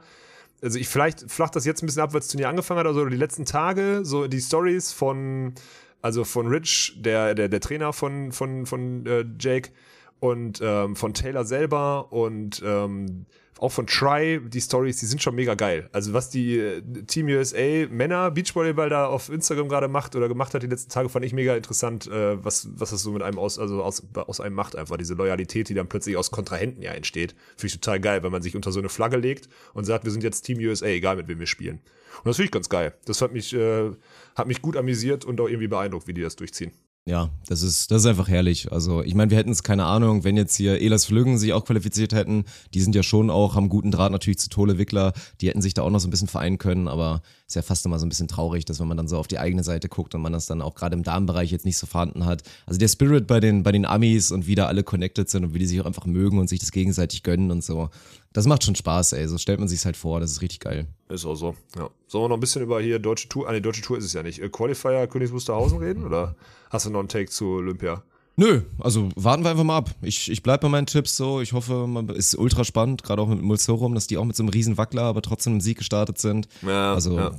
[0.61, 2.93] also ich vielleicht flacht das jetzt ein bisschen ab, weil das Turnier angefangen hat oder
[2.93, 5.53] so, oder die letzten Tage, so die Stories von,
[6.01, 9.71] also von Rich, der, der, der Trainer von, von, von äh, Jake,
[10.19, 13.25] und ähm, von Taylor selber und ähm,
[13.59, 15.89] auch von Try, die Stories, die sind schon mega geil.
[15.91, 20.53] Also was die äh, Team USA Männer Beachvolleyball da auf Instagram gerade macht oder gemacht
[20.53, 23.37] hat die letzten Tage, fand ich mega interessant, äh, was, was das so mit einem
[23.37, 24.95] aus, also aus, aus einem macht einfach.
[24.95, 27.35] Diese Loyalität, die dann plötzlich aus Kontrahenten ja entsteht.
[27.57, 30.11] Finde ich total geil, wenn man sich unter so eine Flagge legt und sagt, wir
[30.11, 31.81] sind jetzt Team USA, egal mit wem wir spielen.
[32.17, 32.93] Und das finde ich ganz geil.
[33.05, 33.91] Das hat mich, äh,
[34.35, 36.71] hat mich gut amüsiert und auch irgendwie beeindruckt, wie die das durchziehen.
[37.09, 38.71] Ja, das ist, das ist einfach herrlich.
[38.71, 41.65] Also, ich meine, wir hätten es, keine Ahnung, wenn jetzt hier Elas Flüggen sich auch
[41.65, 42.45] qualifiziert hätten,
[42.75, 45.73] die sind ja schon auch, haben guten Draht natürlich zu Tole Wickler, die hätten sich
[45.73, 48.09] da auch noch so ein bisschen vereinen können, aber ist ja fast immer so ein
[48.09, 50.45] bisschen traurig, dass wenn man dann so auf die eigene Seite guckt und man das
[50.45, 52.43] dann auch gerade im Damenbereich jetzt nicht so vorhanden hat.
[52.67, 55.53] Also der Spirit bei den, bei den Amis und wie da alle connected sind und
[55.55, 57.89] wie die sich auch einfach mögen und sich das gegenseitig gönnen und so.
[58.33, 59.27] Das macht schon Spaß, ey.
[59.27, 60.87] So stellt man sich's halt vor, das ist richtig geil.
[61.09, 61.89] Ist auch so, ja.
[62.07, 64.13] Sollen wir noch ein bisschen über hier deutsche Tour, ah nee, deutsche Tour ist es
[64.13, 64.39] ja nicht.
[64.41, 66.35] Äh, Qualifier Königs Wusterhausen reden oder
[66.69, 68.03] hast du noch einen Take zu Olympia?
[68.35, 69.89] Nö, also warten wir einfach mal ab.
[70.01, 71.41] Ich, ich bleibe bei meinen Tipps so.
[71.41, 74.43] Ich hoffe, man ist ultra spannend, gerade auch mit Mulsorum, dass die auch mit so
[74.43, 76.47] einem riesen Wackler, aber trotzdem im Sieg gestartet sind.
[76.61, 77.31] Ja, also ja.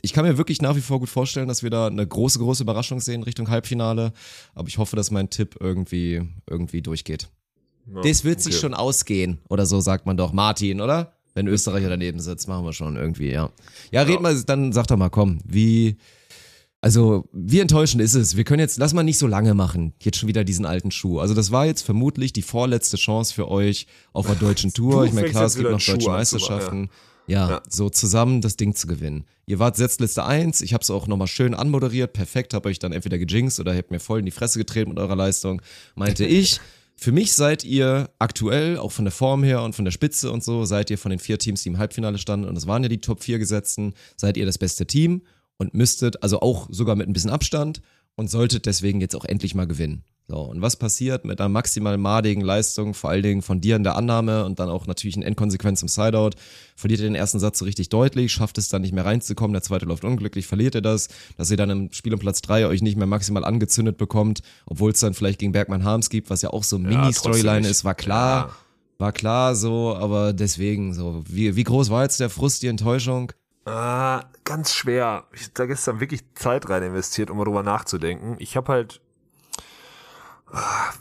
[0.00, 2.62] ich kann mir wirklich nach wie vor gut vorstellen, dass wir da eine große, große
[2.62, 4.14] Überraschung sehen Richtung Halbfinale.
[4.54, 7.28] Aber ich hoffe, dass mein Tipp irgendwie, irgendwie durchgeht.
[7.94, 8.60] Ja, das wird sich okay.
[8.62, 9.38] schon ausgehen.
[9.48, 10.32] Oder so sagt man doch.
[10.32, 11.12] Martin, oder?
[11.34, 13.50] Wenn Österreicher daneben sitzt, machen wir schon irgendwie, ja.
[13.92, 14.20] Ja, red Ja.
[14.20, 15.96] mal, dann sag doch mal, komm, wie,
[16.80, 18.36] also, wie enttäuschend ist es?
[18.36, 21.20] Wir können jetzt, lass mal nicht so lange machen, jetzt schon wieder diesen alten Schuh.
[21.20, 25.04] Also, das war jetzt vermutlich die vorletzte Chance für euch auf der deutschen Tour.
[25.04, 26.90] Ich meine, klar, es gibt noch deutsche Schuh Meisterschaften.
[27.26, 27.62] Ja, Ja.
[27.68, 29.24] so zusammen das Ding zu gewinnen.
[29.46, 32.92] Ihr wart Setzliste 1, ich habe es auch nochmal schön anmoderiert, perfekt, habe euch dann
[32.92, 35.60] entweder gejinxt oder habt mir voll in die Fresse getreten mit eurer Leistung.
[35.94, 36.60] Meinte ich,
[37.00, 40.44] für mich seid ihr aktuell, auch von der Form her und von der Spitze und
[40.44, 42.90] so, seid ihr von den vier Teams, die im Halbfinale standen, und es waren ja
[42.90, 45.22] die Top 4 Gesetzten, seid ihr das beste Team
[45.56, 47.80] und müsstet, also auch sogar mit ein bisschen Abstand
[48.16, 50.04] und solltet deswegen jetzt auch endlich mal gewinnen.
[50.30, 53.82] So, und was passiert mit einer maximal madigen Leistung, vor allen Dingen von dir in
[53.82, 56.36] der Annahme und dann auch natürlich in Endkonsequenz im Sideout?
[56.76, 59.62] Verliert ihr den ersten Satz so richtig deutlich, schafft es dann nicht mehr reinzukommen, der
[59.62, 62.80] zweite läuft unglücklich, verliert ihr das, dass ihr dann im Spiel um Platz drei euch
[62.80, 66.50] nicht mehr maximal angezündet bekommt, obwohl es dann vielleicht gegen Bergmann Harms gibt, was ja
[66.50, 68.54] auch so Ja, Mini-Storyline ist, war klar, Ja.
[68.98, 73.32] war klar so, aber deswegen so, wie, wie groß war jetzt der Frust, die Enttäuschung?
[73.64, 75.24] Ah, ganz schwer.
[75.34, 78.36] Ich hab da gestern wirklich Zeit rein investiert, um mal drüber nachzudenken.
[78.38, 79.00] Ich habe halt.
[80.52, 80.92] Ah,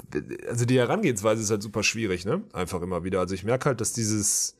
[0.50, 2.43] Also die Herangehensweise ist halt super schwierig, ne?
[2.54, 3.20] Einfach immer wieder.
[3.20, 4.56] Also ich merke halt, dass dieses.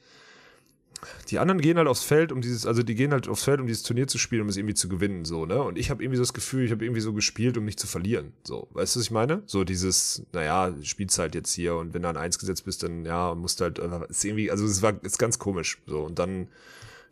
[1.30, 3.68] Die anderen gehen halt aufs Feld, um dieses, also die gehen halt aufs Feld, um
[3.68, 5.62] dieses Turnier zu spielen, um es irgendwie zu gewinnen, so, ne?
[5.64, 7.88] Und ich habe irgendwie so das Gefühl, ich habe irgendwie so gespielt, um nicht zu
[7.88, 8.34] verlieren.
[8.44, 9.42] So, weißt du, was ich meine?
[9.46, 13.06] So dieses, naja, spielst halt jetzt hier und wenn du an eins gesetzt bist, dann
[13.06, 15.78] ja, musst du halt, einfach- ist irgendwie, also es war, ist ganz komisch.
[15.86, 16.50] So, und dann,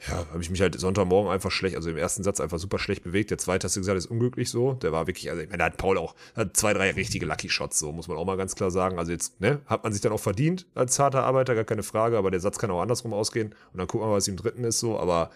[0.07, 3.03] ja, habe ich mich halt Sonntagmorgen einfach schlecht, also im ersten Satz einfach super schlecht
[3.03, 3.31] bewegt.
[3.31, 4.73] Der zweite, hast du gesagt, ist unglücklich so.
[4.73, 7.49] Der war wirklich, also ich meine, da hat Paul auch hat zwei, drei richtige Lucky
[7.49, 8.99] Shots, so muss man auch mal ganz klar sagen.
[8.99, 12.17] Also jetzt, ne, hat man sich dann auch verdient als harter Arbeiter, gar keine Frage,
[12.17, 13.55] aber der Satz kann auch andersrum ausgehen.
[13.73, 14.99] Und dann gucken wir mal, was im dritten ist so.
[14.99, 15.31] Aber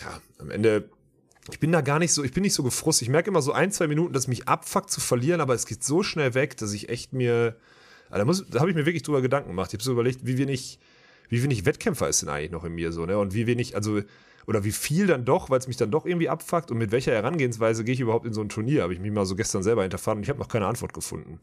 [0.00, 0.88] ja, am Ende
[1.50, 3.02] ich bin da gar nicht so, ich bin nicht so gefrustet.
[3.02, 5.82] Ich merke immer so ein, zwei Minuten, dass mich abfuckt zu verlieren, aber es geht
[5.82, 7.56] so schnell weg, dass ich echt mir,
[8.08, 9.70] also da, muss- da habe ich mir wirklich drüber Gedanken gemacht.
[9.70, 10.78] Ich habe so überlegt, wie wenig,
[11.30, 13.16] wie wenig Wettkämpfer ist denn eigentlich noch in mir so, ne?
[13.16, 14.02] Und wie wenig, also,
[14.46, 17.12] oder wie viel dann doch, weil es mich dann doch irgendwie abfuckt und mit welcher
[17.12, 19.82] Herangehensweise gehe ich überhaupt in so ein Turnier, habe ich mich mal so gestern selber
[19.82, 21.38] hinterfragt und ich habe noch keine Antwort gefunden.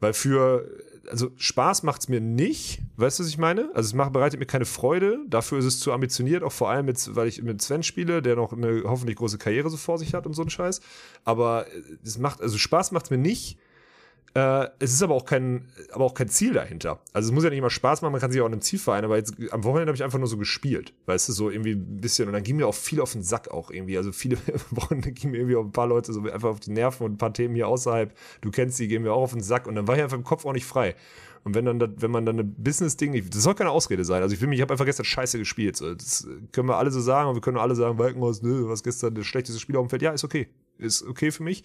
[0.00, 0.66] Weil für,
[1.10, 3.70] also Spaß macht es mir nicht, weißt du, was ich meine?
[3.74, 6.86] Also es macht, bereitet mir keine Freude, dafür ist es zu ambitioniert, auch vor allem,
[6.86, 10.14] mit, weil ich mit Sven spiele, der noch eine hoffentlich große Karriere so vor sich
[10.14, 10.80] hat und so ein Scheiß.
[11.24, 11.66] Aber
[12.02, 13.58] es macht, also Spaß macht es mir nicht.
[14.34, 17.00] Äh, es ist aber auch kein, aber auch kein Ziel dahinter.
[17.12, 18.78] Also es muss ja nicht immer Spaß machen, man kann sich auch an einem Ziel
[18.78, 21.72] vereinen, aber jetzt am Wochenende habe ich einfach nur so gespielt, weißt du, so irgendwie
[21.72, 23.96] ein bisschen und dann ging mir auch viel auf den Sack auch irgendwie.
[23.96, 24.36] Also viele
[24.70, 27.18] Wochenende gingen mir irgendwie auch ein paar Leute so einfach auf die Nerven und ein
[27.18, 29.88] paar Themen hier außerhalb, du kennst die, gehen mir auch auf den Sack und dann
[29.88, 30.94] war ich einfach im Kopf auch nicht frei.
[31.46, 34.20] Und wenn dann, wenn man dann ein Business-Ding, das soll keine Ausrede sein.
[34.20, 35.80] Also ich will mich, ich habe einfach gestern scheiße gespielt.
[35.80, 39.14] Das können wir alle so sagen und wir können alle sagen, Walkenhaus, nö, was gestern
[39.14, 40.02] das schlechteste Spiel auf dem Feld.
[40.02, 40.48] Ja, ist okay.
[40.76, 41.62] Ist okay für mich.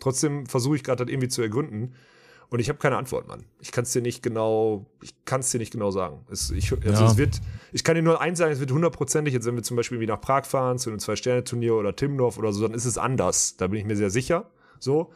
[0.00, 1.94] Trotzdem versuche ich gerade das irgendwie zu ergründen.
[2.50, 3.44] Und ich habe keine Antwort, Mann.
[3.60, 6.24] Ich kann es dir nicht genau, ich kann es dir nicht genau sagen.
[6.30, 7.10] Es, ich, also Ja.
[7.10, 7.40] es wird,
[7.72, 10.06] ich kann dir nur eins sagen, es wird hundertprozentig, jetzt wenn wir zum Beispiel wie
[10.06, 13.56] nach Prag fahren, zu einem Zwei-Sterne-Turnier oder Timdorf oder so, dann ist es anders.
[13.56, 14.50] Da bin ich mir sehr sicher.
[14.78, 15.10] So.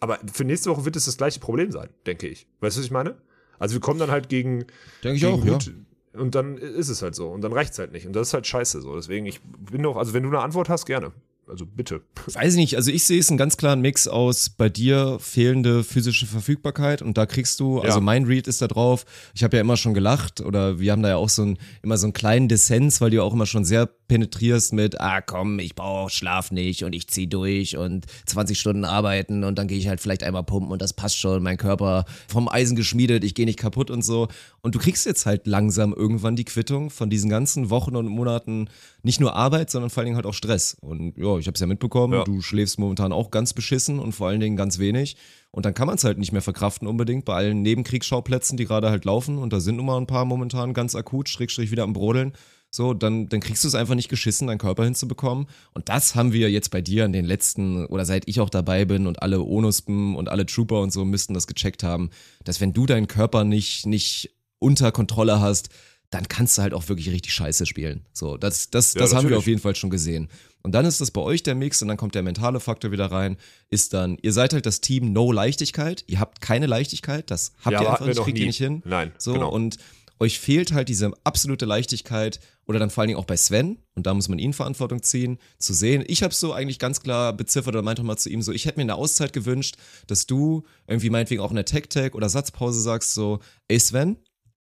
[0.00, 2.46] Aber für nächste Woche wird es das gleiche Problem sein, denke ich.
[2.60, 3.16] Weißt du, was ich meine?
[3.58, 4.60] Also wir kommen dann halt gegen,
[5.02, 5.52] Denke ich gegen auch, ja.
[5.54, 5.74] gut-
[6.14, 7.28] Und dann ist es halt so.
[7.28, 8.06] Und dann reicht's halt nicht.
[8.06, 8.94] Und das ist halt scheiße so.
[8.94, 11.12] Deswegen, ich bin doch, also wenn du eine Antwort hast, gerne.
[11.48, 12.02] Also bitte.
[12.32, 15.82] Weiß ich nicht, also ich sehe es einen ganz klaren Mix aus bei dir fehlende
[15.84, 18.04] physische Verfügbarkeit und da kriegst du, also Ja.
[18.04, 19.04] mein Read ist da drauf.
[19.34, 21.96] Ich habe ja immer schon gelacht oder wir haben da ja auch so ein, immer
[21.96, 25.74] so einen kleinen Dissens, weil du auch immer schon sehr penetrierst mit, ah komm, ich
[25.74, 29.88] brauche Schlaf nicht und ich zieh durch und 20 Stunden arbeiten und dann gehe ich
[29.88, 33.44] halt vielleicht einmal pumpen und das passt schon, mein Körper vom Eisen geschmiedet, ich gehe
[33.46, 34.28] nicht kaputt und so.
[34.60, 38.68] Und du kriegst jetzt halt langsam irgendwann die Quittung von diesen ganzen Wochen und Monaten,
[39.02, 40.76] nicht nur Arbeit, sondern vor allen Dingen halt auch Stress.
[40.80, 42.24] Und ja, ich habe es ja mitbekommen, Ja.
[42.24, 45.16] du schläfst momentan auch ganz beschissen und vor allen Dingen ganz wenig.
[45.50, 48.90] Und dann kann man es halt nicht mehr verkraften unbedingt bei allen Nebenkriegsschauplätzen, die gerade
[48.90, 49.38] halt laufen.
[49.38, 52.32] Und da sind nun mal ein paar momentan ganz akut, Schrägstrich wieder am Brodeln.
[52.70, 55.46] So, dann, dann kriegst du es einfach nicht geschissen, deinen Körper hinzubekommen.
[55.72, 58.84] Und das haben wir jetzt bei dir in den letzten, oder seit ich auch dabei
[58.84, 62.10] bin und alle Onuspen und alle Trooper und so müssten das gecheckt haben,
[62.44, 65.68] dass wenn du deinen Körper nicht, nicht unter Kontrolle hast,
[66.10, 68.06] dann kannst du halt auch wirklich richtig scheiße spielen.
[68.12, 70.28] So, das, das, Ja, das haben wir auf jeden Fall schon gesehen.
[70.62, 73.06] Und dann ist das bei euch der Mix und dann kommt der mentale Faktor wieder
[73.12, 73.36] rein.
[73.68, 76.04] Ist dann, ihr seid halt das Team No Leichtigkeit.
[76.06, 78.82] Ihr habt keine Leichtigkeit, das habt Ja, ihr einfach nicht, kriegt ihr nicht hin.
[78.86, 79.50] Nein, So, genau.
[79.50, 79.76] und
[80.20, 84.06] euch fehlt halt diese absolute Leichtigkeit oder dann vor allen Dingen auch bei Sven und
[84.06, 86.04] da muss man ihn Verantwortung ziehen, zu sehen.
[86.08, 88.78] Ich habe so eigentlich ganz klar beziffert oder meinte mal zu ihm so, ich hätte
[88.78, 89.76] mir eine Auszeit gewünscht,
[90.08, 93.38] dass du irgendwie meinetwegen auch in der Tech-Tag oder Satzpause sagst so,
[93.68, 94.16] ey Sven,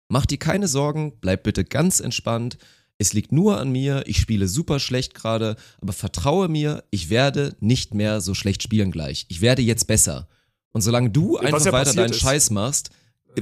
[0.09, 2.57] mach dir keine Sorgen, bleib bitte ganz entspannt.
[2.97, 7.55] Es liegt nur an mir, ich spiele super schlecht gerade, aber vertraue mir, ich werde
[7.59, 9.25] nicht mehr so schlecht spielen gleich.
[9.29, 10.27] Ich werde jetzt besser.
[10.71, 12.19] Und solange du einfach ja weiter deinen ist.
[12.19, 12.89] Scheiß machst,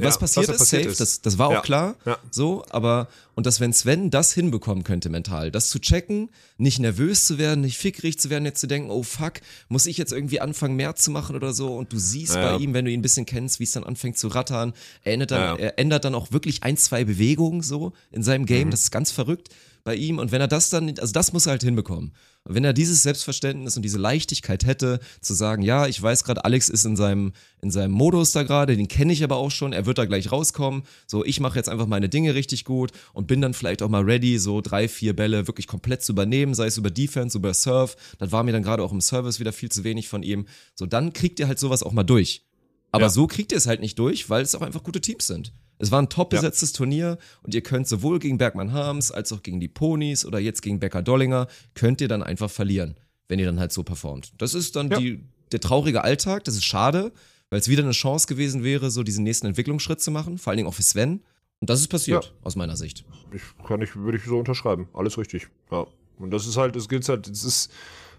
[0.03, 0.99] was passiert was ist, passiert safe, ist.
[0.99, 1.95] Das, das war auch klar.
[2.31, 7.25] So, aber, und dass wenn Sven das hinbekommen könnte mental, das zu checken, nicht nervös
[7.25, 9.33] zu werden, nicht fickrig zu werden, jetzt zu denken, oh fuck,
[9.67, 12.73] muss ich jetzt irgendwie anfangen, mehr zu machen oder so, und du siehst bei ihm,
[12.73, 14.73] wenn du ihn ein bisschen kennst, wie es dann anfängt zu rattern,
[15.03, 18.47] er ändert dann, er ändert dann auch wirklich ein, zwei Bewegungen so in seinem Mhm.
[18.47, 19.49] Game, das ist ganz verrückt
[19.83, 22.11] bei ihm, und wenn er das dann, also das muss er halt hinbekommen.
[22.47, 26.45] Und wenn er dieses Selbstverständnis und diese Leichtigkeit hätte, zu sagen, ja, ich weiß gerade,
[26.45, 29.73] Alex ist in seinem, in seinem Modus da gerade, den kenne ich aber auch schon,
[29.73, 30.83] er wird da gleich rauskommen.
[31.07, 34.03] So, ich mache jetzt einfach meine Dinge richtig gut und bin dann vielleicht auch mal
[34.03, 37.95] ready, so drei, vier Bälle wirklich komplett zu übernehmen, sei es über Defense, über Surf.
[38.19, 40.45] Das war mir dann gerade auch im Service wieder viel zu wenig von ihm.
[40.75, 42.45] So, dann kriegt ihr halt sowas auch mal durch.
[42.91, 43.09] Aber Ja.
[43.09, 45.51] so kriegt ihr es halt nicht durch, weil es auch einfach gute Teams sind.
[45.79, 46.39] Es war ein top Ja.
[46.39, 50.39] besetztes Turnier und ihr könnt sowohl gegen Bergmann Harms als auch gegen die Ponys oder
[50.39, 52.95] jetzt gegen Becker Dollinger, könnt ihr dann einfach verlieren,
[53.27, 54.31] wenn ihr dann halt so performt.
[54.37, 54.99] Das ist dann Ja.
[54.99, 57.11] die, der traurige Alltag, das ist schade,
[57.49, 60.57] weil es wieder eine Chance gewesen wäre, so diesen nächsten Entwicklungsschritt zu machen, vor allen
[60.57, 61.21] Dingen auch für Sven.
[61.59, 62.31] Und das ist passiert, Ja.
[62.43, 63.05] aus meiner Sicht.
[63.33, 64.87] Ich kann ich, würde ich so unterschreiben.
[64.93, 65.47] Alles richtig.
[65.71, 65.85] Ja.
[66.17, 67.71] Und das ist halt, das gilt halt, das ist,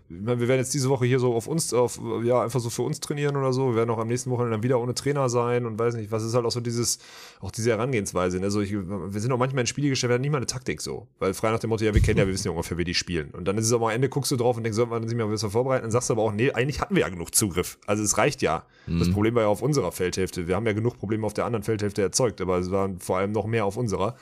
[0.08, 2.82] meine, wir werden jetzt diese Woche hier so auf uns, auf, ja, einfach so für
[2.82, 3.70] uns trainieren oder so.
[3.70, 6.22] Wir werden auch am nächsten Wochenende dann wieder ohne Trainer sein und weiß nicht, was
[6.22, 6.98] ist halt auch so dieses,
[7.40, 8.38] auch diese Herangehensweise.
[8.38, 8.44] Ne?
[8.44, 11.08] Also ich, wir sind auch manchmal in Spielgeschäft, wir haben nicht mal eine Taktik so.
[11.18, 12.94] Weil frei nach dem Motto, ja, wir kennen ja, wir wissen ja ungefähr, wie die
[12.94, 13.30] spielen.
[13.30, 15.18] Und dann ist es aber am Ende, guckst du drauf und denkst, sollten wir sich
[15.18, 15.82] mal besser vorbereiten?
[15.82, 17.78] Dann sagst du aber auch, nee, eigentlich hatten wir ja genug Zugriff.
[17.86, 18.64] Also es reicht ja.
[18.86, 20.46] Das Problem war ja auf unserer Feldhälfte.
[20.46, 23.32] Wir haben ja genug Probleme auf der anderen Feldhälfte erzeugt, aber es waren vor allem
[23.32, 24.16] noch mehr auf unserer.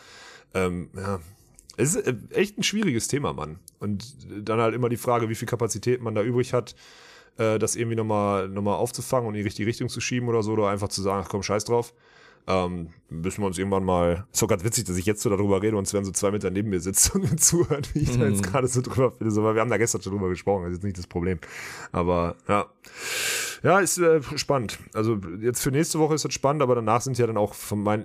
[0.55, 1.21] Ähm, ja,
[1.77, 3.59] es ist äh, echt ein schwieriges Thema, Mann.
[3.79, 4.17] Und
[4.49, 6.75] dann halt immer die Frage, wie viel Kapazität man da übrig hat,
[7.39, 10.43] äh, das irgendwie nochmal noch mal aufzufangen und in die richtige Richtung zu schieben oder
[10.43, 11.95] so, oder einfach zu sagen, ach komm, scheiß drauf.
[12.47, 14.27] Ähm, müssen wir uns irgendwann mal.
[14.31, 16.51] Ist doch ganz witzig, dass ich jetzt so darüber rede und Sven so zwei Meter
[16.51, 19.33] neben mir sitzt und mir zuhört, wie ich da jetzt gerade so drüber finde.
[19.33, 21.39] So, weil wir haben da gestern schon drüber gesprochen, das ist jetzt nicht das Problem.
[21.91, 22.67] Aber ja.
[23.65, 24.79] Ja, ist äh, spannend.
[24.93, 27.55] Also jetzt für nächste Woche ist das spannend, aber danach sind ja dann auch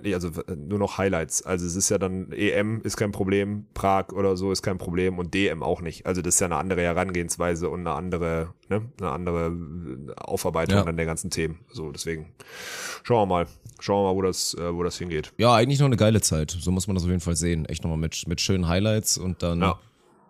[0.02, 1.42] nee, also äh, nur noch Highlights.
[1.42, 5.18] Also es ist ja dann EM ist kein Problem, Prag oder so ist kein Problem
[5.18, 6.06] und DM auch nicht.
[6.06, 10.76] Also das ist ja eine andere Herangehensweise und eine andere, ne, eine andere äh, Aufarbeitung
[10.78, 10.84] Ja.
[10.84, 11.58] an der ganzen Themen.
[11.70, 12.32] So deswegen
[13.02, 13.46] schauen wir mal,
[13.80, 15.34] schauen wir mal, wo das, äh, wo das hingeht.
[15.36, 16.56] Ja, eigentlich noch eine geile Zeit.
[16.58, 17.66] So muss man das auf jeden Fall sehen.
[17.66, 19.60] Echt nochmal mit, mit schönen Highlights und dann.
[19.60, 19.78] Ja.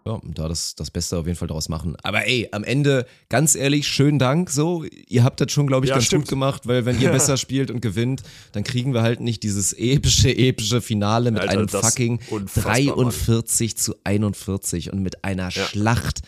[0.07, 1.95] Ja, und da das, das Beste auf jeden Fall draus machen.
[2.03, 4.85] Aber ey, am Ende, ganz ehrlich, schönen Dank so.
[5.09, 6.25] Ihr habt das schon, glaube ich, Ja, ganz stimmt.
[6.25, 8.23] gut gemacht, weil wenn ihr besser spielt und gewinnt,
[8.53, 13.77] dann kriegen wir halt nicht dieses epische, epische Finale mit Alter, einem fucking unfassbar, 43
[13.77, 16.21] zu 41 und mit einer Schlacht.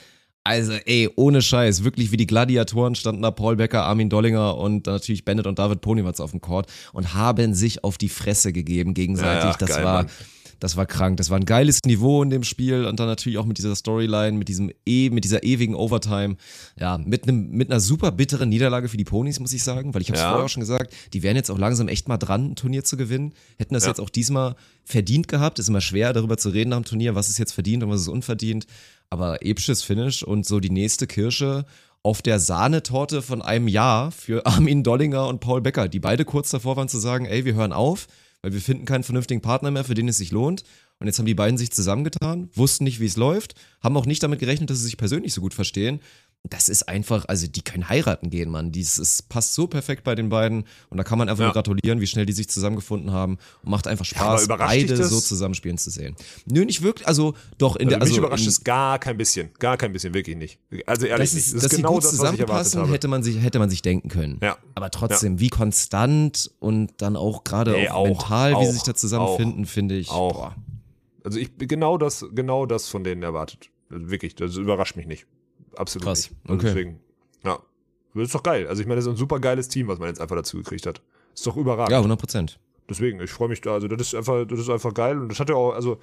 [0.44, 4.86] Also, ey, ohne Scheiß, wirklich wie die Gladiatoren standen da Paul Becker, Armin Dollinger und
[4.86, 8.92] natürlich Bennett und David Ponywatz auf dem Court und haben sich auf die Fresse gegeben
[8.92, 9.44] gegenseitig.
[9.44, 10.10] Ja, ja, das geil, war, Mann.
[10.62, 11.16] Das war krank.
[11.16, 14.38] Das war ein geiles Niveau in dem Spiel und dann natürlich auch mit dieser Storyline,
[14.38, 16.36] mit diesem e, mit dieser ewigen Overtime.
[16.78, 20.02] Ja, mit einem mit einer super bitteren Niederlage für die Ponys, muss ich sagen, weil
[20.02, 20.30] ich habe es Ja.
[20.30, 22.96] vorher auch schon gesagt, die wären jetzt auch langsam echt mal dran, ein Turnier zu
[22.96, 23.32] gewinnen.
[23.58, 23.88] Hätten das Ja.
[23.90, 24.54] jetzt auch diesmal
[24.84, 25.58] verdient gehabt.
[25.58, 28.02] Ist immer schwer darüber zu reden nach dem Turnier, was ist jetzt verdient und was
[28.02, 28.66] ist unverdient.
[29.10, 31.64] Aber episches Finish und so die nächste Kirsche
[32.04, 36.50] auf der Sahnetorte von einem Jahr für Armin Dollinger und Paul Becker, die beide kurz
[36.50, 38.06] davor waren zu sagen, ey, wir hören auf,
[38.42, 40.64] weil wir finden keinen vernünftigen Partner mehr, für den es sich lohnt.
[40.98, 44.22] Und jetzt haben die beiden sich zusammengetan, wussten nicht, wie es läuft, haben auch nicht
[44.22, 46.00] damit gerechnet, dass sie sich persönlich so gut verstehen.
[46.50, 48.72] Das ist einfach, also die können heiraten gehen, Mann.
[48.72, 51.46] Dies es passt so perfekt bei den beiden und da kann man einfach Ja.
[51.46, 54.98] nur gratulieren, wie schnell die sich zusammengefunden haben und macht einfach Spaß, überrascht dich beide
[54.98, 55.10] das?
[55.10, 56.16] so zusammenspielen zu sehen.
[56.46, 59.16] Nö, nicht wirklich, also doch in Also der, mich also überrascht in, es gar kein
[59.16, 59.50] bisschen.
[59.60, 60.58] Gar kein bisschen, wirklich nicht.
[60.84, 61.64] Also ehrlich das ist, nicht.
[61.64, 63.82] dass sie genau gut das, was ich erwartet zusammenpassen, hätte man sich, hätte man sich
[63.82, 64.40] denken können.
[64.42, 64.58] Ja.
[64.74, 68.72] Aber trotzdem, wie konstant und dann auch gerade Nee, auch, auch, mental, wie auch, sie
[68.72, 70.10] sich da zusammenfinden, finde ich.
[70.10, 70.32] Auch.
[70.32, 70.56] Boah.
[71.22, 73.70] Also ich genau das, genau das von denen erwartet.
[73.90, 75.26] Also wirklich, das überrascht mich nicht.
[75.76, 76.40] Absolut Krass, nicht.
[76.44, 76.66] Also okay.
[76.66, 77.00] Deswegen,
[77.44, 77.58] ja.
[78.14, 78.66] Das ist doch geil.
[78.66, 80.86] Also ich meine, das ist ein super geiles Team, was man jetzt einfach dazu gekriegt
[80.86, 81.00] hat.
[81.34, 81.92] Ist doch überragend.
[81.92, 82.58] Ja, 100 Prozent.
[82.88, 83.72] Deswegen, ich freue mich da.
[83.72, 85.18] Also das ist einfach, das ist einfach geil.
[85.18, 85.98] Und das hat ja auch, also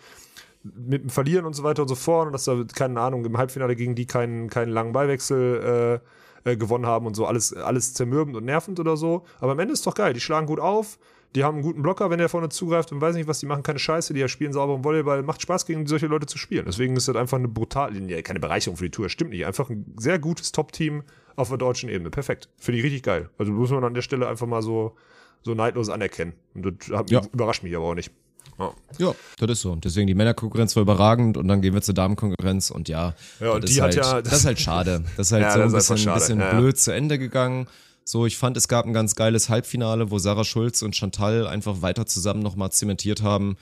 [0.64, 3.38] mit dem Verlieren und so weiter und so fort und dass da, keine Ahnung, im
[3.38, 6.02] Halbfinale gegen die keinen, keinen langen Ballwechsel
[6.46, 9.24] äh, äh, gewonnen haben und so, alles, alles zermürbend und nervend oder so.
[9.40, 10.14] Aber am Ende ist doch geil.
[10.14, 10.98] Die schlagen gut auf.
[11.36, 13.62] Die haben einen guten Blocker, wenn der vorne zugreift und weiß nicht, was die machen,
[13.62, 16.66] keine Scheiße, die spielen sauberen Volleyball, macht Spaß gegen solche Leute zu spielen.
[16.66, 19.70] Deswegen ist das einfach eine brutal, ja, keine Bereicherung für die Tour, stimmt nicht, einfach
[19.70, 21.04] ein sehr gutes Top-Team
[21.36, 22.10] auf der deutschen Ebene.
[22.10, 22.50] Perfekt.
[22.58, 23.30] Finde ich richtig geil.
[23.38, 24.96] Also muss man an der Stelle einfach mal so,
[25.44, 26.34] so neidlos anerkennen.
[26.56, 27.22] Und das hat, Ja.
[27.32, 28.12] überrascht mich aber auch nicht.
[28.58, 28.74] Ja.
[28.98, 29.76] Ja, das ist so.
[29.76, 33.64] Deswegen die Männerkonkurrenz war überragend und dann gehen wir zur Damenkonkurrenz und ja, Ja, und
[33.64, 35.04] das die ist hat halt, ja- das ist halt schade.
[35.16, 36.60] Das ist halt Ja, so ein das bisschen, bisschen Ja, ja.
[36.60, 37.68] blöd zu Ende gegangen.
[38.10, 41.84] So, ich fand, es gab ein ganz geiles Halbfinale, wo Sarah Schulz und Chantal einfach
[41.84, 43.56] weiter zusammen nochmal zementiert haben,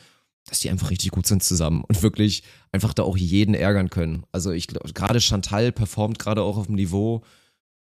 [0.46, 4.26] dass die einfach richtig gut sind zusammen und wirklich einfach da auch jeden ärgern können.
[4.32, 7.24] Also ich glaube, gerade Chantal performt gerade auch auf dem Niveau,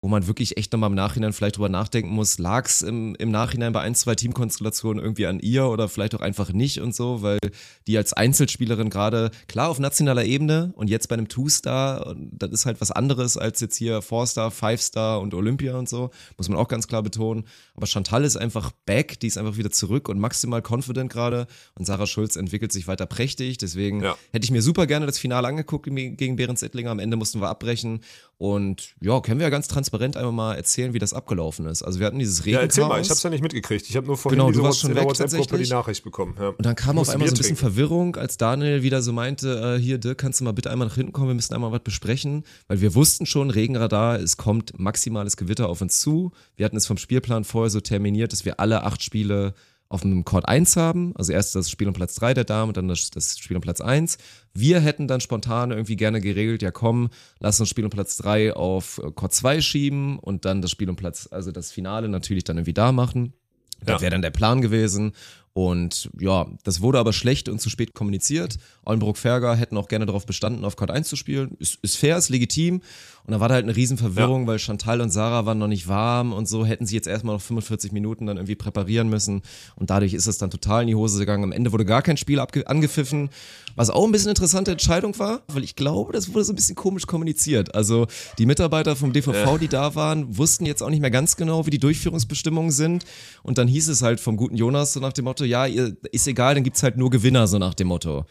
[0.04, 3.30] wo man wirklich echt nochmal im Nachhinein vielleicht drüber nachdenken muss, lag es im, im
[3.30, 7.22] Nachhinein bei ein, zwei Teamkonstellationen irgendwie an ihr oder vielleicht auch einfach nicht und so,
[7.22, 7.38] weil
[7.86, 12.66] die als Einzelspielerin gerade, klar auf nationaler Ebene und jetzt bei einem Two-Star, das ist
[12.66, 16.68] halt was anderes als jetzt hier Four-Star, Five-Star und Olympia und so, muss man auch
[16.68, 17.44] ganz klar betonen.
[17.76, 21.46] Aber Chantal ist einfach back, die ist einfach wieder zurück und maximal confident gerade
[21.76, 24.18] und Sarah Schulz entwickelt sich weiter prächtig, deswegen Ja.
[24.32, 27.50] hätte ich mir super gerne das Finale angeguckt gegen Behrens Ettlinger, am Ende mussten wir
[27.50, 28.00] abbrechen
[28.40, 31.84] und ja, können wir ja ganz transparent einmal mal erzählen, wie das abgelaufen ist.
[31.84, 33.90] Also wir hatten dieses Ja, erzähl mal, ich hab's ja nicht mitgekriegt.
[33.90, 35.70] Ich habe nur vorhin Genau, du warst schon in der weg WhatsApp-Gruppe die.
[35.70, 36.36] Nachricht bekommen.
[36.40, 36.50] Ja.
[36.50, 37.76] Und dann kam auf einmal so ein bisschen trinken.
[37.76, 40.96] Verwirrung, als Daniel wieder so meinte, äh, hier Dirk, kannst du mal bitte einmal nach
[40.96, 45.38] hinten kommen, wir müssen einmal was besprechen, weil wir wussten schon, Regenradar, es kommt maximales
[45.38, 46.32] Gewitter auf uns zu.
[46.56, 49.54] Wir hatten es vom Spielplan vorher so terminiert, dass wir alle acht Spiele
[49.92, 52.78] auf dem Court 1 haben, also erst das Spiel um Platz 3 der Damen und
[52.78, 54.18] dann das, das Spiel um Platz 1.
[54.54, 57.10] Wir hätten dann spontan irgendwie gerne geregelt, ja komm,
[57.40, 60.90] lass uns Spiel um Platz 3 auf äh, Court 2 schieben und dann das Spiel
[60.90, 63.34] um Platz, also das Finale natürlich dann irgendwie da machen.
[63.82, 64.02] Das Ja.
[64.02, 65.12] wäre dann der Plan gewesen.
[65.54, 68.58] Und ja, das wurde aber schlecht und zu spät kommuniziert.
[68.86, 71.58] Oldenburg-Ferger hätten auch gerne darauf bestanden, auf Court 1 zu spielen.
[71.60, 72.82] Ist, ist fair, ist legitim.
[73.26, 76.34] Und da war da halt eine Riesenverwirrung, weil Chantal und Sarah waren noch nicht warm
[76.34, 79.42] und so hätten sie jetzt erstmal noch 45 Minuten dann irgendwie präparieren müssen.
[79.76, 81.44] Und dadurch ist es dann total in die Hose gegangen.
[81.44, 83.30] Am Ende wurde gar kein Spiel angepfiffen,
[83.76, 86.76] was auch ein bisschen interessante Entscheidung war, weil ich glaube, das wurde so ein bisschen
[86.76, 87.76] komisch kommuniziert.
[87.76, 88.08] Also
[88.38, 91.72] die Mitarbeiter vom DVV, die da waren, wussten jetzt auch nicht mehr ganz genau, wie
[91.72, 93.06] die Durchführungsbestimmungen sind.
[93.44, 96.28] Und dann hieß es halt vom guten Jonas so nach dem Motto, ja, ihr, ist
[96.28, 98.26] egal, dann gibt's halt nur Gewinner, so nach dem Motto.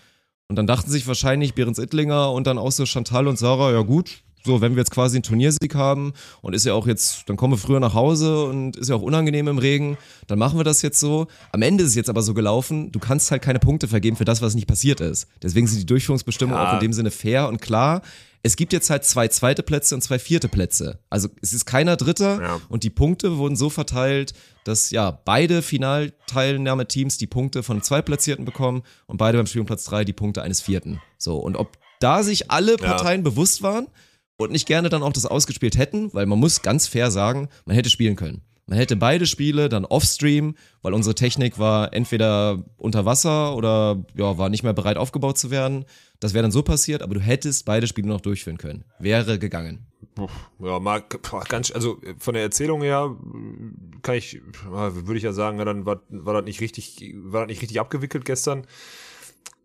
[0.48, 3.82] Und dann dachten sich wahrscheinlich Behrens Ittlinger und dann auch so Chantal und Sarah, ja
[3.82, 7.36] gut, so, wenn wir jetzt quasi einen Turniersieg haben und ist ja auch jetzt, dann
[7.36, 10.64] kommen wir früher nach Hause und ist ja auch unangenehm im Regen, dann machen wir
[10.64, 11.26] das jetzt so.
[11.52, 14.24] Am Ende ist es jetzt aber so gelaufen, du kannst halt keine Punkte vergeben für
[14.24, 15.26] das, was nicht passiert ist.
[15.42, 16.68] Deswegen sind die Durchführungsbestimmungen Ja.
[16.70, 18.02] auch in dem Sinne fair und klar.
[18.42, 20.98] Es gibt jetzt halt zwei zweite Plätze und zwei vierte Plätze.
[21.10, 22.60] Also es ist keiner Dritter Ja.
[22.70, 24.32] und die Punkte wurden so verteilt,
[24.64, 29.66] dass ja beide Finalteilnahmeteams die Punkte von zwei Platzierten bekommen und beide beim Spiel um
[29.66, 31.00] Platz drei die Punkte eines vierten.
[31.18, 33.88] So, und ob da sich alle Parteien bewusst waren
[34.40, 37.76] und nicht gerne dann auch das ausgespielt hätten, weil man muss ganz fair sagen, man
[37.76, 38.42] hätte spielen können.
[38.66, 44.38] Man hätte beide Spiele dann offstream, weil unsere Technik war entweder unter Wasser oder ja,
[44.38, 45.86] war nicht mehr bereit aufgebaut zu werden.
[46.20, 48.84] Das wäre dann so passiert, aber du hättest beide Spiele noch durchführen können.
[49.00, 49.86] Wäre gegangen.
[50.60, 53.16] Ja, boah, ganz, also von der Erzählung her
[54.02, 57.62] kann ich, würde ich ja sagen, dann war, war das nicht richtig, war das nicht
[57.62, 58.66] richtig abgewickelt gestern.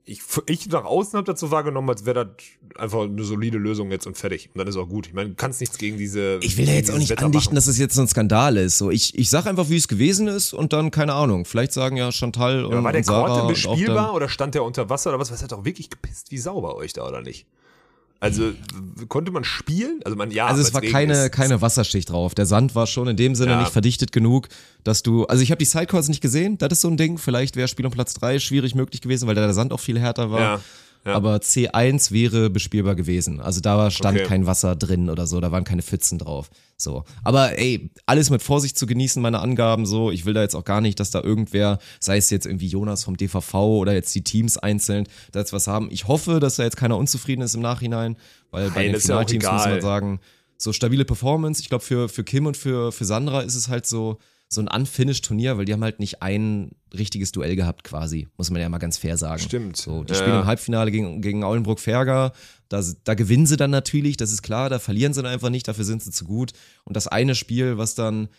[0.05, 4.05] Ich, ich nach außen habe dazu wahrgenommen, als wäre das einfach eine solide Lösung jetzt
[4.07, 4.49] und fertig.
[4.53, 5.07] Und dann ist auch gut.
[5.07, 6.39] Ich meine, du kannst nichts gegen diese.
[6.41, 7.55] Ich will ja jetzt auch nicht Wetter andichten, machen.
[7.55, 8.77] dass es jetzt so ein Skandal ist.
[8.77, 11.97] So, ich, ich sag einfach, wie es gewesen ist und dann, keine Ahnung, vielleicht sagen
[11.97, 15.19] ja Chantal und, Ja, war der und Korte bespielbar oder stand der unter Wasser oder
[15.19, 15.31] was?
[15.31, 17.47] Was hat doch wirklich gepisst wie sauber euch da oder nicht?
[18.19, 18.53] Also
[19.09, 19.99] konnte man spielen?
[20.05, 20.47] Also man ja.
[20.47, 21.31] Also es war keine, ist.
[21.31, 22.33] keine Wasserschicht drauf.
[22.33, 23.59] Der Sand war schon in dem Sinne Ja.
[23.59, 24.47] nicht verdichtet genug,
[24.83, 25.25] dass du.
[25.25, 27.17] Also ich habe die Sidecourts nicht gesehen, das ist so ein Ding.
[27.17, 29.99] Vielleicht wäre Spiel um Platz drei schwierig möglich gewesen, weil da der Sand auch viel
[29.99, 30.39] härter war.
[30.39, 30.59] Ja,
[31.05, 31.13] ja.
[31.13, 33.39] Aber C1 wäre bespielbar gewesen.
[33.39, 34.27] Also da stand Okay.
[34.27, 36.49] kein Wasser drin oder so, da waren keine Pfützen drauf.
[36.77, 37.03] So.
[37.23, 40.11] Aber ey, alles mit Vorsicht zu genießen, meine Angaben so.
[40.11, 43.03] Ich will da jetzt auch gar nicht, dass da irgendwer, sei es jetzt irgendwie Jonas
[43.03, 45.89] vom DVV oder jetzt die Teams einzeln, da jetzt was haben.
[45.91, 48.17] Ich hoffe, dass da jetzt keiner unzufrieden ist im Nachhinein,
[48.51, 50.19] weil bei den ist ja Finalteams muss man sagen,
[50.57, 51.61] so stabile Performance.
[51.61, 54.17] Ich glaube, für, für Kim und für, für Sandra ist es halt so,
[54.47, 58.51] so ein unfinished Turnier, weil die haben halt nicht ein richtiges Duell gehabt quasi, muss
[58.51, 59.41] man ja mal ganz fair sagen.
[59.41, 59.75] Stimmt.
[59.77, 60.41] So, die Ja, spielen ja.
[60.41, 62.31] im Halbfinale gegen, gegen Aulenbrook-Ferger,
[62.69, 65.67] da, da gewinnen sie dann natürlich, das ist klar, da verlieren sie dann einfach nicht,
[65.67, 66.53] dafür sind sie zu gut.
[66.83, 68.29] Und das eine Spiel, was dann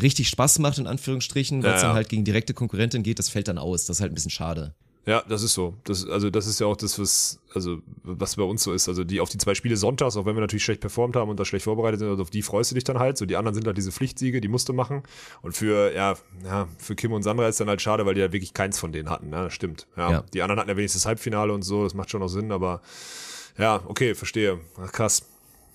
[0.00, 3.28] richtig Spaß macht, in Anführungsstrichen, weil es Ja, dann halt gegen direkte Konkurrentin geht, das
[3.28, 3.86] fällt dann aus.
[3.86, 4.74] Das ist halt ein bisschen schade.
[5.08, 5.72] Ja, das ist so.
[5.84, 8.88] Das, also das ist ja auch das, was, also, was bei uns so ist.
[8.90, 11.40] Also die auf die zwei Spiele sonntags, auch wenn wir natürlich schlecht performt haben und
[11.40, 13.16] da schlecht vorbereitet sind, also auf die freust du dich dann halt.
[13.16, 15.02] So die anderen sind halt diese Pflichtsiege, die musst du machen.
[15.40, 16.14] Und für, ja,
[16.44, 18.92] ja, für Kim und Sandra ist dann halt schade, weil die ja wirklich keins von
[18.92, 19.32] denen hatten.
[19.32, 19.86] Ja, das stimmt.
[19.96, 20.10] Ja.
[20.10, 20.24] Ja.
[20.34, 22.82] Die anderen hatten ja wenigstens das Halbfinale und so, das macht schon noch Sinn, aber
[23.56, 24.60] ja, okay, verstehe.
[24.78, 25.22] Ach, krass.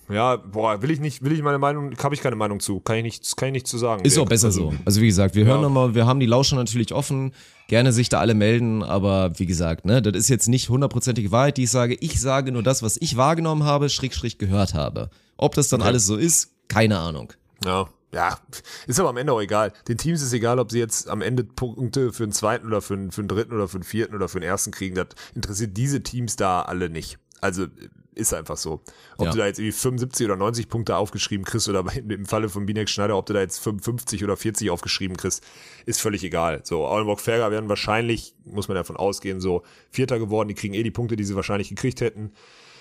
[0.08, 2.78] Ja, boah, will ich nicht, will ich meine Meinung, habe ich keine Meinung zu.
[2.80, 4.04] Kann ich nicht, kann ich nicht zu sagen.
[4.04, 4.26] Ist Dirk.
[4.26, 4.76] auch besser Also, so.
[4.84, 5.68] Also wie gesagt, wir hören Ja.
[5.68, 7.32] nochmal, wir haben die Lauscher natürlich offen,
[7.68, 11.56] gerne sich da alle melden, aber wie gesagt, ne, das ist jetzt nicht hundertprozentige Wahrheit,
[11.56, 11.96] die ich sage.
[12.00, 15.10] Ich sage nur das, was ich wahrgenommen habe, schräg, schräg gehört habe.
[15.36, 17.32] Ob das dann alles so ist, keine Ahnung.
[17.64, 18.38] Ja, ja,
[18.86, 19.72] ist aber am Ende auch egal.
[19.88, 22.96] Den Teams ist egal, ob sie jetzt am Ende Punkte für den zweiten oder für
[22.96, 24.94] den, für den dritten oder für den vierten oder für den ersten kriegen.
[24.94, 27.18] Das interessiert diese Teams da alle nicht.
[27.40, 27.66] Also
[28.14, 28.82] ist einfach so.
[29.16, 29.32] Ob Ja.
[29.32, 32.88] du da jetzt irgendwie 75 oder 90 Punkte aufgeschrieben kriegst oder im Falle von Binek
[32.88, 35.44] Schneider, ob du da jetzt 55 oder 40 aufgeschrieben kriegst,
[35.86, 36.60] ist völlig egal.
[36.64, 40.48] So, Aulenburg Ferger werden wahrscheinlich, muss man davon ausgehen, so Vierter geworden.
[40.48, 42.32] Die kriegen eh die Punkte, die sie wahrscheinlich gekriegt hätten.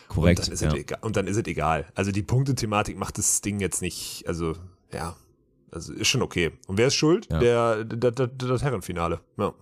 [0.08, 0.40] Korrekt.
[0.40, 0.68] Und dann, ist ja.
[0.70, 1.88] es egal, und dann ist es egal.
[1.96, 4.54] Also die Punktethematik macht das Ding jetzt nicht, also
[4.92, 5.16] ja,
[5.74, 6.52] also ist schon okay.
[6.68, 7.28] Und wer ist schuld?
[7.32, 7.40] Ja.
[7.40, 9.20] Der, das, das, das Herrenfinale.
[9.38, 9.54] Ja.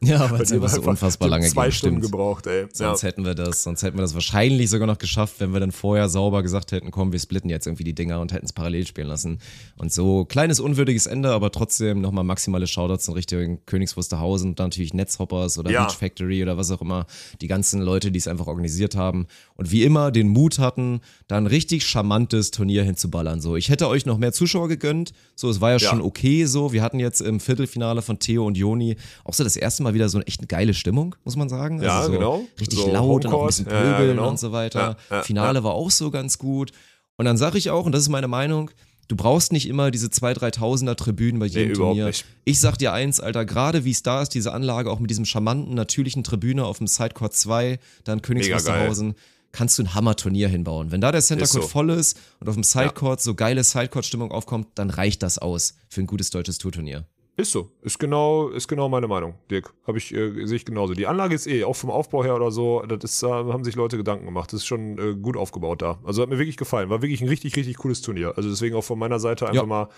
[0.00, 1.72] Ja, weil es einfach so unfassbar lange Zwei ging.
[1.72, 2.12] Stunden Stimmt.
[2.12, 2.62] gebraucht, ey.
[2.62, 2.68] Ja.
[2.72, 5.72] Sonst hätten wir das, sonst hätten wir das wahrscheinlich sogar noch geschafft, wenn wir dann
[5.72, 8.86] vorher sauber gesagt hätten, komm, wir splitten jetzt irgendwie die Dinger und hätten es parallel
[8.86, 9.38] spielen lassen.
[9.76, 14.58] Und so kleines unwürdiges Ende, aber trotzdem nochmal maximale Shoutouts in Richtung Königs Wusterhausen und
[14.60, 15.84] dann natürlich Netzhoppers oder Ja.
[15.84, 17.06] Beach Factory oder was auch immer.
[17.40, 21.36] Die ganzen Leute, die es einfach organisiert haben und wie immer den Mut hatten, da
[21.36, 23.40] ein richtig charmantes Turnier hinzuballern.
[23.40, 25.12] So, ich hätte euch noch mehr Zuschauer gegönnt.
[25.42, 25.90] So, es war ja, Ja.
[25.90, 26.72] schon okay so.
[26.72, 30.08] Wir hatten jetzt im Viertelfinale von Theo und Joni auch so das erste Mal wieder
[30.08, 31.80] so eine echt geile Stimmung, muss man sagen.
[31.80, 32.44] Also Ja, so genau.
[32.60, 33.46] Richtig So laut und auch ein Homecourt.
[33.48, 34.28] bisschen Ja, ja, pöbeln genau.
[34.28, 34.96] und so weiter.
[35.10, 36.70] Ja, Finale war auch so ganz gut.
[37.16, 38.70] Und dann sage ich auch, und das ist meine Meinung,
[39.08, 42.06] du brauchst nicht immer diese 2.000, 3.000er Tribünen bei jedem Nee, Turnier.
[42.06, 42.24] nicht.
[42.44, 45.24] Ich sag dir eins, Alter, gerade wie es da ist, diese Anlage auch mit diesem
[45.24, 48.48] charmanten, natürlichen Tribüne auf dem Sidecourt 2, dann Königs.
[48.48, 49.14] Wusterhausen,
[49.52, 50.90] kannst du ein Hammer-Turnier hinbauen.
[50.90, 51.68] Wenn da der Center Court so.
[51.68, 56.00] voll ist und auf dem Sidecourt so geile Sidecourt-Stimmung aufkommt, dann reicht das aus für
[56.00, 57.06] ein gutes deutsches Tourturnier.
[57.36, 57.70] Ist so.
[57.80, 59.72] Ist genau, ist genau meine Meinung, Dirk.
[59.86, 60.92] Habe ich, äh, sehe ich genauso.
[60.92, 63.74] Die Anlage ist eh, auch vom Aufbau her oder so, das ist, äh, haben sich
[63.74, 64.52] Leute Gedanken gemacht.
[64.52, 65.98] Das ist schon äh, gut aufgebaut da.
[66.04, 66.90] Also hat mir wirklich gefallen.
[66.90, 68.34] War wirklich ein richtig, richtig cooles Turnier.
[68.36, 69.66] Also deswegen auch von meiner Seite einfach Ja.
[69.66, 69.88] mal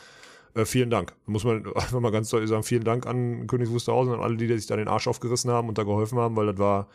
[0.55, 1.13] äh, vielen Dank.
[1.27, 4.47] Muss man einfach mal ganz deutlich sagen, vielen Dank an Königs Wusterhausen und alle, die
[4.47, 6.87] sich da den Arsch aufgerissen haben und da geholfen haben, weil das war,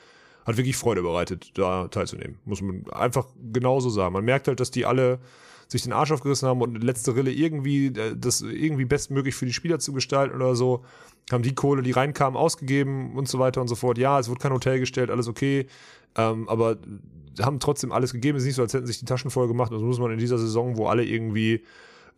[0.49, 2.37] hat wirklich Freude bereitet, da teilzunehmen.
[2.45, 4.13] Muss man einfach genauso sagen.
[4.13, 5.19] Man merkt halt, dass die alle
[5.67, 9.53] sich den Arsch aufgerissen haben und letzte Rille irgendwie äh, das irgendwie bestmöglich für die
[9.53, 10.83] Spieler zu gestalten oder so,
[11.31, 13.99] haben die Kohle, die reinkam, ausgegeben und so weiter und so fort.
[13.99, 15.67] Ja, es wurde kein Hotel gestellt, alles okay,
[16.15, 16.77] ähm, aber
[17.39, 18.37] haben trotzdem alles gegeben.
[18.37, 19.71] Es ist nicht so, als hätten sich die Taschen voll gemacht.
[19.71, 21.63] Das muss man in dieser Saison, wo alle irgendwie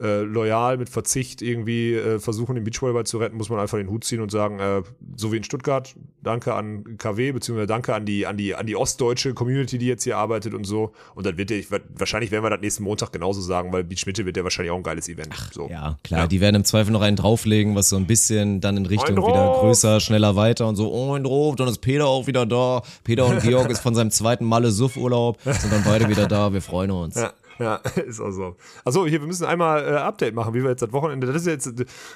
[0.02, 3.90] äh, loyal mit Verzicht irgendwie äh, versuchen, den Beachvolleyball zu retten, muss man einfach den
[3.90, 4.82] Hut ziehen und sagen, äh,
[5.16, 8.76] so wie in Stuttgart, danke an KW, beziehungsweise danke an die, an die, an die
[8.76, 10.92] ostdeutsche Community, die jetzt hier arbeitet und so.
[11.16, 14.06] Und dann wird der, ich, wahrscheinlich werden wir das nächsten Montag genauso sagen, weil Beach
[14.06, 15.34] Mitte wird ja wahrscheinlich auch ein geiles Event.
[15.52, 15.70] so.
[15.70, 16.28] Ja, klar, Ja.
[16.28, 19.58] die werden im Zweifel noch einen drauflegen, was so ein bisschen dann in Richtung wieder
[19.60, 22.82] größer, schneller weiter und so, oh, ein drauf, dann ist Peter auch wieder da.
[23.04, 26.62] Peter und Georg ist von seinem zweiten Malle Suff-Urlaub, sind dann beide wieder da, wir
[26.62, 27.16] freuen uns.
[27.16, 27.76] Ja, ja,
[28.06, 28.56] ist auch so.
[28.84, 31.46] Also hier, wir müssen einmal äh, Update machen, wie wir jetzt das Wochenende, das ist
[31.46, 31.74] ja jetzt,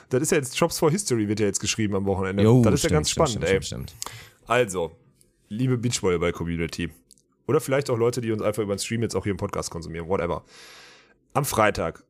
[0.09, 2.43] das ist ja jetzt Jobs for History, wird ja jetzt geschrieben am Wochenende.
[2.43, 4.45] Jo, das ist ja stimmt, ganz stimmt, spannend, stimmt, ey.
[4.47, 4.91] Also,
[5.49, 6.91] liebe Beachvolleyball-Community.
[7.47, 9.69] Oder vielleicht auch Leute, die uns einfach über den Stream jetzt auch hier im Podcast
[9.69, 10.43] konsumieren, whatever.
[11.33, 12.03] Am Freitag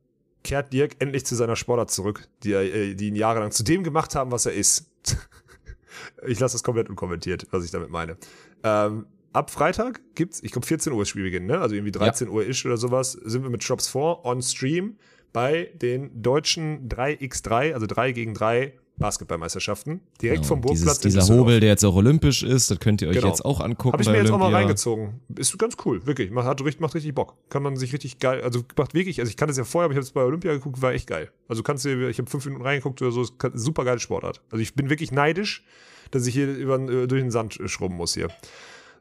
[0.44, 3.82] kehrt Dirk endlich zu seiner Sportart zurück, die, er, äh, die ihn jahrelang zu dem
[3.82, 4.90] gemacht haben, was er ist.
[6.26, 8.16] ich lasse das komplett unkommentiert, was ich damit meine.
[8.62, 9.06] Ähm,
[9.36, 11.58] ab Freitag gibt's, ich glaube 14 Uhr ist Spielbeginn, ne?
[11.60, 14.96] Also irgendwie 13 Uhr ist oder sowas, sind wir mit Drops 4 on Stream
[15.32, 20.00] bei den deutschen 3x3, also 3 gegen 3 Basketballmeisterschaften.
[20.22, 21.38] Direkt Genau, vom Burgplatz Dieses, dieser.
[21.38, 23.28] Hobel, der jetzt auch olympisch ist, das könnt ihr euch Genau.
[23.28, 23.92] jetzt auch angucken.
[23.92, 24.58] Habe ich mir jetzt auch mal Olympia.
[24.60, 25.20] reingezogen.
[25.36, 26.30] Ist ganz cool, wirklich.
[26.30, 27.34] Macht, macht richtig Bock.
[27.50, 29.92] Kann man sich richtig geil, also macht wirklich, also ich kann das ja vorher, aber
[29.92, 31.30] ich habe es bei Olympia geguckt, war echt geil.
[31.46, 34.40] Also kannst du, ich habe fünf Minuten reingeguckt oder so, super geile Sportart.
[34.50, 35.62] Also ich bin wirklich neidisch,
[36.10, 38.28] dass ich hier über, äh, durch den Sand äh, schrubben muss hier.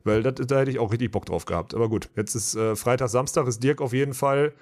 [0.06, 1.74] Weil das, da hätte ich auch richtig Bock drauf gehabt.
[1.74, 4.54] Aber gut, jetzt ist äh, Freitag, Samstag ist Dirk auf jeden Fall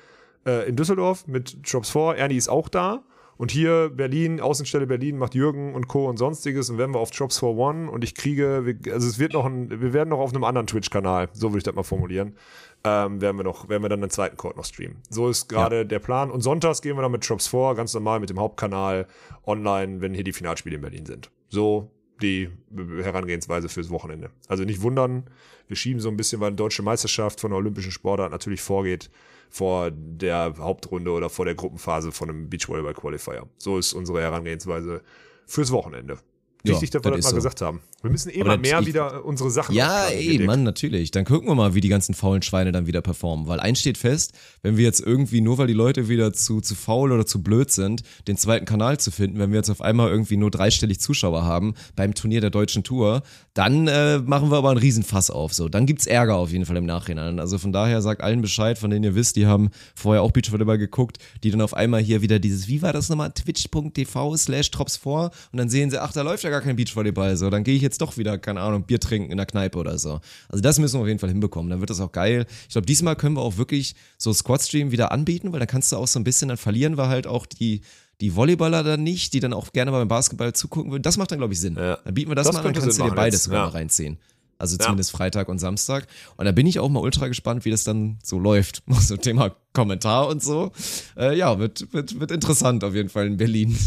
[0.45, 2.15] äh, in Düsseldorf mit Drops 4.
[2.17, 3.03] Ernie ist auch da.
[3.35, 6.07] Und hier Berlin, Außenstelle Berlin macht Jürgen und Co.
[6.07, 9.33] und sonstiges und werden wir auf Drops for One und ich kriege, also es wird
[9.33, 12.37] noch ein, wir werden noch auf einem anderen Twitch-Kanal, so würde ich das mal formulieren,
[12.83, 15.01] ähm, werden wir noch, werden wir dann den zweiten Court noch streamen.
[15.09, 16.29] So ist gerade der Plan.
[16.29, 19.07] Und sonntags gehen wir dann mit Drops vor, ganz normal mit dem Hauptkanal
[19.47, 21.31] online, wenn hier die Finalspiele in Berlin sind.
[21.49, 21.89] So
[22.23, 24.31] die Herangehensweise fürs Wochenende.
[24.47, 25.29] Also nicht wundern,
[25.67, 29.09] wir schieben so ein bisschen, weil eine deutsche Meisterschaft von der olympischen Sportart natürlich vorgeht
[29.49, 33.47] vor der Hauptrunde oder vor der Gruppenphase von einem Beachvolleyball Qualifier.
[33.57, 35.03] So ist unsere Herangehensweise
[35.45, 36.17] fürs Wochenende.
[36.63, 37.35] Ja, Wichtig, dass wir das mal so.
[37.35, 37.81] gesagt haben.
[38.03, 40.38] Wir müssen eh Aber mehr ich- wieder unsere Sachen Ja, ey.
[40.39, 41.11] Mann, natürlich.
[41.11, 43.47] Dann gucken wir mal, wie die ganzen faulen Schweine dann wieder performen.
[43.47, 46.75] Weil eins steht fest, wenn wir jetzt irgendwie, nur weil die Leute wieder zu, zu
[46.75, 50.09] faul oder zu blöd sind, den zweiten Kanal zu finden, wenn wir jetzt auf einmal
[50.09, 53.23] irgendwie nur dreistellig Zuschauer haben beim Turnier der deutschen Tour,
[53.53, 55.53] dann äh, machen wir aber einen Riesenfass auf.
[55.53, 57.39] So, dann gibt's Ärger auf jeden Fall im Nachhinein.
[57.39, 60.77] Also von daher sagt allen Bescheid, von denen ihr wisst, die haben vorher auch Beachvolleyball
[60.77, 64.97] geguckt, die dann auf einmal hier wieder dieses, wie war das nochmal, twitch.tv slash drops
[64.97, 67.75] vor und dann sehen sie, ach, da läuft ja gar kein Beachvolleyball, so, dann gehe
[67.75, 70.19] ich jetzt doch wieder, keine Ahnung, Bier trinken in der Kneipe oder so.
[70.49, 72.45] Also das müssen wir auf jeden Fall hinbekommen, dann wird das auch geil.
[72.67, 75.97] Ich glaube, diesmal können wir auch wirklich so Squad-Stream wieder anbieten, weil dann kannst du
[75.97, 77.81] auch so ein bisschen, dann verlieren wir halt auch die
[78.21, 81.01] die Volleyballer dann nicht, die dann auch gerne beim Basketball zugucken würden.
[81.01, 81.75] Das macht dann, glaube ich, Sinn.
[81.75, 81.97] Ja.
[82.05, 83.61] Dann bieten wir das, Das mal, an, dann kannst Sinn du dir beides jetzt, sogar
[83.61, 83.65] ja.
[83.65, 84.17] mal reinziehen.
[84.59, 86.07] Also zumindest Freitag und Samstag.
[86.37, 88.83] Und da bin ich auch mal ultra gespannt, wie das dann so läuft.
[89.01, 90.71] So Thema Kommentar und so.
[91.17, 93.77] Äh, ja, wird, wird, wird interessant auf jeden Fall in Berlin.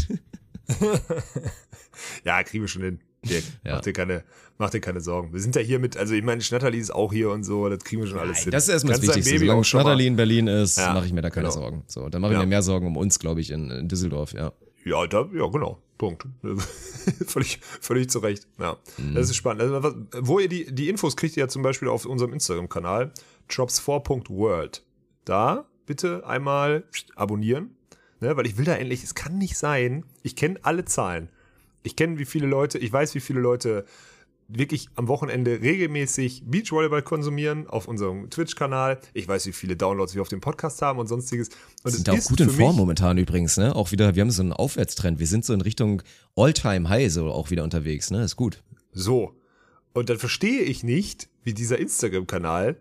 [2.23, 2.99] Ja, kriegen wir schon hin.
[3.23, 3.75] Dirk, Ja.
[3.75, 4.23] mach, dir keine,
[4.57, 5.33] mach dir keine Sorgen.
[5.33, 7.83] Wir sind ja hier mit, also ich meine, Schnatterli ist auch hier und so, das
[7.83, 8.51] kriegen wir schon alles hin.
[8.51, 9.33] Das ist erstmal das Kannst Wichtigste.
[9.35, 11.59] Baby Solange Schnatterli in Berlin ist, Ja, mache ich mir da keine genau.
[11.59, 11.83] Sorgen.
[11.87, 12.43] So, dann mache ich Ja.
[12.43, 14.51] mir mehr Sorgen um uns, glaube ich, in, in Düsseldorf, ja.
[14.85, 15.81] Ja, da, ja, genau.
[15.97, 16.25] Punkt.
[17.25, 18.47] völlig, völlig zu Recht.
[18.59, 19.15] Ja, Mhm.
[19.15, 19.63] das ist spannend.
[19.63, 23.11] Also, was, wo ihr die, die Infos kriegt ihr ja zum Beispiel auf unserem Instagram-Kanal,
[23.49, 24.83] drops4.world.
[25.25, 26.83] Da bitte einmal
[27.15, 27.71] abonnieren,
[28.19, 31.29] ne, weil ich will da endlich, es kann nicht sein, ich kenne alle Zahlen.
[31.87, 33.85] Ich kenne, wie viele Leute, ich weiß, wie viele Leute
[34.49, 38.99] wirklich am Wochenende regelmäßig Beachvolleyball konsumieren auf unserem Twitch-Kanal.
[39.13, 41.49] Ich weiß, wie viele Downloads wir auf dem Podcast haben und sonstiges.
[41.83, 43.73] Und sind auch ist gut in Form momentan übrigens, ne?
[43.73, 45.19] Auch wieder, wir haben so einen Aufwärtstrend.
[45.19, 46.01] Wir sind so in Richtung
[46.35, 48.21] All-Time-High so auch wieder unterwegs, ne?
[48.21, 48.63] Ist gut.
[48.91, 49.33] So.
[49.93, 52.77] Und dann verstehe ich nicht, wie dieser Instagram-Kanal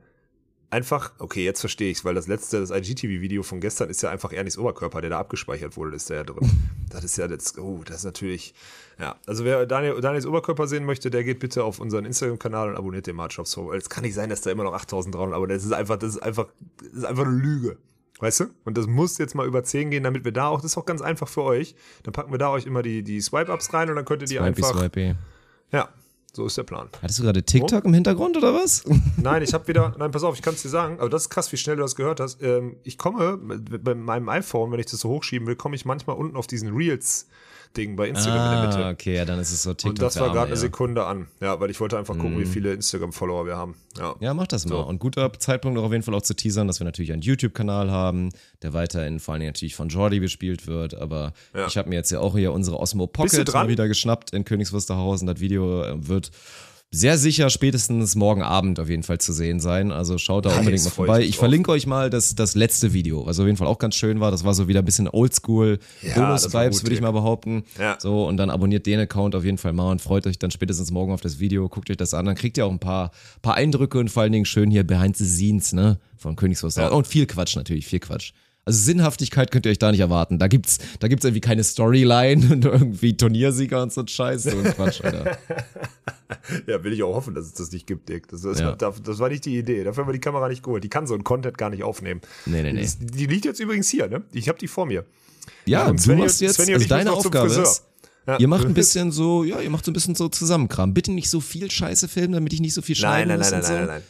[0.77, 4.31] einfach, okay, jetzt verstehe ich's, weil das letzte, das IGTV-Video von gestern ist ja einfach
[4.33, 6.51] Ernis Oberkörper, der da abgespeichert wurde, das ist da ja drin.
[6.91, 8.55] Das ist ja jetzt, oh, das ist natürlich,
[8.99, 9.17] ja.
[9.27, 13.07] Also wer Daniel, Daniels Oberkörper sehen möchte, der geht bitte auf unseren Instagram-Kanal und abonniert
[13.07, 13.75] den March of Soul.
[13.75, 16.23] Es kann nicht sein, dass da immer noch 8300 aber das ist einfach, das ist
[16.23, 16.47] einfach,
[16.79, 17.79] das ist einfach eine Lüge.
[18.19, 18.45] Weißt du?
[18.65, 20.87] Und das muss jetzt mal über 10 gehen, damit wir da auch, das ist auch
[20.87, 21.75] ganz einfach für euch.
[22.03, 24.37] Dann packen wir da euch immer die, die Swipe-Ups rein und dann könnt ihr die
[24.37, 25.15] Swipey, einfach, swipey.
[25.73, 25.89] ja,
[26.37, 26.89] so ist der Plan.
[27.03, 28.85] Hattest du gerade TikTok im Hintergrund oder was?
[29.17, 31.31] Nein, ich habe wieder, nein, pass auf, ich kann es dir sagen, aber das ist
[31.31, 32.43] krass, wie schnell du das gehört hast.
[32.43, 36.17] Ähm, ich komme bei meinem iPhone, wenn ich das so hochschieben will, komme ich manchmal
[36.17, 36.77] unten auf diesen
[37.77, 38.89] Reels-Ding bei Instagram in der Ah, Mitte.
[38.91, 39.91] okay, ja, dann ist es so TikTok.
[39.91, 40.57] Und das war gerade eine.
[40.57, 41.27] Sekunde an.
[41.41, 42.41] Ja, weil ich wollte einfach gucken, Mhm.
[42.41, 43.75] wie viele Instagram-Follower wir haben.
[43.99, 44.15] Ja.
[44.21, 44.77] Ja, mach das mal.
[44.77, 44.87] So.
[44.87, 47.91] Und guter Zeitpunkt auch auf jeden Fall auch zu teasern, dass wir natürlich einen YouTube-Kanal
[47.91, 48.31] haben,
[48.63, 50.95] der weiterhin vor allen Dingen natürlich von Jordi bespielt wird.
[50.95, 51.67] Aber Ja.
[51.67, 54.73] ich habe mir jetzt ja auch hier unsere Osmo Pocket mal wieder geschnappt in Königs
[54.73, 55.27] Wusterhausen.
[55.27, 56.31] Das Video äh, wird
[56.93, 59.93] sehr sicher spätestens morgen Abend auf jeden Fall zu sehen sein.
[59.93, 61.21] Also schaut da Nice, unbedingt mal ich vorbei.
[61.23, 61.39] Ich drauf.
[61.41, 64.31] verlinke euch mal das, das letzte Video, was auf jeden Fall auch ganz schön war.
[64.31, 67.65] Das war so wieder ein bisschen oldschool, Ja, Bonus-Vibes, würde ich mal behaupten.
[67.79, 67.99] Ja.
[68.01, 70.91] So, und dann abonniert den Account auf jeden Fall mal und freut euch dann spätestens
[70.91, 71.69] morgen auf das Video.
[71.69, 72.25] Guckt euch das an.
[72.25, 73.11] Dann kriegt ihr auch ein paar,
[73.43, 75.99] paar Eindrücke und vor allen Dingen schön hier behind the scenes, ne?
[76.17, 76.79] Von Königswurst.
[76.79, 76.89] Ja.
[76.89, 78.33] Und viel Quatsch natürlich, viel Quatsch.
[78.69, 80.41] Also Sinnhaftigkeit könnt ihr euch da nicht erwarten.
[80.41, 84.43] Da gibt's, da gibt's irgendwie keine Storyline und irgendwie Turniersieger und so ein Scheiß.
[84.43, 85.39] So ein Quatsch, Alter.
[86.67, 88.27] ja, will ich auch hoffen, dass es das nicht gibt, Dick.
[88.27, 88.73] Das, das, Ja.
[88.75, 89.85] das, das war nicht die Idee.
[89.85, 90.83] Dafür haben wir die Kamera nicht geholt.
[90.83, 92.21] Die kann so ein Content gar nicht aufnehmen.
[92.45, 92.83] Nee, nee, nee.
[92.83, 94.23] Das, die liegt jetzt übrigens hier, ne?
[94.33, 95.05] Ich habe die vor mir.
[95.65, 97.85] Ja, und du machst jetzt, und also deine Aufgabe ist,
[98.27, 98.37] Ja.
[98.39, 100.93] ihr macht ein bisschen so, ja, ihr macht so ein bisschen so Zusammenkram.
[100.93, 103.51] Bitte nicht so viel Scheiße filmen, damit ich nicht so viel Nein, schneiden nein, muss
[103.53, 103.75] nein, nein, so.
[103.75, 104.03] nein, nein.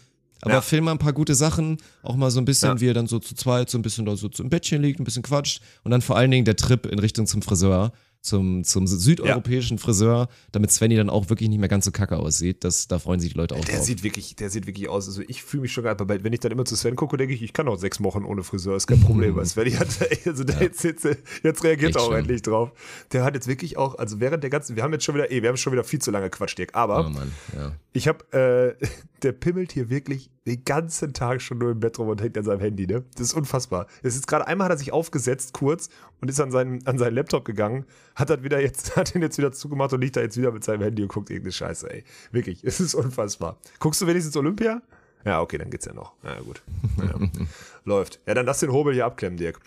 [0.43, 0.61] Aber Ja.
[0.61, 2.81] film mal ein paar gute Sachen, auch mal so ein bisschen, Ja.
[2.81, 5.05] wie er dann so zu zweit so ein bisschen da so im Bettchen liegt, ein
[5.05, 7.93] bisschen quatscht und dann vor allen Dingen der Trip in Richtung zum Friseur,
[8.27, 12.65] zum, zum südeuropäischen Friseur, damit Svenny dann auch wirklich nicht mehr ganz so kacke aussieht.
[12.65, 13.85] Das, da freuen sich die Leute auch Der drauf.
[13.87, 15.07] sieht wirklich, der sieht wirklich aus.
[15.07, 17.43] Also ich fühle mich schon gerade, wenn ich dann immer zu Sven gucke, denke ich,
[17.43, 19.37] ich kann auch sechs Wochen ohne Friseur, ist kein Problem.
[19.37, 19.89] Weil Sven hat,
[20.27, 21.05] also der jetzt, jetzt,
[21.43, 22.19] jetzt reagiert Echt er auch schlimm.
[22.19, 22.73] endlich drauf.
[23.13, 25.43] Der hat jetzt wirklich auch, also während der ganzen, wir haben jetzt schon wieder, eh,
[25.43, 27.73] wir haben schon wieder viel zu lange Quatsch, Dirk, aber Oh Mann, ja.
[27.93, 28.87] ich habe, äh,
[29.23, 32.45] der pimmelt hier wirklich den ganzen Tag schon nur im Bett rum und hängt an
[32.45, 33.05] seinem Handy, ne?
[33.17, 33.87] Das ist unfassbar.
[34.03, 35.89] Es ist gerade einmal hat er sich aufgesetzt, kurz,
[36.21, 39.39] und ist an seinen, an seinen Laptop gegangen, hat dann wieder jetzt, hat ihn jetzt
[39.39, 42.05] wieder zugemacht und liegt da jetzt wieder mit seinem Handy und guckt irgendeine Scheiße, ey.
[42.31, 43.59] Wirklich, es ist unfassbar.
[43.81, 44.81] Guckst du wenigstens Olympia?
[45.25, 46.13] Ja, okay, dann geht's ja noch.
[46.23, 46.63] Ja, gut.
[46.99, 47.19] Ja.
[47.85, 48.21] Läuft.
[48.27, 49.61] Ja, dann lass den Hobel hier abklemmen, Dirk.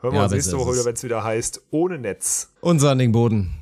[0.00, 2.52] Hören wir Ja, uns nächste Woche wieder, wenn es wieder heißt, ohne Netz.
[2.60, 3.52] Und Sanding Boden.